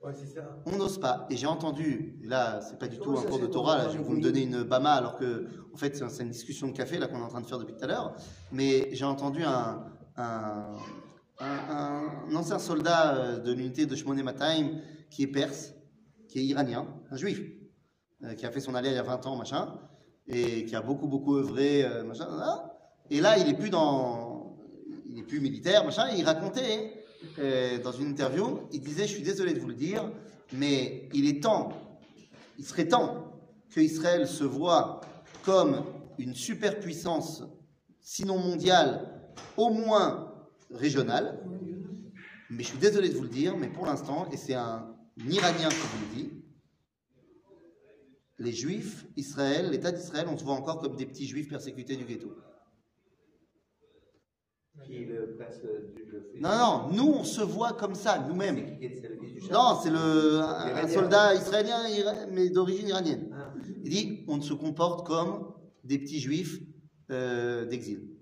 Ouais, 0.02 0.12
c'est 0.14 0.34
ça. 0.34 0.42
On 0.66 0.76
n'ose 0.76 0.98
pas. 0.98 1.26
Et 1.30 1.36
j'ai 1.36 1.46
entendu, 1.46 2.18
là, 2.22 2.60
c'est 2.60 2.78
pas 2.78 2.88
du 2.88 2.98
tout 2.98 3.16
un 3.16 3.22
cours 3.22 3.38
de 3.38 3.46
Torah, 3.46 3.78
là, 3.78 3.88
vous 3.88 4.10
me 4.10 4.16
des 4.16 4.22
donner 4.22 4.42
une 4.42 4.62
bama, 4.62 4.92
alors 4.92 5.16
que, 5.16 5.46
en 5.72 5.76
fait, 5.76 5.96
c'est 5.96 6.08
c'est 6.10 6.22
une 6.24 6.30
discussion 6.30 6.68
de 6.68 6.72
café, 6.72 6.98
là, 6.98 7.06
qu'on 7.06 7.18
est 7.18 7.22
en 7.22 7.28
train 7.28 7.40
de 7.40 7.46
faire 7.46 7.58
depuis 7.58 7.74
tout 7.74 7.84
à 7.84 7.86
l'heure. 7.86 8.14
Mais 8.52 8.88
j'ai 8.92 9.06
entendu 9.06 9.42
un, 9.44 9.84
un, 10.16 10.72
un- 11.40 12.34
ancien 12.34 12.58
soldat 12.58 13.14
euh, 13.16 13.38
de 13.38 13.52
l'unité 13.52 13.86
de 13.86 13.94
Shmoné 13.96 14.22
Mataim, 14.22 14.78
qui 15.10 15.22
est 15.24 15.28
perse, 15.28 15.72
qui 16.28 16.38
est 16.38 16.44
iranien, 16.44 16.86
un 17.10 17.16
juif, 17.16 17.40
euh, 18.24 18.34
qui 18.34 18.46
a 18.46 18.50
fait 18.50 18.60
son 18.60 18.74
allié 18.74 18.90
il 18.90 18.94
y 18.94 18.98
a 18.98 19.02
20 19.02 19.26
ans, 19.26 19.36
machin, 19.36 19.78
et 20.26 20.64
qui 20.64 20.74
a 20.74 20.80
beaucoup, 20.82 21.06
beaucoup 21.06 21.36
œuvré, 21.36 21.84
euh, 21.84 22.04
machin, 22.04 22.28
là. 22.36 22.76
Et 23.10 23.20
là, 23.20 23.36
il 23.38 23.48
est 23.48 23.54
plus 23.58 23.70
dans, 23.70 24.56
il 25.06 25.18
est 25.18 25.22
plus 25.24 25.40
militaire, 25.40 25.84
machin, 25.84 26.08
et 26.12 26.18
il 26.18 26.24
racontait, 26.24 27.00
dans 27.82 27.92
une 27.92 28.08
interview, 28.08 28.60
il 28.70 28.80
disait, 28.80 29.06
je 29.06 29.14
suis 29.14 29.22
désolé 29.22 29.54
de 29.54 29.58
vous 29.58 29.68
le 29.68 29.74
dire, 29.74 30.10
mais 30.52 31.08
il 31.14 31.26
est 31.26 31.42
temps, 31.42 31.70
il 32.58 32.64
serait 32.66 32.86
temps 32.86 33.32
que 33.70 33.80
Israël 33.80 34.28
se 34.28 34.44
voit 34.44 35.00
comme 35.42 35.84
une 36.18 36.34
superpuissance, 36.34 37.42
sinon 38.00 38.36
mondiale, 38.38 39.08
au 39.56 39.70
moins 39.70 40.33
régionale. 40.74 41.40
Mais 42.50 42.62
je 42.62 42.68
suis 42.68 42.78
désolé 42.78 43.08
de 43.08 43.14
vous 43.14 43.22
le 43.22 43.28
dire, 43.28 43.56
mais 43.56 43.68
pour 43.68 43.86
l'instant, 43.86 44.28
et 44.30 44.36
c'est 44.36 44.54
un 44.54 44.94
Iranien 45.16 45.68
qui 45.68 45.76
vous 45.76 46.06
le 46.10 46.14
dit, 46.14 46.44
les 48.38 48.52
Juifs, 48.52 49.06
Israël, 49.16 49.70
l'État 49.70 49.92
d'Israël, 49.92 50.26
on 50.28 50.36
se 50.36 50.44
voit 50.44 50.54
encore 50.54 50.80
comme 50.80 50.96
des 50.96 51.06
petits 51.06 51.26
Juifs 51.26 51.48
persécutés 51.48 51.96
du 51.96 52.04
ghetto. 52.04 52.34
Qui 54.84 55.04
le 55.04 55.38
du 55.94 56.40
Non, 56.40 56.58
non, 56.58 56.92
nous, 56.92 57.12
on 57.12 57.24
se 57.24 57.40
voit 57.40 57.72
comme 57.74 57.94
ça, 57.94 58.18
nous-mêmes. 58.28 58.78
Non, 59.52 59.78
c'est 59.80 59.90
le, 59.90 60.40
un, 60.40 60.88
soldat 60.88 61.34
israélien, 61.36 61.86
ira- 61.88 62.26
mais 62.30 62.50
d'origine 62.50 62.88
iranienne. 62.88 63.30
Ah. 63.32 63.54
Il 63.84 63.90
dit 63.90 64.24
on 64.26 64.36
ne 64.38 64.42
se 64.42 64.52
comporte 64.52 65.06
comme 65.06 65.54
des 65.84 65.98
petits 65.98 66.18
juifs 66.18 66.58
euh, 67.10 67.66
d'exil, 67.66 68.13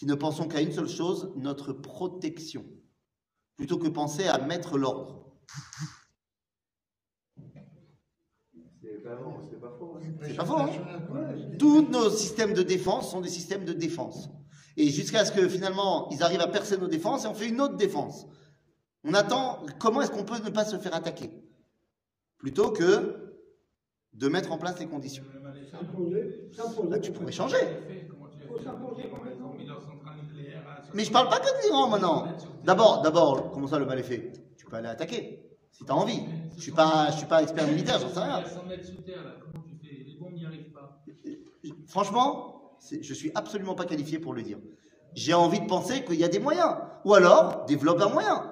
qui 0.00 0.06
ne 0.06 0.14
pensons 0.14 0.48
qu'à 0.48 0.62
une 0.62 0.72
seule 0.72 0.88
chose, 0.88 1.30
notre 1.36 1.74
protection, 1.74 2.64
plutôt 3.58 3.76
que 3.76 3.86
penser 3.86 4.26
à 4.26 4.38
mettre 4.38 4.78
l'ordre. 4.78 5.36
C'est 8.80 9.02
pas 9.04 9.16
bon, 9.16 9.34
c'est 9.50 9.60
pas 9.60 9.76
faux. 9.78 9.96
hein. 9.96 10.00
C'est 10.26 10.34
pas 10.34 10.46
faux, 10.46 10.56
hein 10.56 10.70
Tous 11.58 11.82
nos 11.82 12.08
systèmes 12.08 12.54
de 12.54 12.62
défense 12.62 13.10
sont 13.10 13.20
des 13.20 13.28
systèmes 13.28 13.66
de 13.66 13.74
défense. 13.74 14.30
Et 14.78 14.88
jusqu'à 14.88 15.26
ce 15.26 15.32
que 15.32 15.46
finalement 15.46 16.08
ils 16.10 16.22
arrivent 16.22 16.40
à 16.40 16.48
percer 16.48 16.78
nos 16.78 16.88
défenses 16.88 17.26
et 17.26 17.28
on 17.28 17.34
fait 17.34 17.50
une 17.50 17.60
autre 17.60 17.76
défense. 17.76 18.26
On 19.04 19.12
attend 19.12 19.66
comment 19.78 20.00
est-ce 20.00 20.10
qu'on 20.12 20.24
peut 20.24 20.42
ne 20.42 20.48
pas 20.48 20.64
se 20.64 20.78
faire 20.78 20.94
attaquer? 20.94 21.30
Plutôt 22.38 22.70
que 22.70 23.36
de 24.14 24.28
mettre 24.28 24.50
en 24.50 24.56
place 24.56 24.80
les 24.80 24.86
conditions. 24.86 25.24
Là, 26.88 26.98
tu 27.00 27.12
pourrais 27.12 27.32
changer. 27.32 27.58
Faut 28.48 28.58
s'imposer 28.58 29.10
quand 29.10 29.22
même. 29.22 29.36
Mais 30.94 31.04
je 31.04 31.12
parle 31.12 31.28
pas 31.28 31.38
que 31.38 31.46
de 31.46 31.66
l'Iran 31.66 31.88
maintenant. 31.88 32.26
D'abord, 32.64 33.02
d'abord, 33.02 33.50
comment 33.52 33.66
ça 33.66 33.78
le 33.78 33.86
mal 33.86 33.98
est 33.98 34.04
fait? 34.04 34.32
Tu 34.56 34.66
peux 34.66 34.76
aller 34.76 34.88
attaquer 34.88 35.50
si 35.72 35.84
tu 35.84 35.90
as 35.90 35.94
envie. 35.94 36.20
Je 36.56 36.62
suis 36.62 36.72
pas, 36.72 37.10
je 37.10 37.16
suis 37.18 37.26
pas 37.26 37.42
expert 37.42 37.66
militaire, 37.66 37.98
j'en 37.98 38.08
sais 38.08 38.20
rien. 38.20 38.44
100 38.44 38.64
mètres 38.64 38.86
sous 38.86 39.02
terre, 39.02 39.24
là, 39.24 39.30
comment 39.40 39.64
tu 39.64 39.76
fais 39.76 40.04
Les 40.04 40.16
bombes 40.18 40.34
n'y 40.34 40.44
arrivent 40.44 40.72
pas. 40.72 41.02
Franchement, 41.86 42.78
je 42.90 43.14
suis 43.14 43.30
absolument 43.34 43.74
pas 43.74 43.84
qualifié 43.84 44.18
pour 44.18 44.34
le 44.34 44.42
dire. 44.42 44.58
J'ai 45.14 45.34
envie 45.34 45.60
de 45.60 45.66
penser 45.66 46.04
qu'il 46.04 46.16
y 46.16 46.24
a 46.24 46.28
des 46.28 46.38
moyens. 46.38 46.76
Ou 47.04 47.14
alors, 47.14 47.64
développe 47.66 48.00
un 48.00 48.08
moyen. 48.08 48.44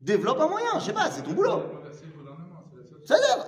Développe 0.00 0.40
un 0.40 0.48
moyen. 0.48 0.78
Je 0.78 0.84
sais 0.84 0.92
pas, 0.92 1.10
c'est 1.10 1.22
ton 1.22 1.32
boulot. 1.32 1.62
C'est-à-dire, 3.04 3.46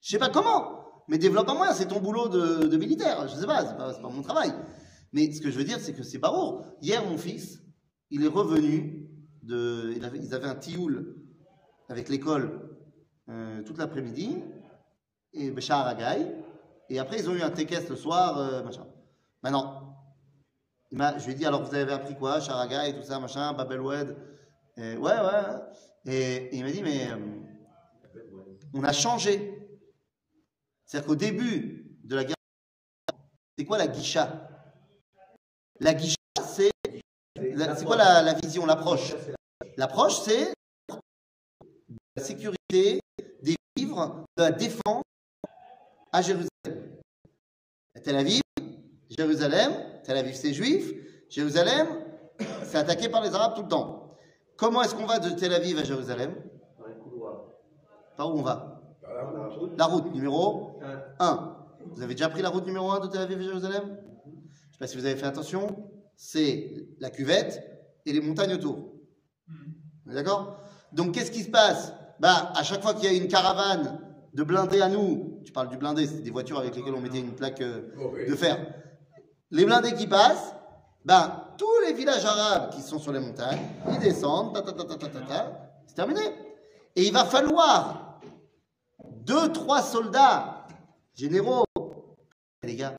je 0.00 0.10
sais 0.10 0.18
pas 0.18 0.28
comment. 0.28 0.80
Mais 1.08 1.18
développe 1.18 1.48
un 1.48 1.54
moyen, 1.54 1.72
c'est 1.72 1.88
ton 1.88 2.00
boulot 2.00 2.28
de, 2.28 2.76
militaire. 2.76 3.26
Je 3.28 3.34
sais 3.34 3.46
pas, 3.46 3.66
c'est 3.66 3.76
pas, 3.76 3.92
pas 3.92 4.08
mon 4.08 4.22
travail. 4.22 4.52
Mais 5.12 5.32
ce 5.32 5.40
que 5.40 5.50
je 5.50 5.58
veux 5.58 5.64
dire, 5.64 5.80
c'est 5.80 5.92
que 5.94 6.02
c'est 6.02 6.18
barreau. 6.18 6.62
Hier, 6.80 7.04
mon 7.04 7.18
fils, 7.18 7.60
il 8.10 8.24
est 8.24 8.28
revenu 8.28 9.00
ils 9.42 10.34
avaient 10.34 10.46
un 10.46 10.54
tioul 10.54 11.16
avec 11.88 12.08
l'école 12.08 12.76
euh, 13.28 13.62
toute 13.62 13.78
l'après-midi, 13.78 14.36
et 15.32 15.50
Béchar 15.50 15.86
Agaï, 15.86 16.30
et 16.88 16.98
après, 16.98 17.20
ils 17.20 17.28
ont 17.30 17.34
eu 17.34 17.42
un 17.42 17.50
tékest 17.50 17.88
le 17.88 17.96
soir, 17.96 18.38
euh, 18.38 18.62
machin. 18.64 18.86
Maintenant, 19.42 19.96
je 20.90 21.24
lui 21.24 21.32
ai 21.32 21.34
dit, 21.34 21.46
alors 21.46 21.62
vous 21.62 21.74
avez 21.74 21.92
appris 21.92 22.16
quoi 22.16 22.40
Charaga 22.40 22.88
et 22.88 22.94
tout 22.94 23.02
ça, 23.02 23.20
machin, 23.20 23.52
Babelwed 23.52 24.16
Et 24.76 24.96
Ouais, 24.96 25.12
ouais. 25.12 25.56
Et, 26.06 26.16
et 26.46 26.56
il 26.56 26.64
m'a 26.64 26.72
dit, 26.72 26.82
mais 26.82 27.10
euh, 27.10 27.16
on 28.74 28.82
a 28.82 28.92
changé. 28.92 29.56
C'est-à-dire 30.84 31.06
qu'au 31.06 31.16
début 31.16 31.96
de 32.02 32.16
la 32.16 32.24
guerre, 32.24 32.36
c'est 33.56 33.64
quoi 33.64 33.78
la 33.78 33.86
guicha? 33.86 34.48
La 35.80 35.94
guicha, 35.94 36.16
c'est. 36.46 36.70
C'est 37.36 37.84
quoi 37.84 37.96
la, 37.96 38.22
la 38.22 38.34
vision, 38.34 38.66
l'approche? 38.66 39.14
L'approche, 39.76 40.20
c'est 40.20 40.52
la 42.16 42.22
sécurité 42.22 43.00
des 43.42 43.56
vivres, 43.76 44.24
de 44.36 44.42
la 44.42 44.52
défense 44.52 45.02
à 46.12 46.20
Jérusalem. 46.22 46.48
Tel 48.02 48.16
Aviv, 48.16 48.42
Jérusalem, 49.10 49.72
Tel 50.04 50.16
Aviv 50.16 50.34
c'est 50.34 50.52
juif, 50.52 50.92
Jérusalem 51.28 51.86
c'est 52.64 52.78
attaqué 52.78 53.08
par 53.08 53.22
les 53.22 53.34
Arabes 53.34 53.54
tout 53.54 53.62
le 53.62 53.68
temps. 53.68 54.16
Comment 54.56 54.82
est-ce 54.82 54.94
qu'on 54.94 55.06
va 55.06 55.18
de 55.18 55.30
Tel 55.30 55.52
Aviv 55.54 55.78
à 55.78 55.84
Jérusalem? 55.84 56.34
Dans 56.78 56.86
les 56.86 56.94
couloirs. 56.94 57.44
Par 58.16 58.34
où 58.34 58.38
on 58.38 58.42
va? 58.42 58.80
La 59.02 59.22
route. 59.48 59.78
La 59.78 59.84
route 59.86 60.14
numéro 60.14 60.78
Un. 60.82 61.02
1. 61.18 61.56
Vous 61.92 62.02
avez 62.02 62.14
déjà 62.14 62.28
pris 62.28 62.42
la 62.42 62.48
route 62.48 62.66
numéro 62.66 62.90
1 62.90 63.00
de 63.00 63.06
Tel 63.08 63.20
Aviv 63.22 63.38
à 63.38 63.42
Jérusalem? 63.42 63.98
Pas 64.80 64.86
si 64.86 64.96
vous 64.96 65.04
avez 65.06 65.14
fait 65.16 65.26
attention, 65.26 65.90
c'est 66.16 66.72
la 66.98 67.10
cuvette 67.10 67.62
et 68.06 68.12
les 68.12 68.20
montagnes 68.20 68.54
autour. 68.54 68.94
Est 70.10 70.14
D'accord? 70.14 70.58
Donc 70.92 71.12
qu'est-ce 71.14 71.30
qui 71.30 71.42
se 71.42 71.50
passe? 71.50 71.92
Bah, 72.18 72.52
À 72.56 72.62
chaque 72.62 72.82
fois 72.82 72.94
qu'il 72.94 73.04
y 73.04 73.08
a 73.08 73.16
une 73.16 73.28
caravane 73.28 74.00
de 74.34 74.42
blindés 74.42 74.80
à 74.80 74.88
nous, 74.88 75.40
tu 75.44 75.52
parles 75.52 75.68
du 75.68 75.76
blindé, 75.76 76.06
c'est 76.06 76.22
des 76.22 76.30
voitures 76.30 76.58
avec 76.58 76.74
lesquelles 76.74 76.94
on 76.94 77.00
mettait 77.00 77.20
une 77.20 77.34
plaque 77.34 77.60
euh, 77.60 77.92
Oh, 78.00 78.10
oui. 78.14 78.26
de 78.28 78.34
fer. 78.34 78.74
Les 79.50 79.64
blindés 79.64 79.94
qui 79.94 80.06
passent, 80.06 80.54
ben, 81.04 81.44
tous 81.58 81.80
les 81.86 81.92
villages 81.92 82.24
arabes 82.24 82.70
qui 82.72 82.80
sont 82.82 82.98
sur 82.98 83.12
les 83.12 83.20
montagnes, 83.20 83.60
ils 83.90 83.98
descendent, 83.98 84.54
ta, 84.54 84.62
ta, 84.62 84.72
ta, 84.72 84.84
ta, 84.84 84.96
ta, 84.96 85.08
ta, 85.08 85.20
ta, 85.20 85.70
c'est 85.86 85.94
terminé. 85.94 86.20
Et 86.96 87.04
il 87.04 87.12
va 87.12 87.24
falloir 87.24 88.20
deux, 89.26 89.52
trois 89.52 89.82
soldats 89.82 90.66
généraux, 91.14 91.64
les 92.62 92.76
gars, 92.76 92.94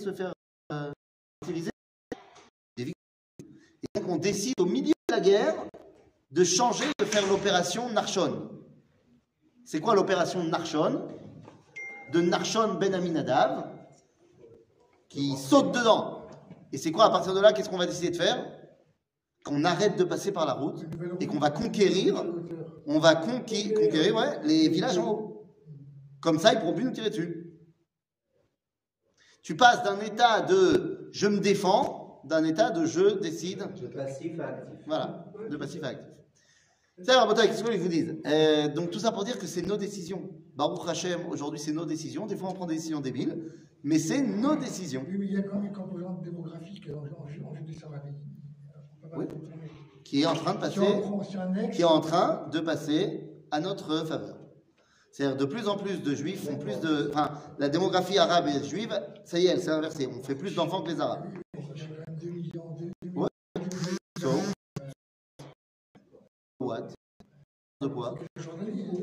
se 0.00 0.12
faire 0.12 0.32
euh. 0.72 0.92
Et 2.78 2.84
donc 3.94 4.08
on 4.08 4.16
décide 4.16 4.54
au 4.58 4.64
milieu 4.64 4.92
de 5.08 5.14
la 5.14 5.20
guerre 5.20 5.54
de 6.30 6.44
changer, 6.44 6.86
de 6.98 7.04
faire 7.04 7.26
l'opération 7.28 7.90
Narshon. 7.90 8.50
C'est 9.64 9.80
quoi 9.80 9.94
l'opération 9.94 10.42
Narshon 10.44 11.08
De 12.12 12.20
Narshon 12.20 12.74
Ben 12.80 12.94
Aminadav, 12.94 13.68
qui 15.08 15.36
saute 15.36 15.72
dedans. 15.72 16.22
Et 16.72 16.78
c'est 16.78 16.90
quoi 16.90 17.04
à 17.06 17.10
partir 17.10 17.34
de 17.34 17.40
là 17.40 17.52
Qu'est-ce 17.52 17.68
qu'on 17.68 17.78
va 17.78 17.86
décider 17.86 18.10
de 18.10 18.16
faire? 18.16 18.46
Qu'on 19.44 19.64
arrête 19.64 19.98
de 19.98 20.04
passer 20.04 20.32
par 20.32 20.46
la 20.46 20.54
route 20.54 20.84
et 21.20 21.26
qu'on 21.26 21.38
va 21.38 21.50
conquérir, 21.50 22.24
on 22.86 22.98
va 22.98 23.20
les 24.44 24.68
villages 24.68 24.98
en 24.98 25.10
haut. 25.10 25.46
Comme 26.20 26.38
ça, 26.38 26.54
ils 26.54 26.60
pourront 26.60 26.74
plus 26.74 26.84
nous 26.84 26.92
tirer 26.92 27.10
dessus. 27.10 27.51
Tu 29.42 29.56
passes 29.56 29.82
d'un 29.82 29.98
état 30.00 30.40
de 30.42 31.08
je 31.12 31.26
me 31.26 31.40
défends, 31.40 32.20
d'un 32.24 32.44
état 32.44 32.70
de 32.70 32.86
je 32.86 33.18
décide 33.20 33.64
De 33.80 33.88
passif 33.88 34.38
à 34.40 34.46
actif. 34.48 34.78
voilà, 34.86 35.26
de 35.50 35.56
passif 35.56 35.82
à 35.82 35.88
actif. 35.88 36.06
Ça, 37.02 37.14
alors, 37.14 37.26
Botaï, 37.26 37.48
qu'est-ce 37.48 37.64
que 37.64 37.72
je 37.72 37.78
vous 37.78 37.88
dise? 37.88 38.16
Euh, 38.26 38.68
Donc, 38.68 38.90
tout 38.90 39.00
ça 39.00 39.10
pour 39.10 39.24
dire 39.24 39.38
que 39.38 39.46
c'est 39.46 39.66
nos 39.66 39.76
décisions. 39.76 40.30
Baruch 40.54 40.88
Hashem, 40.88 41.20
aujourd'hui, 41.30 41.58
c'est 41.58 41.72
nos 41.72 41.86
décisions. 41.86 42.26
Des 42.26 42.36
fois, 42.36 42.50
on 42.50 42.52
prend 42.52 42.66
des 42.66 42.76
décisions 42.76 43.00
débiles, 43.00 43.50
mais 43.82 43.98
c'est 43.98 44.20
nos 44.22 44.54
décisions. 44.54 45.04
Oui, 45.08 45.16
mais 45.18 45.26
il 45.26 45.32
y 45.32 45.36
a 45.36 45.42
quand 45.42 45.56
même 45.56 45.66
une 45.66 45.72
composante 45.72 46.22
démographique 46.22 46.88
en, 46.90 46.98
en, 46.98 49.08
pas 49.08 49.16
Oui. 49.16 49.24
Qui 50.04 50.22
est 50.22 50.26
en 50.26 50.34
train 50.34 50.54
de 50.54 50.60
passer, 50.60 50.80
qui 51.72 51.80
est 51.80 51.84
en 51.84 52.00
train 52.00 52.46
de 52.52 52.60
passer 52.60 53.30
à 53.50 53.60
notre 53.60 54.06
faveur. 54.06 54.36
C'est-à-dire, 55.12 55.36
de 55.36 55.44
plus 55.44 55.68
en 55.68 55.76
plus 55.76 56.02
de 56.02 56.14
juifs 56.14 56.44
font 56.46 56.56
plus 56.56 56.80
de. 56.80 57.10
Enfin, 57.12 57.32
la 57.58 57.68
démographie 57.68 58.16
arabe 58.18 58.46
et 58.48 58.64
juive, 58.66 58.98
ça 59.24 59.38
y 59.38 59.46
est, 59.46 59.50
elle 59.50 59.60
s'est 59.60 59.70
inversée. 59.70 60.08
On 60.08 60.22
fait 60.22 60.34
plus 60.34 60.54
d'enfants 60.54 60.82
que 60.82 60.90
les 60.90 61.00
arabes. 61.00 61.24
ça 61.54 61.60
fait 61.74 61.86
quand 61.86 62.10
même 62.10 62.18
2 62.18 62.30
millions, 62.30 62.76
2 62.78 62.84
Ouais. 63.20 63.28
millions 63.58 63.72
So, 64.18 64.30
what? 66.60 66.88
De 67.82 67.88
quoi? 67.88 68.14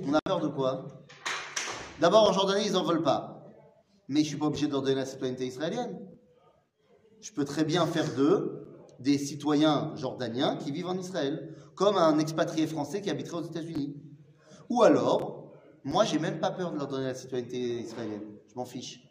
On 0.08 0.14
a 0.16 0.20
peur 0.26 0.40
de 0.40 0.48
quoi? 0.48 0.88
D'abord, 2.00 2.28
en 2.30 2.34
Jordanie, 2.34 2.66
ils 2.66 2.74
n'en 2.74 2.84
veulent 2.84 3.04
pas. 3.04 3.46
Mais 4.08 4.22
je 4.22 4.24
ne 4.24 4.30
suis 4.30 4.38
pas 4.38 4.48
obligé 4.48 4.66
de 4.66 4.72
leur 4.72 4.82
donner 4.82 4.96
la 4.96 5.06
citoyenneté 5.06 5.46
israélienne. 5.46 6.00
Je 7.22 7.32
peux 7.34 7.46
très 7.46 7.66
bien 7.66 7.86
faire 7.86 8.12
d'eux 8.16 8.66
des 9.00 9.20
citoyens 9.20 9.94
jordaniens 9.96 10.56
qui 10.56 10.72
vivent 10.72 10.88
en 10.88 10.98
Israël, 10.98 11.54
comme 11.76 11.98
un 11.98 12.18
expatrié 12.18 12.66
français 12.66 13.02
qui 13.02 13.12
habiterait 13.12 13.38
aux 13.38 13.46
États-Unis. 13.46 13.96
Ou 14.70 14.82
alors, 14.84 15.39
moi, 15.84 16.06
j'ai 16.06 16.20
même 16.20 16.40
pas 16.40 16.52
peur 16.52 16.72
de 16.72 16.78
leur 16.78 16.88
donner 16.88 17.06
la 17.06 17.16
citoyenneté 17.16 17.58
israélienne. 17.58 18.24
Je 18.50 18.56
m'en 18.56 18.66
fiche. 18.66 19.02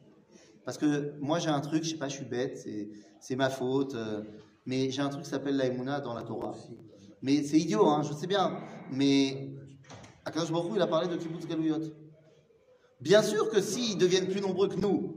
Parce 0.64 0.76
que 0.76 1.14
moi, 1.20 1.38
j'ai 1.38 1.48
un 1.48 1.60
truc, 1.60 1.84
je 1.84 1.90
sais 1.90 1.96
pas, 1.96 2.08
je 2.08 2.16
suis 2.16 2.24
bête, 2.24 2.58
c'est, 3.20 3.36
ma 3.36 3.48
faute, 3.48 3.94
euh, 3.94 4.22
mais 4.66 4.90
j'ai 4.90 5.00
un 5.00 5.08
truc 5.08 5.24
qui 5.24 5.30
s'appelle 5.30 5.56
la 5.56 5.66
Emouna 5.66 6.00
dans 6.00 6.14
la 6.14 6.22
Torah. 6.22 6.54
Mais 7.22 7.42
c'est 7.42 7.58
idiot, 7.58 7.86
hein, 7.86 8.02
je 8.02 8.12
sais 8.12 8.26
bien. 8.26 8.58
Mais 8.92 9.50
Akadosh 10.24 10.52
Baruch 10.52 10.72
il 10.74 10.82
a 10.82 10.86
parlé 10.86 11.08
de 11.08 11.16
kibbutz 11.16 11.46
galouyot. 11.46 11.90
Bien 13.00 13.22
sûr 13.22 13.48
que 13.48 13.60
s'ils 13.62 13.96
deviennent 13.96 14.28
plus 14.28 14.40
nombreux 14.40 14.68
que 14.68 14.76
nous, 14.76 15.16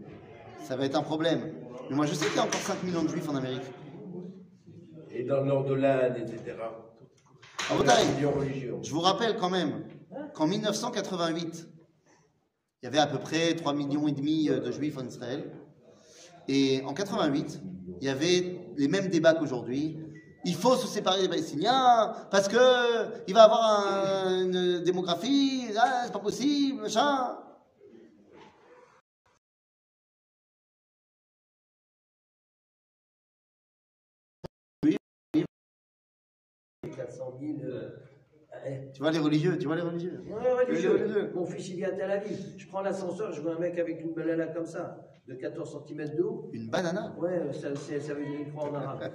ça 0.64 0.76
va 0.78 0.86
être 0.86 0.96
un 0.96 1.04
problème. 1.04 1.54
Mais 1.90 1.96
moi, 1.96 2.06
je 2.06 2.14
sais 2.14 2.28
qu'il 2.28 2.38
y 2.38 2.40
a 2.40 2.44
encore 2.44 2.62
5 2.62 2.84
millions 2.84 3.04
de 3.04 3.10
juifs 3.10 3.28
en 3.28 3.36
Amérique. 3.36 3.64
Et 5.12 5.24
dans 5.24 5.42
le 5.42 5.48
nord 5.48 5.66
de 5.66 5.74
l'Inde, 5.74 6.16
etc. 6.18 6.56
Ah, 7.70 7.76
religion. 7.76 8.82
Je 8.82 8.92
vous 8.92 9.00
rappelle 9.02 9.36
quand 9.38 9.50
même 9.50 9.84
qu'en 10.34 10.48
1988, 10.48 11.68
il 12.82 12.86
y 12.86 12.88
avait 12.88 13.00
à 13.00 13.08
peu 13.08 13.20
près 13.20 13.56
3 13.56 13.74
millions 13.74 14.08
et 14.08 14.12
demi 14.12 14.50
euh, 14.50 14.60
de 14.60 14.72
juifs 14.72 14.98
en 14.98 15.06
Israël. 15.06 15.52
Et 16.48 16.82
en 16.86 16.94
88, 16.94 17.62
il 18.02 18.06
y 18.06 18.10
avait 18.10 18.60
les 18.78 18.88
mêmes 18.88 19.08
débats 19.10 19.34
qu'aujourd'hui. 19.34 20.00
Il 20.44 20.56
faut 20.56 20.76
se 20.76 20.88
séparer 20.88 21.22
des 21.22 21.30
Palestiniens 21.30 22.14
parce 22.32 22.48
que 22.48 22.58
il 23.28 23.34
va 23.34 23.44
avoir 23.44 23.88
un- 24.26 24.42
une 24.46 24.80
démographie, 24.84 25.66
c'est 25.68 26.12
pas 26.12 26.20
possible, 26.20 26.82
machin. 26.82 27.38
400 36.96 37.38
000. 37.40 38.01
Euh. 38.68 38.92
Tu 38.94 39.02
vois 39.02 39.12
les 39.12 39.20
religieux, 39.20 39.58
tu 39.58 39.68
vois 39.68 39.76
les 39.76 39.82
religieux. 39.82 40.22
Ouais, 40.30 40.66
religieux. 40.66 40.92
Religieux. 40.92 41.32
Mon 41.36 41.46
fils, 41.46 41.70
il 41.70 41.76
vient 41.78 41.90
à 41.90 41.92
Tel 41.92 42.12
Aviv. 42.12 42.38
Je 42.58 42.68
prends 42.68 42.82
l'ascenseur, 42.82 43.32
je 43.34 43.42
vois 43.42 43.56
un 43.56 43.60
mec 43.60 43.78
avec 43.80 44.02
une 44.02 44.14
banana 44.14 44.48
comme 44.48 44.66
ça, 44.66 44.98
de 45.28 45.34
14 45.36 45.78
cm 45.88 46.16
de 46.16 46.24
haut. 46.24 46.50
Une 46.54 46.70
banana. 46.70 47.14
Ouais, 47.20 47.52
ça, 47.54 47.70
c'est- 47.76 48.00
ça 48.00 48.14
veut 48.14 48.26
dire 48.26 48.40
une 48.46 48.52
croix 48.54 48.70
en 48.70 48.76
arabe. 48.76 49.00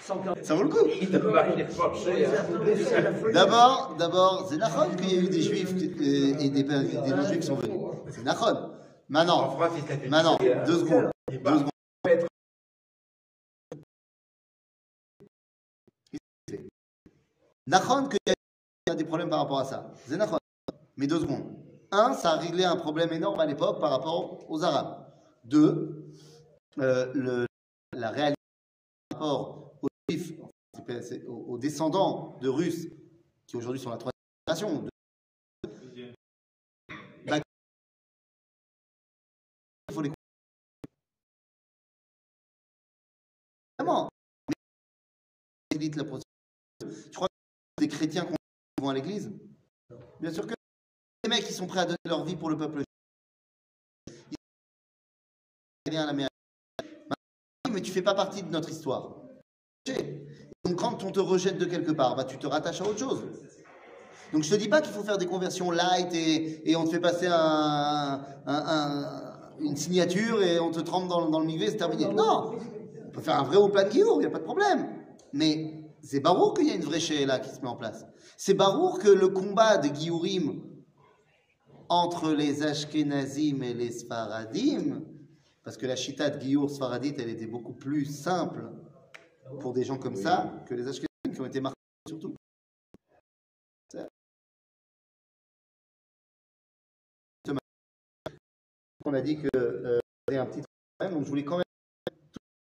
140. 0.00 0.42
Ça 0.44 0.54
vaut 0.54 0.62
le 0.64 0.68
coup. 0.68 0.86
D'abord, 3.32 3.94
d'abord, 3.98 4.46
c'est 4.48 4.56
Nachon 4.56 4.90
qu'il 4.96 5.12
y 5.14 5.18
a 5.18 5.22
eu 5.22 5.28
des 5.28 5.40
juifs 5.40 5.74
qui- 5.76 5.86
euh, 5.88 6.38
et 6.40 6.50
des, 6.50 6.62
des 6.62 7.10
non-juifs 7.10 7.40
qui 7.40 7.46
sont 7.46 7.54
venus. 7.56 7.76
C'est 8.10 8.22
Nachon. 8.24 8.46
En 8.46 8.70
Maintenant, 9.08 9.58
maintenant, 10.08 10.38
hein. 10.40 10.62
deux 10.66 10.78
secondes. 10.78 11.10
Et 11.30 11.36
Deux 11.38 11.58
secondes. 11.58 11.70
Nachon 17.66 18.08
qu'il 18.08 18.18
y 18.26 18.90
a 18.90 18.94
des 18.94 19.04
problèmes 19.04 19.30
par 19.30 19.40
rapport 19.40 19.60
à 19.60 19.64
ça. 19.64 19.90
Mais 20.96 21.06
deux 21.06 21.20
secondes. 21.20 21.44
Un, 21.90 22.12
ça 22.12 22.32
a 22.32 22.36
réglé 22.36 22.64
un 22.64 22.76
problème 22.76 23.12
énorme 23.12 23.40
à 23.40 23.46
l'époque 23.46 23.80
par 23.80 23.90
rapport 23.90 24.50
aux 24.50 24.64
Arabes. 24.64 25.06
Deux, 25.44 26.12
euh, 26.78 27.46
la 27.92 28.10
réalité 28.10 28.40
par 29.10 29.20
rapport 29.20 29.74
aux 29.82 29.88
Juifs, 30.08 30.32
aux, 31.26 31.32
aux 31.32 31.58
descendants 31.58 32.36
de 32.40 32.48
Russes, 32.48 32.88
qui 33.46 33.56
aujourd'hui 33.56 33.80
sont 33.80 33.90
la 33.90 33.96
troisième 33.96 34.12
génération. 34.46 34.88
il 39.88 39.94
faut 39.94 40.02
les 40.02 40.10
Évidemment. 45.70 46.18
Des 47.84 47.88
chrétiens 47.88 48.24
qui 48.24 48.34
vont 48.82 48.88
à 48.88 48.94
l'église 48.94 49.30
Bien 50.20 50.32
sûr 50.32 50.46
que 50.46 50.54
des 51.22 51.28
mecs 51.28 51.44
qui 51.44 51.52
sont 51.52 51.66
prêts 51.66 51.80
à 51.80 51.84
donner 51.84 51.98
leur 52.06 52.24
vie 52.24 52.36
pour 52.36 52.48
le 52.48 52.56
peuple. 52.56 52.82
Mais 57.70 57.82
tu 57.82 57.90
fais 57.92 58.02
pas 58.02 58.14
partie 58.14 58.42
de 58.42 58.48
notre 58.48 58.70
histoire. 58.70 59.16
Donc 60.64 60.76
quand 60.76 61.04
on 61.04 61.10
te 61.10 61.20
rejette 61.20 61.58
de 61.58 61.66
quelque 61.66 61.92
part, 61.92 62.16
bah, 62.16 62.24
tu 62.24 62.38
te 62.38 62.46
rattaches 62.46 62.80
à 62.80 62.84
autre 62.88 62.98
chose. 62.98 63.22
Donc 64.32 64.44
je 64.44 64.50
te 64.50 64.54
dis 64.54 64.68
pas 64.68 64.80
qu'il 64.80 64.92
faut 64.92 65.02
faire 65.02 65.18
des 65.18 65.26
conversions 65.26 65.70
light 65.70 66.12
et, 66.14 66.74
on 66.76 66.84
te 66.84 66.90
fait 66.90 67.00
passer 67.00 67.26
un, 67.26 68.24
un- 68.46 68.64
un- 68.76 69.32
une 69.60 69.76
signature 69.76 70.42
et 70.42 70.58
on 70.58 70.70
te 70.70 70.80
trempe 70.80 71.08
dans, 71.08 71.28
dans 71.28 71.40
le 71.40 71.46
migvé, 71.46 71.70
c'est 71.70 71.76
terminé. 71.76 72.06
Non, 72.06 72.56
on 73.06 73.10
peut 73.10 73.20
faire 73.20 73.38
un 73.38 73.44
vrai 73.44 73.58
Ouplan 73.58 73.90
Giour, 73.90 74.16
il 74.16 74.20
n'y 74.20 74.26
a 74.26 74.30
pas 74.30 74.38
de 74.38 74.44
problème. 74.44 74.88
Mais 75.34 75.83
c'est 76.04 76.20
barour 76.20 76.54
qu'il 76.54 76.68
y 76.68 76.70
a 76.70 76.74
une 76.74 76.84
vraie 76.84 77.00
là 77.24 77.38
qui 77.40 77.48
se 77.48 77.60
met 77.60 77.68
en 77.68 77.76
place. 77.76 78.04
C'est 78.36 78.54
barour 78.54 78.98
que 78.98 79.08
le 79.08 79.28
combat 79.28 79.78
de 79.78 79.94
Giourim 79.94 80.62
entre 81.88 82.32
les 82.32 82.62
Ashkenazim 82.62 83.62
et 83.62 83.72
les 83.72 83.90
Sfaradim, 83.90 85.02
parce 85.62 85.76
que 85.76 85.86
la 85.86 85.96
chita 85.96 86.28
de 86.28 86.40
Giour 86.40 86.70
Sfaradite, 86.70 87.18
elle 87.18 87.30
était 87.30 87.46
beaucoup 87.46 87.72
plus 87.72 88.04
simple 88.04 88.70
pour 89.60 89.72
des 89.72 89.84
gens 89.84 89.98
comme 89.98 90.16
ça 90.16 90.62
que 90.66 90.74
les 90.74 90.86
Ashkenazim 90.86 91.32
qui 91.32 91.40
ont 91.40 91.46
été 91.46 91.60
marqués 91.60 91.74
surtout. 92.06 92.34
On 99.06 99.12
a 99.12 99.20
dit 99.20 99.36
que 99.36 99.48
euh, 99.56 100.00
un 100.30 100.46
petit 100.46 100.62
problème, 100.98 101.18
donc 101.18 101.24
je 101.24 101.28
voulais 101.28 101.44
quand 101.44 101.58
même. 101.58 101.64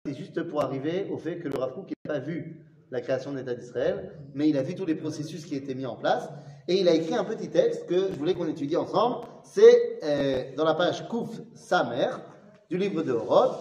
C'est 0.05 0.15
juste 0.15 0.43
pour 0.43 0.61
arriver 0.61 1.07
au 1.11 1.17
fait 1.17 1.39
que 1.39 1.47
le 1.47 1.57
Rav 1.57 1.73
Kook 1.73 1.89
n'a 1.89 2.13
pas 2.13 2.19
vu 2.19 2.72
la 2.93 3.01
création 3.01 3.31
de 3.31 3.39
l'État 3.39 3.55
d'Israël, 3.55 4.11
mais 4.35 4.47
il 4.47 4.55
a 4.57 4.61
vu 4.61 4.75
tous 4.75 4.85
les 4.85 4.93
processus 4.93 5.45
qui 5.47 5.55
étaient 5.55 5.73
mis 5.73 5.87
en 5.87 5.95
place 5.95 6.29
et 6.67 6.75
il 6.79 6.87
a 6.87 6.93
écrit 6.93 7.15
un 7.15 7.23
petit 7.23 7.49
texte 7.49 7.87
que 7.87 8.11
je 8.11 8.17
voulais 8.19 8.35
qu'on 8.35 8.47
étudie 8.47 8.77
ensemble. 8.77 9.25
C'est 9.43 9.99
euh, 10.03 10.55
dans 10.55 10.63
la 10.63 10.75
page 10.75 11.07
Kouf 11.07 11.29
Samer 11.55 12.09
du 12.69 12.77
livre 12.77 13.01
de 13.01 13.11
Horod, 13.11 13.55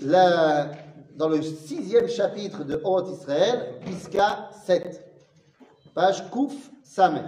la- 0.00 0.70
dans 1.16 1.28
le 1.28 1.42
sixième 1.42 2.08
chapitre 2.08 2.62
de 2.62 2.80
Horod 2.84 3.08
Israël, 3.08 3.80
Piska 3.84 4.50
7. 4.64 5.04
Page 5.92 6.30
Kouf 6.30 6.54
Samer. 6.84 7.22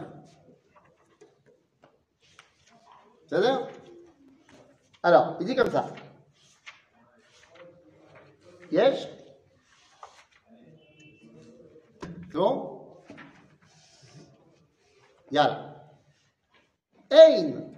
C'est-à-dire 3.27 3.67
Alors, 5.03 5.37
il 5.41 5.47
dit 5.47 5.57
comme 5.57 5.71
ça. 5.71 5.89
Yesh 8.71 9.09
C'est 12.31 12.39
bon 12.39 13.03
Yalla. 15.33 15.91
Ein 17.11 17.75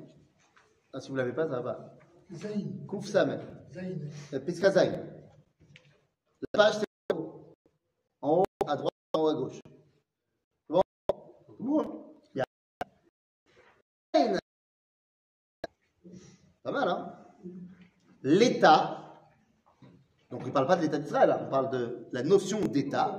ah, 0.92 1.00
Si 1.00 1.08
vous 1.08 1.14
ne 1.14 1.20
l'avez 1.20 1.32
pas, 1.32 1.48
ça 1.48 1.60
va 1.60 1.72
pas. 1.72 1.98
Zaïn. 2.32 2.86
Kouf 2.86 3.06
Samer. 3.06 3.38
Zaïn. 3.72 3.98
Euh, 4.34 4.40
Piska 4.40 4.70
Zayn. 4.70 4.92
La 6.52 6.64
page, 6.64 6.74
c'est 6.74 7.14
en 7.14 7.18
haut. 7.18 7.54
En 8.20 8.38
haut, 8.38 8.44
à 8.66 8.76
droite, 8.76 8.92
en 9.14 9.20
haut, 9.20 9.28
à 9.28 9.34
gauche. 9.34 9.60
C'est 9.64 10.72
bon 10.72 10.82
bon 11.58 12.14
Yalla. 12.34 12.44
Ein. 14.14 14.38
Pas 16.62 16.72
mal, 16.72 16.88
hein 16.88 17.18
L'État, 18.22 19.02
donc 20.30 20.42
il 20.42 20.48
ne 20.48 20.52
parle 20.52 20.66
pas 20.66 20.76
de 20.76 20.82
l'État 20.82 20.98
d'Israël, 20.98 21.30
hein, 21.30 21.40
on 21.46 21.50
parle 21.50 21.70
de 21.70 22.06
la 22.12 22.22
notion 22.22 22.60
d'État. 22.60 23.18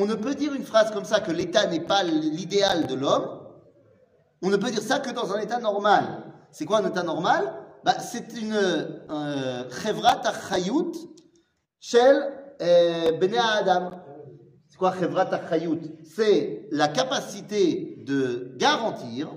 On 0.00 0.06
ne 0.06 0.14
peut 0.14 0.34
dire 0.34 0.54
une 0.54 0.64
phrase 0.64 0.90
comme 0.92 1.04
ça 1.04 1.20
que 1.20 1.30
l'état 1.30 1.66
n'est 1.66 1.84
pas 1.84 2.02
l'idéal 2.02 2.86
de 2.86 2.94
l'homme. 2.94 3.38
On 4.40 4.48
ne 4.48 4.56
peut 4.56 4.70
dire 4.70 4.80
ça 4.80 4.98
que 4.98 5.10
dans 5.10 5.34
un 5.34 5.40
état 5.40 5.58
normal. 5.58 6.32
C'est 6.52 6.64
quoi 6.64 6.78
un 6.78 6.88
état 6.88 7.02
normal? 7.02 7.52
Bah, 7.84 7.98
C'est 8.00 8.32
une 8.40 8.54
euh, 8.54 9.68
chevrat 9.70 10.22
achayut 10.26 10.92
shel 11.80 12.16
euh, 12.62 13.12
bnei 13.18 13.36
Adam. 13.36 13.90
C'est 14.70 14.78
quoi 14.78 14.94
chevrat 14.98 15.28
C'est 16.04 16.66
la 16.70 16.88
capacité 16.88 18.02
de 18.06 18.54
garantir 18.56 19.28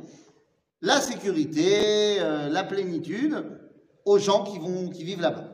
la 0.81 1.01
sécurité, 1.01 2.21
euh, 2.21 2.47
la 2.47 2.63
plénitude 2.63 3.35
aux 4.05 4.17
gens 4.17 4.45
qui, 4.45 4.59
vont, 4.59 4.89
qui 4.89 5.03
vivent 5.03 5.21
là-bas. 5.21 5.49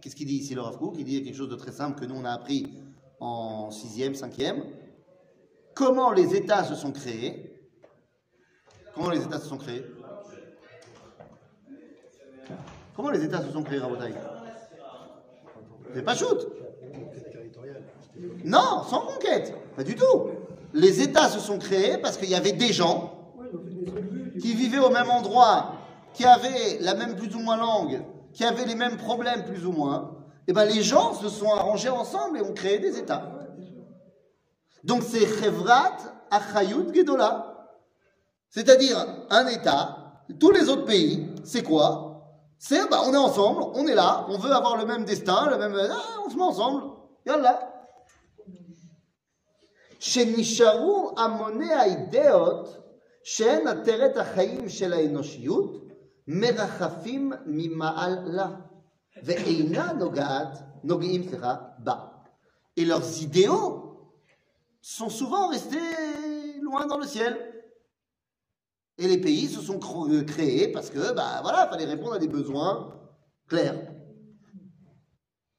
Qu'est-ce 0.00 0.14
qu'il 0.14 0.28
dit 0.28 0.36
ici 0.36 0.54
le 0.54 0.60
Rav 0.60 0.78
Il 0.96 1.04
dit 1.04 1.24
quelque 1.24 1.36
chose 1.36 1.48
de 1.48 1.56
très 1.56 1.72
simple 1.72 1.98
que 1.98 2.04
nous 2.04 2.14
on 2.14 2.24
a 2.24 2.30
appris 2.30 2.68
en 3.20 3.70
6e, 3.70 4.18
5e. 4.18 4.62
Comment 5.74 6.12
les 6.12 6.34
États 6.34 6.64
se 6.64 6.74
sont 6.74 6.92
créés? 6.92 7.48
Comment 8.94 9.10
les 9.10 9.22
États 9.22 9.38
se 9.38 9.46
sont 9.46 9.58
créés? 9.58 9.84
Comment 12.96 13.10
les 13.10 13.24
États 13.24 13.42
se 13.42 13.52
sont 13.52 13.62
créés, 13.62 13.78
Rabotai 13.78 14.12
C'est 15.94 16.02
pas 16.02 16.16
shoot 16.16 16.48
Non, 18.44 18.82
sans 18.88 19.02
conquête, 19.02 19.54
pas 19.76 19.84
du 19.84 19.94
tout. 19.94 20.30
Les 20.74 21.00
États 21.00 21.28
se 21.28 21.38
sont 21.38 21.58
créés 21.58 21.98
parce 21.98 22.16
qu'il 22.16 22.28
y 22.28 22.34
avait 22.34 22.52
des 22.52 22.72
gens 22.72 23.14
qui 24.40 24.54
vivaient 24.54 24.80
au 24.80 24.90
même 24.90 25.10
endroit, 25.10 25.74
qui 26.12 26.24
avaient 26.24 26.78
la 26.80 26.94
même 26.94 27.14
plus 27.14 27.34
ou 27.36 27.38
moins 27.38 27.56
langue, 27.56 28.02
qui 28.32 28.44
avaient 28.44 28.64
les 28.64 28.74
mêmes 28.74 28.96
problèmes 28.96 29.44
plus 29.44 29.64
ou 29.64 29.72
moins. 29.72 30.17
Et 30.47 30.53
ben 30.53 30.65
les 30.65 30.81
gens 30.81 31.13
se 31.13 31.29
sont 31.29 31.51
arrangés 31.51 31.89
ensemble 31.89 32.37
et 32.37 32.41
ont 32.41 32.53
créé 32.53 32.79
des 32.79 32.97
États. 32.99 33.31
Donc 34.83 35.03
c'est 35.03 35.25
Chevrat 35.25 35.97
Achayut 36.29 36.93
Gedola. 36.93 37.69
C'est-à-dire 38.49 38.97
un 39.29 39.47
État, 39.47 40.21
tous 40.39 40.51
les 40.51 40.69
autres 40.69 40.85
pays, 40.85 41.29
c'est 41.43 41.63
quoi 41.63 42.27
C'est, 42.57 42.89
bah, 42.89 43.01
on 43.05 43.13
est 43.13 43.17
ensemble, 43.17 43.63
on 43.73 43.87
est 43.87 43.95
là, 43.95 44.25
on 44.29 44.37
veut 44.37 44.51
avoir 44.51 44.77
le 44.77 44.85
même 44.85 45.05
destin, 45.05 45.49
le 45.49 45.57
même. 45.57 45.75
Ah, 45.75 46.19
on 46.25 46.29
se 46.29 46.35
met 46.35 46.43
ensemble. 46.43 46.83
Yallah. 47.25 47.69
שנשארו 50.03 51.11
המוני 51.17 51.73
האידאות 51.73 52.77
שהן 53.23 53.67
עטרת 53.67 54.17
החיים 54.17 54.69
של 54.69 54.93
האנושיות, 54.93 55.83
מרחפים 56.27 57.33
ממעלה, 57.45 58.47
Et 62.76 62.84
leurs 62.84 63.22
idéaux 63.22 64.14
sont 64.80 65.08
souvent 65.08 65.48
restés 65.48 66.60
loin 66.62 66.86
dans 66.86 66.98
le 66.98 67.06
ciel. 67.06 67.36
Et 68.98 69.06
les 69.06 69.20
pays 69.20 69.48
se 69.48 69.60
sont 69.60 69.78
cro- 69.78 70.24
créés 70.24 70.68
parce 70.72 70.90
que, 70.90 71.12
bah 71.14 71.40
voilà, 71.42 71.66
il 71.66 71.70
fallait 71.70 71.84
répondre 71.84 72.14
à 72.14 72.18
des 72.18 72.26
besoins 72.28 73.00
clairs. 73.46 73.94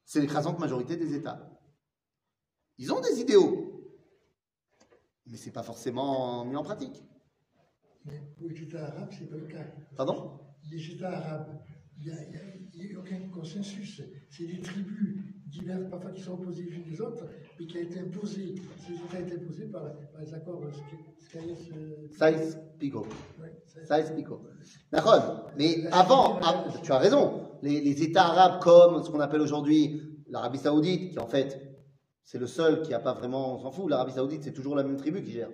C'est 0.06 0.20
l'écrasante 0.20 0.60
majorité 0.60 0.98
des 0.98 1.16
États. 1.16 1.50
Ils 2.78 2.92
ont 2.94 3.00
des 3.02 3.20
idéaux, 3.20 3.86
mais 5.26 5.38
c'est 5.38 5.52
pas 5.52 5.64
forcément 5.64 6.44
mis 6.46 6.56
en 6.56 6.64
pratique. 6.64 7.04
Les 8.40 8.62
États 8.64 8.86
arabes, 8.88 9.10
c'est 9.18 9.30
pas 9.30 9.36
le 9.38 9.48
cas. 9.48 9.66
Pardon? 9.96 10.40
Les 10.72 10.92
États 10.92 11.12
arabes, 11.18 11.62
il 12.00 12.06
n'y 12.06 12.12
a, 12.12 12.16
a- 12.16 12.98
a 12.98 13.00
aucun 13.00 13.20
consensus. 13.34 14.02
C'est 14.30 14.46
des 14.46 14.60
tribus 14.60 15.18
diverses, 15.48 15.90
parfois 15.90 16.12
qui 16.12 16.22
sont 16.22 16.34
opposées 16.34 16.64
les 16.70 16.76
unes 16.78 16.84
des 16.90 17.02
autres, 17.02 17.26
mais 17.60 17.66
qui 17.66 17.78
a 17.78 17.82
été 17.82 18.00
imposé. 18.00 18.56
Ces 18.78 18.94
États 18.94 19.18
ont 19.18 19.28
été 19.28 19.36
imposés 19.36 19.66
par, 19.66 19.82
par 20.12 20.22
les 20.22 20.34
accords 20.34 20.64
euh, 20.64 20.72
Pico. 24.16 24.42
D'accord. 24.92 25.52
Mais 25.58 25.86
avant, 25.92 26.40
ah, 26.42 26.66
tu 26.84 26.92
as 26.92 26.98
raison, 26.98 27.48
les, 27.62 27.82
les 27.82 28.04
États 28.04 28.26
arabes 28.28 28.62
comme 28.62 29.04
ce 29.04 29.10
qu'on 29.10 29.20
appelle 29.20 29.42
aujourd'hui 29.42 30.02
l'Arabie 30.30 30.60
Saoudite, 30.60 31.12
qui 31.12 31.20
en 31.20 31.28
fait, 31.28 31.60
c'est 32.24 32.38
le 32.40 32.48
seul 32.48 32.82
qui 32.84 32.92
n'a 32.92 33.00
pas 33.00 33.14
vraiment, 33.14 33.56
on 33.56 33.60
s'en 33.60 33.72
fout, 33.72 33.90
l'Arabie 33.90 34.14
Saoudite, 34.14 34.44
c'est 34.44 34.54
toujours 34.54 34.76
la 34.76 34.84
même 34.84 34.98
tribu 34.98 35.24
qui 35.24 35.32
gère. 35.32 35.50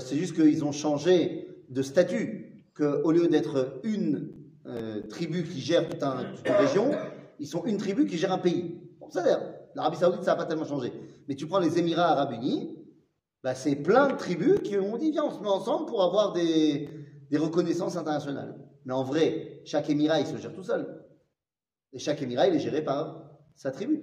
C'est 0.00 0.16
juste 0.16 0.34
qu'ils 0.34 0.64
ont 0.64 0.72
changé 0.72 1.46
de 1.68 1.82
statut, 1.82 2.64
qu'au 2.74 3.12
lieu 3.12 3.28
d'être 3.28 3.80
une 3.84 4.32
euh, 4.66 5.00
tribu 5.08 5.44
qui 5.44 5.60
gère 5.60 5.88
toute, 5.88 6.02
un- 6.02 6.24
toute 6.34 6.46
une 6.48 6.54
région, 6.54 6.90
ils 7.38 7.46
sont 7.46 7.64
une 7.64 7.76
tribu 7.76 8.06
qui 8.06 8.16
gère 8.18 8.32
un 8.32 8.38
pays. 8.38 8.80
Bon, 9.00 9.10
ça. 9.10 9.22
L'Arabie 9.74 9.96
Saoudite, 9.98 10.22
ça 10.24 10.32
n'a 10.32 10.36
pas 10.36 10.46
tellement 10.46 10.64
changé. 10.64 10.92
Mais 11.28 11.34
tu 11.34 11.46
prends 11.46 11.58
les 11.58 11.78
Émirats 11.78 12.06
Arabes 12.12 12.32
Unis, 12.32 12.78
bah, 13.44 13.54
c'est 13.54 13.76
plein 13.76 14.08
de 14.08 14.16
tribus 14.16 14.60
qui 14.60 14.76
ont 14.78 14.96
dit 14.96 15.10
viens, 15.10 15.24
on 15.24 15.30
se 15.30 15.40
met 15.40 15.48
ensemble 15.48 15.86
pour 15.86 16.02
avoir 16.02 16.32
des, 16.32 16.88
des 17.30 17.36
reconnaissances 17.38 17.96
internationales. 17.96 18.58
Mais 18.86 18.94
en 18.94 19.02
vrai, 19.02 19.60
chaque 19.64 19.90
émirat, 19.90 20.20
il 20.20 20.26
se 20.26 20.36
gère 20.38 20.52
tout 20.54 20.62
seul. 20.62 21.04
Et 21.92 21.98
chaque 21.98 22.22
émirat, 22.22 22.48
il 22.48 22.54
est 22.54 22.58
géré 22.60 22.82
par 22.82 23.22
sa 23.54 23.70
tribu. 23.70 24.02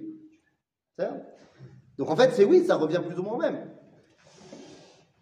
Donc 1.98 2.08
en 2.10 2.16
fait, 2.16 2.30
c'est 2.32 2.44
oui, 2.44 2.64
ça 2.64 2.76
revient 2.76 3.00
plus 3.04 3.18
ou 3.18 3.22
moins 3.22 3.34
au 3.34 3.38
même. 3.38 3.70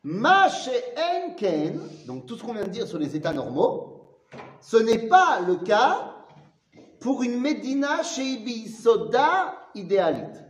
Enken, 0.05 1.81
donc 2.07 2.27
tout 2.27 2.37
ce 2.37 2.43
qu'on 2.43 2.53
vient 2.55 2.65
de 2.65 2.71
dire 2.71 2.87
sur 2.87 2.99
les 2.99 3.15
états 3.17 3.33
normaux, 3.33 4.02
ce 4.63 4.77
n'est 4.77 5.09
pas 5.09 5.41
le 5.41 5.57
cas 5.57 6.15
pour 7.01 7.23
une 7.23 7.41
Medina 7.41 8.03
chez 8.03 8.43
Soda 8.69 9.69
idéalite. 9.75 10.45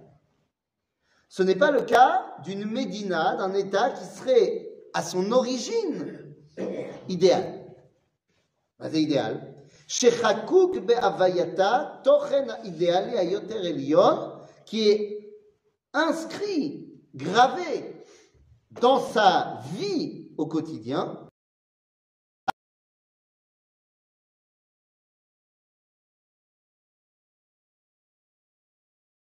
Ce 1.29 1.43
n'est 1.43 1.57
pas 1.57 1.71
le 1.71 1.81
cas 1.83 2.37
d'une 2.45 2.67
Médina, 2.67 3.37
d'un 3.37 3.55
État 3.55 3.91
qui 3.91 4.05
serait 4.05 4.69
à 4.93 5.03
son 5.03 5.33
origine 5.33 6.35
idéal. 7.09 7.65
C'est 8.83 9.01
idéal. 9.01 9.55
Shechakouk 9.89 10.81
be'avayata 10.81 12.03
tochen 12.05 12.55
idéal 12.65 13.17
ayoter 13.17 13.65
elion, 13.65 14.33
qui 14.67 14.91
est 14.91 15.35
inscrit, 15.95 16.87
gravé 17.15 18.05
dans 18.81 19.01
sa 19.01 19.61
vie 19.75 20.29
au 20.37 20.47
quotidien, 20.47 21.29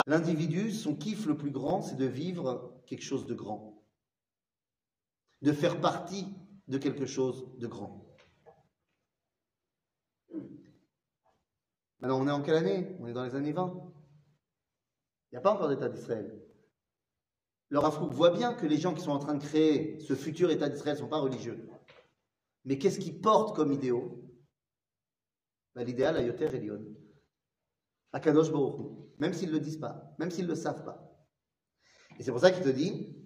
L'individu, 0.07 0.73
son 0.73 0.97
kiff 0.97 1.27
le 1.27 1.37
plus 1.37 1.51
grand, 1.51 1.83
c'est 1.83 1.97
de 1.97 2.07
vivre 2.07 2.81
quelque 2.87 3.05
chose 3.05 3.27
de 3.27 3.35
grand, 3.35 3.85
de 5.43 5.53
faire 5.53 5.81
partie 5.81 6.27
de 6.69 6.79
quelque 6.79 7.07
chose 7.07 7.57
de 7.59 7.67
grand. 7.67 8.09
Maintenant, 12.01 12.21
on 12.21 12.27
est 12.27 12.33
en 12.33 12.43
quelle 12.43 12.57
année? 12.57 12.97
On 12.99 13.07
est 13.07 13.13
dans 13.13 13.25
les 13.25 13.37
années 13.37 13.53
20. 13.53 13.93
Il 15.31 15.35
n'y 15.35 15.39
a 15.39 15.41
pas 15.41 15.53
encore 15.53 15.69
d'État 15.69 15.89
d'Israël. 15.89 16.43
Le 17.69 17.79
voit 17.79 18.31
bien 18.31 18.53
que 18.53 18.67
les 18.67 18.77
gens 18.77 18.93
qui 18.93 19.03
sont 19.03 19.13
en 19.13 19.19
train 19.19 19.35
de 19.35 19.43
créer 19.43 19.99
ce 20.01 20.15
futur 20.15 20.51
État 20.51 20.69
d'Israël 20.69 20.97
ne 20.97 21.01
sont 21.01 21.09
pas 21.09 21.21
religieux. 21.21 21.67
Mais 22.65 22.77
qu'est-ce 22.77 22.99
qu'ils 22.99 23.21
portent 23.21 23.57
comme 23.57 23.73
idéaux 23.73 24.21
bah, 25.75 25.85
L'idéal 25.85 26.17
à 26.17 26.23
Yoter 26.23 26.55
Elion. 26.55 26.85
À 28.13 28.21
Kadosh. 28.21 28.51
Même 29.23 29.35
s'ils 29.35 29.51
ne 29.51 29.53
le 29.53 29.61
disent 29.61 29.79
pas, 29.79 30.13
même 30.19 30.33
s'ils 30.33 30.47
ne 30.47 30.51
le 30.51 30.57
savent 30.57 30.83
pas. 30.83 31.17
Et 32.19 32.25
c'est 32.25 32.33
pour 32.33 32.41
ça 32.41 32.51
qu'il 32.51 32.65
te 32.65 32.69
dit 32.71 33.17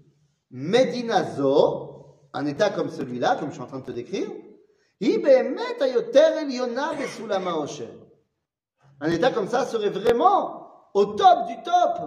Medinazo, 0.50 2.18
un 2.34 2.44
état 2.44 2.68
comme 2.68 2.90
celui-là, 2.90 3.36
comme 3.36 3.48
je 3.48 3.54
suis 3.54 3.62
en 3.62 3.66
train 3.66 3.78
de 3.78 3.86
te 3.86 3.92
décrire, 3.92 4.30
un 9.00 9.10
état 9.10 9.30
comme 9.30 9.48
ça 9.48 9.64
serait 9.64 9.88
vraiment 9.88 10.90
au 10.92 11.06
top 11.06 11.46
du 11.46 11.62
top 11.62 11.98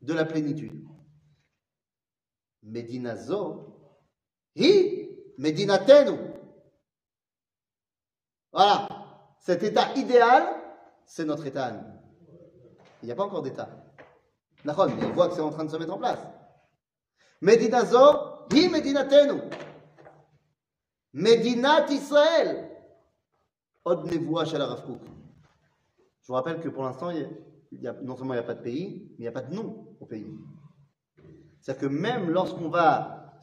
de 0.00 0.12
la 0.12 0.24
plénitude. 0.24 0.84
Medinazo, 2.64 3.78
hi 4.56 5.08
Medinatenu. 5.38 6.18
Voilà, 8.50 8.88
cet 9.38 9.62
état 9.62 9.94
idéal, 9.94 10.48
c'est 11.06 11.24
notre 11.24 11.46
état 11.46 11.66
à. 11.66 11.93
Il 13.04 13.08
n'y 13.08 13.12
a 13.12 13.16
pas 13.16 13.24
encore 13.24 13.42
d'État. 13.42 13.68
mais 14.64 14.72
il 15.02 15.12
voit 15.12 15.28
que 15.28 15.34
c'est 15.34 15.42
en 15.42 15.50
train 15.50 15.66
de 15.66 15.70
se 15.70 15.76
mettre 15.76 15.92
en 15.92 15.98
place. 15.98 16.26
Medinazo, 17.42 18.46
hi 18.50 18.70
Medinatenu. 18.70 19.42
Medinat 21.12 21.90
Israël. 21.90 22.70
Od 23.84 24.06
Nevoua 24.10 24.46
Shel 24.46 24.62
Je 24.62 26.26
vous 26.26 26.32
rappelle 26.32 26.60
que 26.60 26.70
pour 26.70 26.84
l'instant, 26.84 27.10
non 28.02 28.16
seulement 28.16 28.32
il 28.32 28.38
n'y 28.38 28.42
a 28.42 28.46
pas 28.46 28.54
de 28.54 28.62
pays, 28.62 29.10
mais 29.10 29.16
il 29.18 29.20
n'y 29.20 29.28
a 29.28 29.32
pas 29.32 29.42
de 29.42 29.54
nom 29.54 29.94
au 30.00 30.06
pays. 30.06 30.34
C'est-à-dire 31.60 31.90
que 31.90 31.94
même 31.94 32.30
lorsqu'on 32.30 32.70
va 32.70 33.34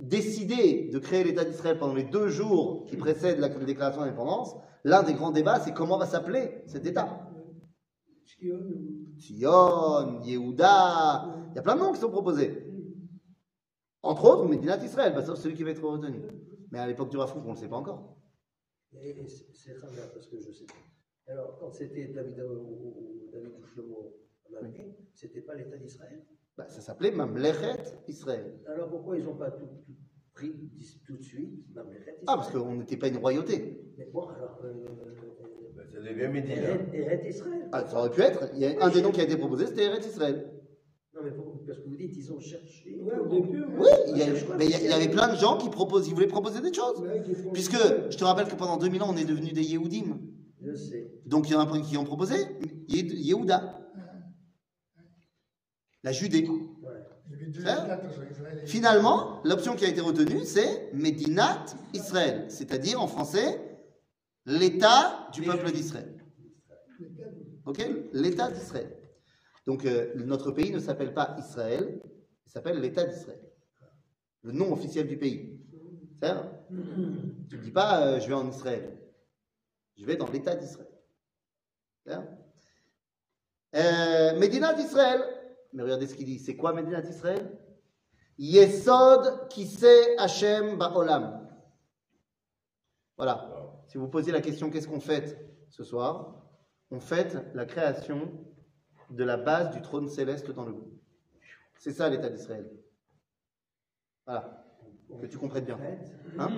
décider 0.00 0.88
de 0.90 0.98
créer 0.98 1.22
l'État 1.22 1.44
d'Israël 1.44 1.78
pendant 1.78 1.92
les 1.92 2.04
deux 2.04 2.28
jours 2.28 2.86
qui 2.86 2.96
précèdent 2.96 3.40
la 3.40 3.50
déclaration 3.50 4.00
d'indépendance, 4.00 4.56
l'un 4.84 5.02
des 5.02 5.12
grands 5.12 5.32
débats, 5.32 5.60
c'est 5.60 5.74
comment 5.74 5.98
va 5.98 6.06
s'appeler 6.06 6.62
cet 6.64 6.86
État. 6.86 7.28
Sion, 9.22 10.20
Yehuda, 10.24 11.46
il 11.50 11.56
y 11.56 11.58
a 11.58 11.62
plein 11.62 11.76
de 11.76 11.80
noms 11.80 11.92
qui 11.92 12.00
sont 12.00 12.10
proposés. 12.10 12.66
Entre 14.02 14.24
autres, 14.24 14.48
Medinat 14.48 14.84
Israël, 14.84 15.12
bah, 15.14 15.24
sauf 15.24 15.38
celui 15.38 15.54
qui 15.54 15.62
va 15.62 15.70
être 15.70 15.84
retenu. 15.84 16.22
Mais 16.72 16.80
à 16.80 16.88
l'époque 16.88 17.10
du 17.10 17.16
Rafouk, 17.16 17.42
on 17.44 17.50
ne 17.50 17.54
le 17.54 17.60
sait 17.60 17.68
pas 17.68 17.76
encore. 17.76 18.16
C'est 18.90 19.74
très 19.74 19.90
bien, 19.90 20.06
parce 20.12 20.26
que 20.26 20.40
je 20.40 20.50
sais 20.50 20.64
pas. 20.66 21.32
Alors, 21.32 21.56
quand 21.60 21.70
c'était 21.72 22.08
David 22.08 22.40
ou 22.40 23.30
David 23.32 23.52
Shlomo 23.72 24.18
c'était 25.14 25.40
pas 25.40 25.54
l'État 25.54 25.78
d'Israël 25.78 26.26
bah, 26.58 26.68
Ça 26.68 26.80
s'appelait 26.80 27.10
Mamlechet 27.12 27.82
Israël. 28.08 28.60
Alors 28.66 28.90
pourquoi 28.90 29.16
ils 29.16 29.24
n'ont 29.24 29.36
pas 29.36 29.50
tout, 29.50 29.68
pris 30.34 30.52
tout 31.06 31.16
de 31.16 31.22
suite 31.22 31.74
Mamlechet 31.74 32.00
Israël 32.00 32.24
Ah, 32.26 32.36
parce 32.36 32.50
qu'on 32.50 32.74
n'était 32.74 32.98
pas 32.98 33.08
une 33.08 33.16
royauté. 33.18 33.94
Mais 33.96 34.06
bon, 34.06 34.28
alors. 34.28 34.60
Euh, 34.64 35.31
ça 35.92 36.00
devient 36.00 36.28
Médina. 36.28 36.70
Eret 36.92 37.28
Israël. 37.28 37.68
Ah, 37.72 37.84
ça 37.86 37.98
aurait 37.98 38.10
pu 38.10 38.22
être. 38.22 38.50
Il 38.54 38.60
y 38.60 38.66
a 38.66 38.84
un 38.84 38.90
des 38.90 39.02
noms 39.02 39.10
qui 39.10 39.20
a 39.20 39.24
été 39.24 39.36
proposé, 39.36 39.66
c'était 39.66 39.84
Eret 39.84 40.00
Israël. 40.00 40.50
Non, 41.14 41.20
mais 41.22 41.30
parce 41.66 41.78
que 41.80 41.88
vous 41.88 41.96
dites, 41.96 42.16
ils 42.16 42.32
ont 42.32 42.40
cherché. 42.40 42.98
Ouais, 43.02 43.18
au 43.18 43.28
début. 43.28 43.62
Oui, 43.78 43.88
il 44.08 44.16
y, 44.16 44.22
a, 44.22 44.26
mais 44.56 44.64
il 44.64 44.86
y, 44.88 44.92
avait 44.92 45.10
plein 45.10 45.28
de 45.28 45.38
gens 45.38 45.58
qui 45.58 45.68
proposent, 45.68 46.08
ils 46.08 46.14
voulaient 46.14 46.26
proposer 46.26 46.62
des 46.62 46.72
choses. 46.72 47.04
Puisque, 47.52 47.76
je 48.10 48.16
te 48.16 48.24
rappelle 48.24 48.48
que 48.48 48.54
pendant 48.54 48.78
2000 48.78 49.02
ans, 49.02 49.08
on 49.10 49.16
est 49.16 49.26
devenus 49.26 49.52
des 49.52 49.62
Yehudim. 49.62 50.18
Je 50.64 50.74
sais. 50.74 51.12
Donc, 51.26 51.50
il 51.50 51.52
y 51.52 51.54
en 51.54 51.60
a 51.60 51.80
qui 51.80 51.98
ont 51.98 52.04
proposé 52.04 52.36
Yehuda. 52.88 53.78
La 56.02 56.12
Judée. 56.12 56.48
Hein 57.66 57.98
Finalement, 58.66 59.40
l'option 59.44 59.74
qui 59.74 59.84
a 59.84 59.88
été 59.88 60.00
retenue, 60.00 60.44
c'est 60.44 60.90
Medinat 60.94 61.64
Israël, 61.94 62.46
c'est-à-dire 62.48 63.00
en 63.00 63.06
français 63.06 63.71
l'État 64.46 65.28
du 65.32 65.42
peuple 65.42 65.70
d'Israël. 65.72 66.24
Ok? 67.66 67.84
L'État 68.12 68.50
d'Israël. 68.50 68.96
Donc 69.66 69.84
euh, 69.84 70.12
notre 70.16 70.50
pays 70.50 70.72
ne 70.72 70.78
s'appelle 70.78 71.14
pas 71.14 71.36
Israël, 71.38 72.00
il 72.46 72.50
s'appelle 72.50 72.80
l'État 72.80 73.04
d'Israël. 73.04 73.40
Le 74.42 74.52
nom 74.52 74.72
officiel 74.72 75.06
du 75.06 75.16
pays. 75.16 75.60
C'est 76.20 76.34
Tu 77.48 77.56
ne 77.56 77.62
dis 77.62 77.70
pas 77.70 78.06
euh, 78.06 78.20
je 78.20 78.28
vais 78.28 78.34
en 78.34 78.48
Israël. 78.48 78.98
Je 79.96 80.04
vais 80.04 80.16
dans 80.16 80.28
l'État 80.30 80.54
d'Israël. 80.54 80.88
Euh, 83.74 84.38
Médina 84.38 84.74
d'Israël. 84.74 85.22
Mais 85.72 85.82
regardez 85.82 86.06
ce 86.06 86.14
qu'il 86.14 86.26
dit. 86.26 86.38
C'est 86.38 86.56
quoi 86.56 86.72
Médina 86.72 87.00
d'Israël? 87.00 87.58
Yesod 88.38 89.48
kise 89.48 89.86
Hashem 90.18 90.76
ba'olam. 90.76 91.48
Voilà. 93.16 93.61
Si 93.92 93.98
vous 93.98 94.08
posez 94.08 94.32
la 94.32 94.40
question 94.40 94.70
qu'est-ce 94.70 94.88
qu'on 94.88 95.00
fête 95.00 95.38
ce 95.68 95.84
soir? 95.84 96.34
On 96.90 96.98
fête 96.98 97.36
la 97.52 97.66
création 97.66 98.32
de 99.10 99.22
la 99.22 99.36
base 99.36 99.68
du 99.74 99.82
trône 99.82 100.08
céleste 100.08 100.50
dans 100.50 100.64
le 100.64 100.72
monde. 100.72 100.98
C'est 101.76 101.92
ça 101.92 102.08
l'état 102.08 102.30
d'Israël. 102.30 102.72
Voilà. 104.24 104.64
Que 105.20 105.26
tu 105.26 105.36
comprennes 105.36 105.66
bien. 105.66 105.78
Hein? 106.38 106.48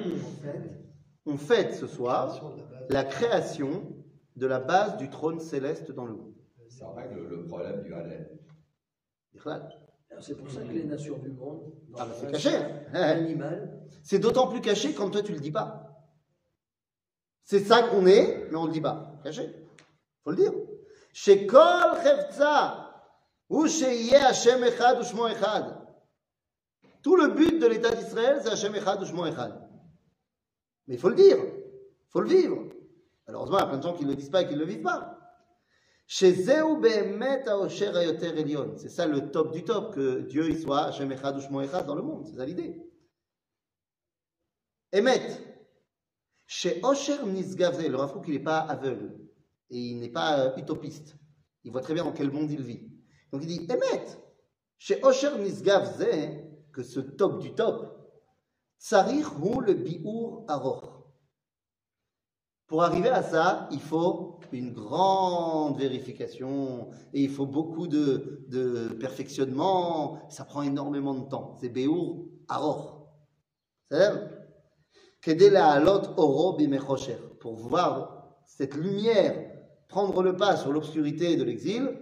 on 1.26 1.36
fête 1.36 1.74
ce 1.74 1.88
soir 1.88 2.54
la 2.88 3.02
création 3.02 3.82
de 4.36 4.46
la 4.46 4.60
base 4.60 4.96
du 4.96 5.10
trône 5.10 5.40
céleste 5.40 5.90
dans 5.90 6.04
le 6.04 6.14
monde. 6.14 6.36
Ça 6.68 6.88
règle 6.92 7.18
le 7.18 7.46
problème 7.46 7.82
du 7.82 7.94
Halal. 7.94 8.30
C'est 10.20 10.36
pour 10.36 10.48
ça 10.48 10.60
que 10.62 10.70
les 10.70 10.84
nations 10.84 11.18
du 11.18 11.32
monde, 11.32 11.72
ah, 11.98 12.06
c'est 12.14 12.30
caché. 12.30 12.50
Hein. 12.92 13.26
C'est 14.04 14.20
d'autant 14.20 14.46
plus 14.46 14.60
caché 14.60 14.94
quand 14.94 15.10
toi 15.10 15.22
tu 15.22 15.32
le 15.32 15.40
dis 15.40 15.50
pas. 15.50 15.93
C'est 17.44 17.60
ça 17.60 17.82
qu'on 17.82 18.06
est, 18.06 18.48
mais 18.50 18.56
on 18.56 18.62
ne 18.62 18.68
le 18.68 18.72
dit 18.72 18.80
pas. 18.80 19.20
Caché. 19.22 19.54
faut 20.24 20.30
le 20.30 20.36
dire. 20.36 20.52
Chez 21.12 21.46
Kol 21.46 21.92
ou 23.50 23.68
chez 23.68 24.14
Hashem 24.16 24.64
Echad 24.64 25.02
Shmo. 25.04 25.28
Tout 27.02 27.16
le 27.16 27.28
but 27.28 27.58
de 27.58 27.66
l'État 27.66 27.94
d'Israël, 27.94 28.40
c'est 28.42 28.50
Hashem 28.50 28.74
Echad 28.74 29.02
ou 29.02 29.04
Shmo 29.04 29.26
Echad. 29.26 29.68
Mais 30.86 30.94
il 30.94 31.00
faut 31.00 31.10
le 31.10 31.14
dire. 31.14 31.36
Il 31.36 32.10
faut 32.10 32.20
le 32.20 32.28
vivre. 32.28 32.64
Malheureusement, 33.26 33.58
il 33.58 33.60
y 33.60 33.64
a 33.64 33.66
plein 33.66 33.78
de 33.78 33.82
gens 33.82 33.94
qui 33.94 34.04
ne 34.04 34.10
le 34.10 34.16
disent 34.16 34.30
pas 34.30 34.42
et 34.42 34.48
qui 34.48 34.54
ne 34.54 34.60
le 34.60 34.64
vivent 34.64 34.82
pas. 34.82 35.18
C'est 36.06 36.34
ça 36.34 36.66
le 39.06 39.30
top 39.30 39.52
du 39.52 39.64
top, 39.64 39.94
que 39.94 40.20
Dieu 40.20 40.48
il 40.48 40.60
soit 40.60 40.84
Hashem 40.86 41.12
Echad 41.12 41.36
ou 41.36 41.40
Shmo 41.40 41.60
Echad 41.60 41.84
dans 41.86 41.94
le 41.94 42.02
monde. 42.02 42.26
C'est 42.26 42.36
ça 42.36 42.46
l'idée. 42.46 42.82
Emet. 44.92 45.53
Chez 46.56 46.78
Osher 46.84 47.26
Nisgavze, 47.26 47.84
le 47.88 47.96
Rafouk, 47.96 48.28
il 48.28 48.34
n'est 48.34 48.38
pas 48.38 48.60
aveugle 48.60 49.18
et 49.70 49.76
il 49.76 49.98
n'est 49.98 50.08
pas 50.08 50.38
euh, 50.38 50.56
utopiste. 50.56 51.16
Il 51.64 51.72
voit 51.72 51.80
très 51.80 51.94
bien 51.94 52.04
dans 52.04 52.12
quel 52.12 52.30
monde 52.30 52.48
il 52.48 52.62
vit. 52.62 52.92
Donc 53.32 53.42
il 53.42 53.48
dit 53.48 53.66
Emet, 53.68 54.06
chez 54.78 55.02
Osher 55.02 55.36
Nisgavze, 55.36 56.06
que 56.72 56.84
ce 56.84 57.00
top 57.00 57.40
du 57.40 57.56
top, 57.56 58.08
Tsarir 58.78 59.32
hu 59.42 59.64
le 59.64 59.74
bi'ur 59.74 60.44
aror. 60.46 61.10
Pour 62.68 62.84
arriver 62.84 63.08
à 63.10 63.24
ça, 63.24 63.68
il 63.72 63.80
faut 63.80 64.38
une 64.52 64.72
grande 64.72 65.76
vérification 65.76 66.90
et 67.12 67.24
il 67.24 67.30
faut 67.30 67.46
beaucoup 67.46 67.88
de, 67.88 68.46
de 68.46 68.94
perfectionnement. 69.00 70.20
Ça 70.30 70.44
prend 70.44 70.62
énormément 70.62 71.14
de 71.14 71.28
temps. 71.28 71.56
C'est 71.60 71.68
bi'ur 71.68 72.26
aror. 72.46 73.12
C'est-à-dire, 73.90 74.43
Pour 77.40 77.54
voir 77.56 78.34
cette 78.46 78.74
lumière 78.74 79.34
prendre 79.88 80.22
le 80.22 80.36
pas 80.36 80.56
sur 80.56 80.72
l'obscurité 80.72 81.36
de 81.36 81.44
l'exil, 81.44 81.98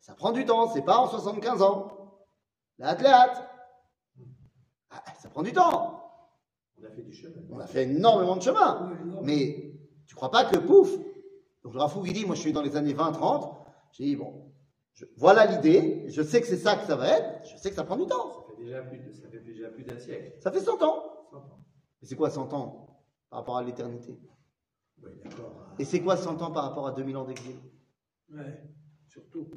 ça 0.00 0.14
prend 0.14 0.32
du 0.32 0.44
temps, 0.44 0.68
c'est 0.68 0.82
pas 0.82 0.98
en 0.98 1.06
75 1.08 1.62
ans. 1.62 1.88
La 2.78 2.88
hâte, 2.90 3.42
Ah, 4.90 5.02
ça 5.20 5.28
prend 5.28 5.42
du 5.42 5.52
temps. 5.52 6.00
On 6.80 6.84
a 6.84 6.90
fait 6.90 7.02
du 7.02 7.12
chemin. 7.12 7.34
On 7.50 7.58
a 7.58 7.66
fait 7.66 7.84
énormément 7.84 8.36
de 8.36 8.42
chemin. 8.42 8.90
Mais 9.22 9.72
tu 10.06 10.14
crois 10.14 10.30
pas 10.30 10.44
que 10.44 10.58
pouf 10.58 10.90
Donc 11.62 11.74
le 11.74 11.80
Rafou 11.80 12.04
il 12.06 12.12
dit, 12.12 12.26
moi 12.26 12.34
je 12.34 12.40
suis 12.40 12.52
dans 12.52 12.62
les 12.62 12.76
années 12.76 12.92
20-30, 12.94 13.54
j'ai 13.92 14.04
dit, 14.04 14.16
bon, 14.16 14.52
je- 14.92 15.06
voilà 15.16 15.46
l'idée, 15.46 16.04
je 16.08 16.22
sais 16.22 16.40
que 16.40 16.46
c'est 16.46 16.58
ça 16.58 16.76
que 16.76 16.86
ça 16.86 16.94
va 16.96 17.08
être, 17.08 17.48
je 17.48 17.56
sais 17.56 17.70
que 17.70 17.76
ça 17.76 17.84
prend 17.84 17.96
du 17.96 18.06
temps. 18.06 18.32
Ça 18.32 18.54
fait 18.56 18.62
déjà 18.62 18.82
plus, 18.82 19.12
ça 19.14 19.28
fait 19.28 19.40
déjà 19.40 19.68
plus 19.68 19.84
d'un 19.84 19.98
siècle. 19.98 20.34
Ça 20.40 20.52
fait 20.52 20.60
100 20.60 20.74
ans. 20.82 21.02
100 21.30 21.36
ans. 21.38 21.58
Et 22.03 22.05
c'est 22.05 22.15
quoi 22.15 22.29
100 22.29 22.53
ans 22.53 23.03
par 23.29 23.39
rapport 23.39 23.57
à 23.57 23.63
l'éternité 23.63 24.19
Oui, 25.03 25.11
d'accord. 25.23 25.75
Et 25.77 25.85
c'est 25.85 26.01
quoi 26.01 26.17
100 26.17 26.41
ans 26.41 26.51
par 26.51 26.63
rapport 26.63 26.87
à 26.87 26.91
2000 26.91 27.17
ans 27.17 27.25
d'exil 27.25 27.57
Ouais, 28.29 28.63
surtout. 29.07 29.49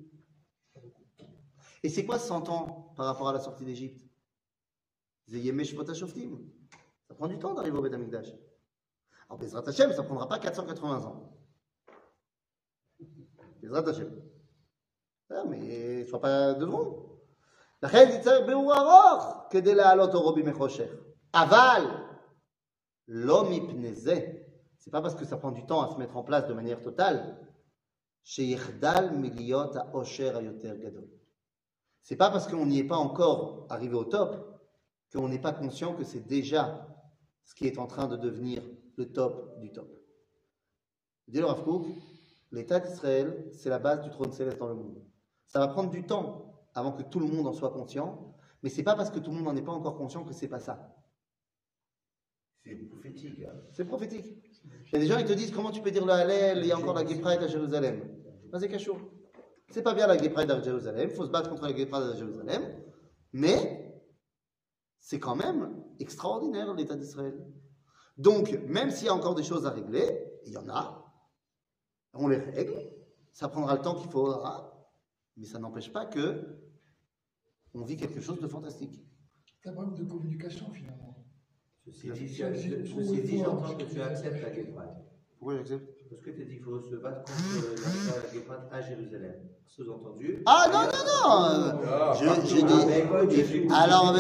Et 1.83 1.89
c'est 1.89 2.05
quoi 2.05 2.19
100 2.19 2.49
ans 2.49 2.93
par 2.97 3.07
rapport 3.07 3.29
à 3.29 3.33
la 3.33 3.41
sortie 3.41 3.65
d'Égypte 3.65 4.07
Zeyemeh 5.29 5.65
Shvot 5.65 5.89
HaShoftim. 5.89 6.39
Ça 7.09 7.15
prend 7.15 7.29
du 7.29 7.39
temps 7.39 7.55
d'arriver 7.55 7.77
au 7.79 7.83
Beth 7.83 7.95
Amikdash. 7.95 8.29
Alors 9.29 9.39
Bezrat 9.39 9.69
Hashem, 9.69 9.93
ça 9.93 10.03
prendra 10.03 10.29
pas 10.29 10.39
480 10.39 11.05
ans. 11.05 11.39
Bezrat 13.61 13.89
Hashem. 13.89 14.23
Ah, 15.31 15.45
mais 15.49 16.05
sois 16.07 16.21
pas 16.21 16.55
de 16.55 16.65
drôle. 16.65 17.09
לכן 17.83 18.19
תצטרך 18.19 18.47
ביאור 18.47 18.75
ארוך 18.75 19.47
כדי 19.51 19.75
להעלות 19.75 20.15
אורו 20.15 20.35
במחושך. 20.35 20.91
אבל 21.35 21.85
l'homme 23.08 23.52
ipnezé, 23.54 24.46
c'est 24.78 24.92
pas 24.92 25.02
parce 25.02 25.16
que 25.16 25.26
ça 25.26 25.38
prend 25.38 25.52
du 25.52 25.66
temps 25.66 25.82
à 25.82 25.92
se 25.92 25.98
mettre 25.98 26.18
en 26.18 26.24
place 26.24 26.48
de 26.48 26.54
manière 26.54 26.82
totale. 26.82 27.38
C'est 28.24 28.56
pas 32.16 32.30
parce 32.30 32.48
qu'on 32.48 32.66
n'y 32.66 32.80
est 32.80 32.88
pas 32.88 32.98
encore 32.98 33.66
arrivé 33.70 33.96
au 33.96 34.04
top 34.04 34.58
qu'on 35.14 35.30
n'est 35.30 35.40
pas 35.40 35.54
conscient 35.54 35.94
que 35.94 36.04
c'est 36.04 36.28
déjà 36.28 36.88
ce 37.44 37.56
qui 37.56 37.66
est 37.66 37.80
en 37.80 37.88
train 37.88 38.08
de 38.08 38.18
devenir 38.18 38.62
le 38.98 39.12
top 39.12 39.58
du 39.60 39.72
top. 39.72 39.90
Dit 41.28 41.40
le 41.40 41.48
l'État 42.52 42.80
d'Israël, 42.80 43.50
c'est 43.54 43.70
la 43.70 43.80
base 43.80 44.02
du 44.02 44.10
trône 44.10 44.32
céleste 44.32 44.58
dans 44.58 44.68
le 44.68 44.76
monde. 44.76 45.02
Ça 45.46 45.60
va 45.60 45.68
prendre 45.68 45.90
du 45.90 46.06
temps 46.06 46.54
avant 46.74 46.92
que 46.92 47.04
tout 47.04 47.20
le 47.20 47.28
monde 47.28 47.48
en 47.48 47.54
soit 47.54 47.72
conscient, 47.72 48.36
mais 48.64 48.70
c'est 48.70 48.84
pas 48.84 48.96
parce 48.96 49.10
que 49.10 49.20
tout 49.20 49.32
le 49.32 49.38
monde 49.38 49.46
n'en 49.46 49.56
est 49.56 49.66
pas 49.66 49.72
encore 49.72 49.98
conscient 49.98 50.24
que 50.24 50.34
c'est 50.34 50.48
pas 50.48 50.60
ça. 50.60 50.94
C'est 53.72 53.86
prophétique. 53.86 54.26
Il 54.88 54.94
y 54.94 54.96
a 54.96 55.00
des 55.00 55.08
gens 55.08 55.18
qui 55.18 55.26
te 55.26 55.34
disent 55.34 55.52
comment 55.52 55.72
tu 55.72 55.82
peux 55.82 55.92
dire 55.92 56.06
le 56.06 56.14
Hallel, 56.14 56.60
il 56.60 56.68
y 56.68 56.72
a 56.72 56.78
encore 56.78 56.94
la 56.94 57.04
Pride 57.04 57.42
à 57.42 57.48
Jérusalem. 57.48 58.02
Ben, 58.52 58.60
c'est. 58.60 58.70
C'est 59.70 59.82
pas 59.82 59.94
bien 59.94 60.08
la 60.08 60.18
Pride 60.18 60.52
à 60.52 60.62
Jérusalem, 60.62 61.10
il 61.10 61.16
faut 61.16 61.26
se 61.26 61.32
battre 61.32 61.50
contre 61.50 61.68
la 61.68 61.74
Pride 61.74 61.94
à 61.94 62.16
Jérusalem, 62.16 62.64
mais 63.34 64.02
c'est 65.00 65.20
quand 65.20 65.36
même 65.36 65.84
extraordinaire 66.00 66.74
l'État 66.74 66.96
d'Israël. 66.96 67.38
Donc, 68.18 68.52
même 68.68 68.90
s'il 68.92 69.08
y 69.08 69.10
a 69.10 69.14
encore 69.14 69.36
des 69.36 69.44
choses 69.44 69.66
à 69.66 69.72
régler, 69.72 70.26
il 70.46 70.54
y 70.54 70.58
en 70.58 70.70
a, 70.70 71.06
on 72.14 72.28
les 72.28 72.38
règle, 72.38 72.90
ça 73.34 73.48
prendra 73.48 73.76
le 73.76 73.82
temps 73.82 73.96
qu'il 73.96 74.10
faudra, 74.10 74.90
mais 75.36 75.46
ça 75.46 75.60
n'empêche 75.60 75.92
pas 75.92 76.06
que 76.06 76.58
on 77.74 77.84
vit 77.84 77.98
quelque 77.98 78.22
chose 78.22 78.40
de 78.40 78.48
fantastique. 78.48 79.06
C'est 79.62 79.70
un 79.70 79.74
problème 79.74 79.96
de 79.96 80.04
communication 80.04 80.72
finalement. 80.72 81.27
Ceci 81.92 83.22
dit, 83.22 83.38
j'entends 83.38 83.56
parce 83.58 83.76
que 83.76 83.84
tu 83.84 84.02
acceptes 84.02 84.42
la 84.44 84.50
guéprade. 84.50 84.96
Pourquoi 85.40 85.58
j'accepte 85.58 85.88
Parce 86.10 86.22
que 86.22 86.30
tu 86.32 86.42
as 86.42 86.46
dit 86.46 86.56
qu'il 86.56 86.64
faut 86.64 86.80
se 86.82 86.96
battre 86.96 87.24
contre 87.24 87.76
la, 87.84 88.22
la 88.22 88.34
guéprade 88.34 88.68
à 88.72 88.82
Jérusalem. 88.82 89.36
Sous-entendu. 89.68 90.42
Ah 90.46 90.66
non, 90.72 90.80
non, 90.84 91.04
non 91.06 91.46
euh, 91.46 91.86
Ah, 91.88 92.14
Je, 92.20 92.26
je 92.48 93.46
dis, 93.46 93.68
alors, 93.74 94.16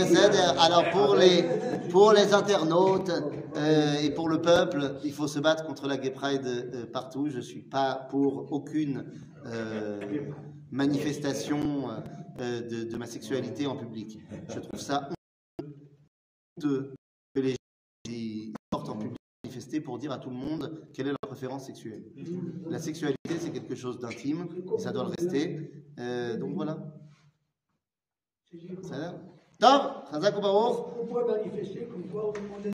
alors 0.59 0.89
pour 0.91 1.15
les, 1.15 1.43
pour 1.89 2.11
les 2.13 2.33
internautes 2.33 3.11
euh, 3.55 3.95
et 4.03 4.11
pour 4.11 4.29
le 4.29 4.41
peuple, 4.41 4.99
il 5.03 5.11
faut 5.13 5.27
se 5.27 5.39
battre 5.39 5.65
contre 5.65 5.87
la 5.87 5.97
Gay 5.97 6.11
Pride 6.11 6.45
euh, 6.45 6.85
partout. 6.85 7.29
Je 7.29 7.39
suis 7.39 7.61
pas 7.61 7.95
pour 8.09 8.51
aucune 8.51 9.05
euh, 9.45 9.99
manifestation 10.69 11.89
euh, 12.39 12.61
de, 12.61 12.83
de 12.83 12.97
ma 12.97 13.05
sexualité 13.07 13.65
en 13.67 13.75
public. 13.77 14.19
Je 14.49 14.59
trouve 14.59 14.79
ça 14.79 15.09
honteux 16.57 16.93
que 17.33 17.39
les 17.41 17.51
gens 17.51 17.55
qui 18.03 18.53
sortent 18.73 18.89
en 18.89 18.97
public 18.97 19.17
manifester 19.57 19.81
pour 19.81 19.97
dire 19.97 20.11
à 20.11 20.19
tout 20.19 20.29
le 20.29 20.35
monde 20.35 20.87
quelle 20.93 21.07
est 21.07 21.11
leur 21.11 21.27
préférence 21.27 21.65
sexuelle. 21.65 22.03
La 22.69 22.79
sexualité, 22.79 23.37
c'est 23.39 23.51
quelque 23.51 23.75
chose 23.75 23.99
d'intime, 23.99 24.47
et 24.75 24.79
ça 24.79 24.91
doit 24.91 25.03
le 25.03 25.09
rester. 25.09 25.71
Euh, 25.99 26.37
donc 26.37 26.53
voilà. 26.53 26.77
Ça 28.83 28.95
a 28.95 28.99
l'air. 28.99 29.19
Top 29.59 30.05
Chazak 30.11 30.37
ou 30.37 30.41
On 30.45 31.05
pourrait 31.07 31.25
manifester 31.25 31.87
comme 31.91 32.07
quoi 32.07 32.29
on 32.29 32.33
demandait. 32.33 32.63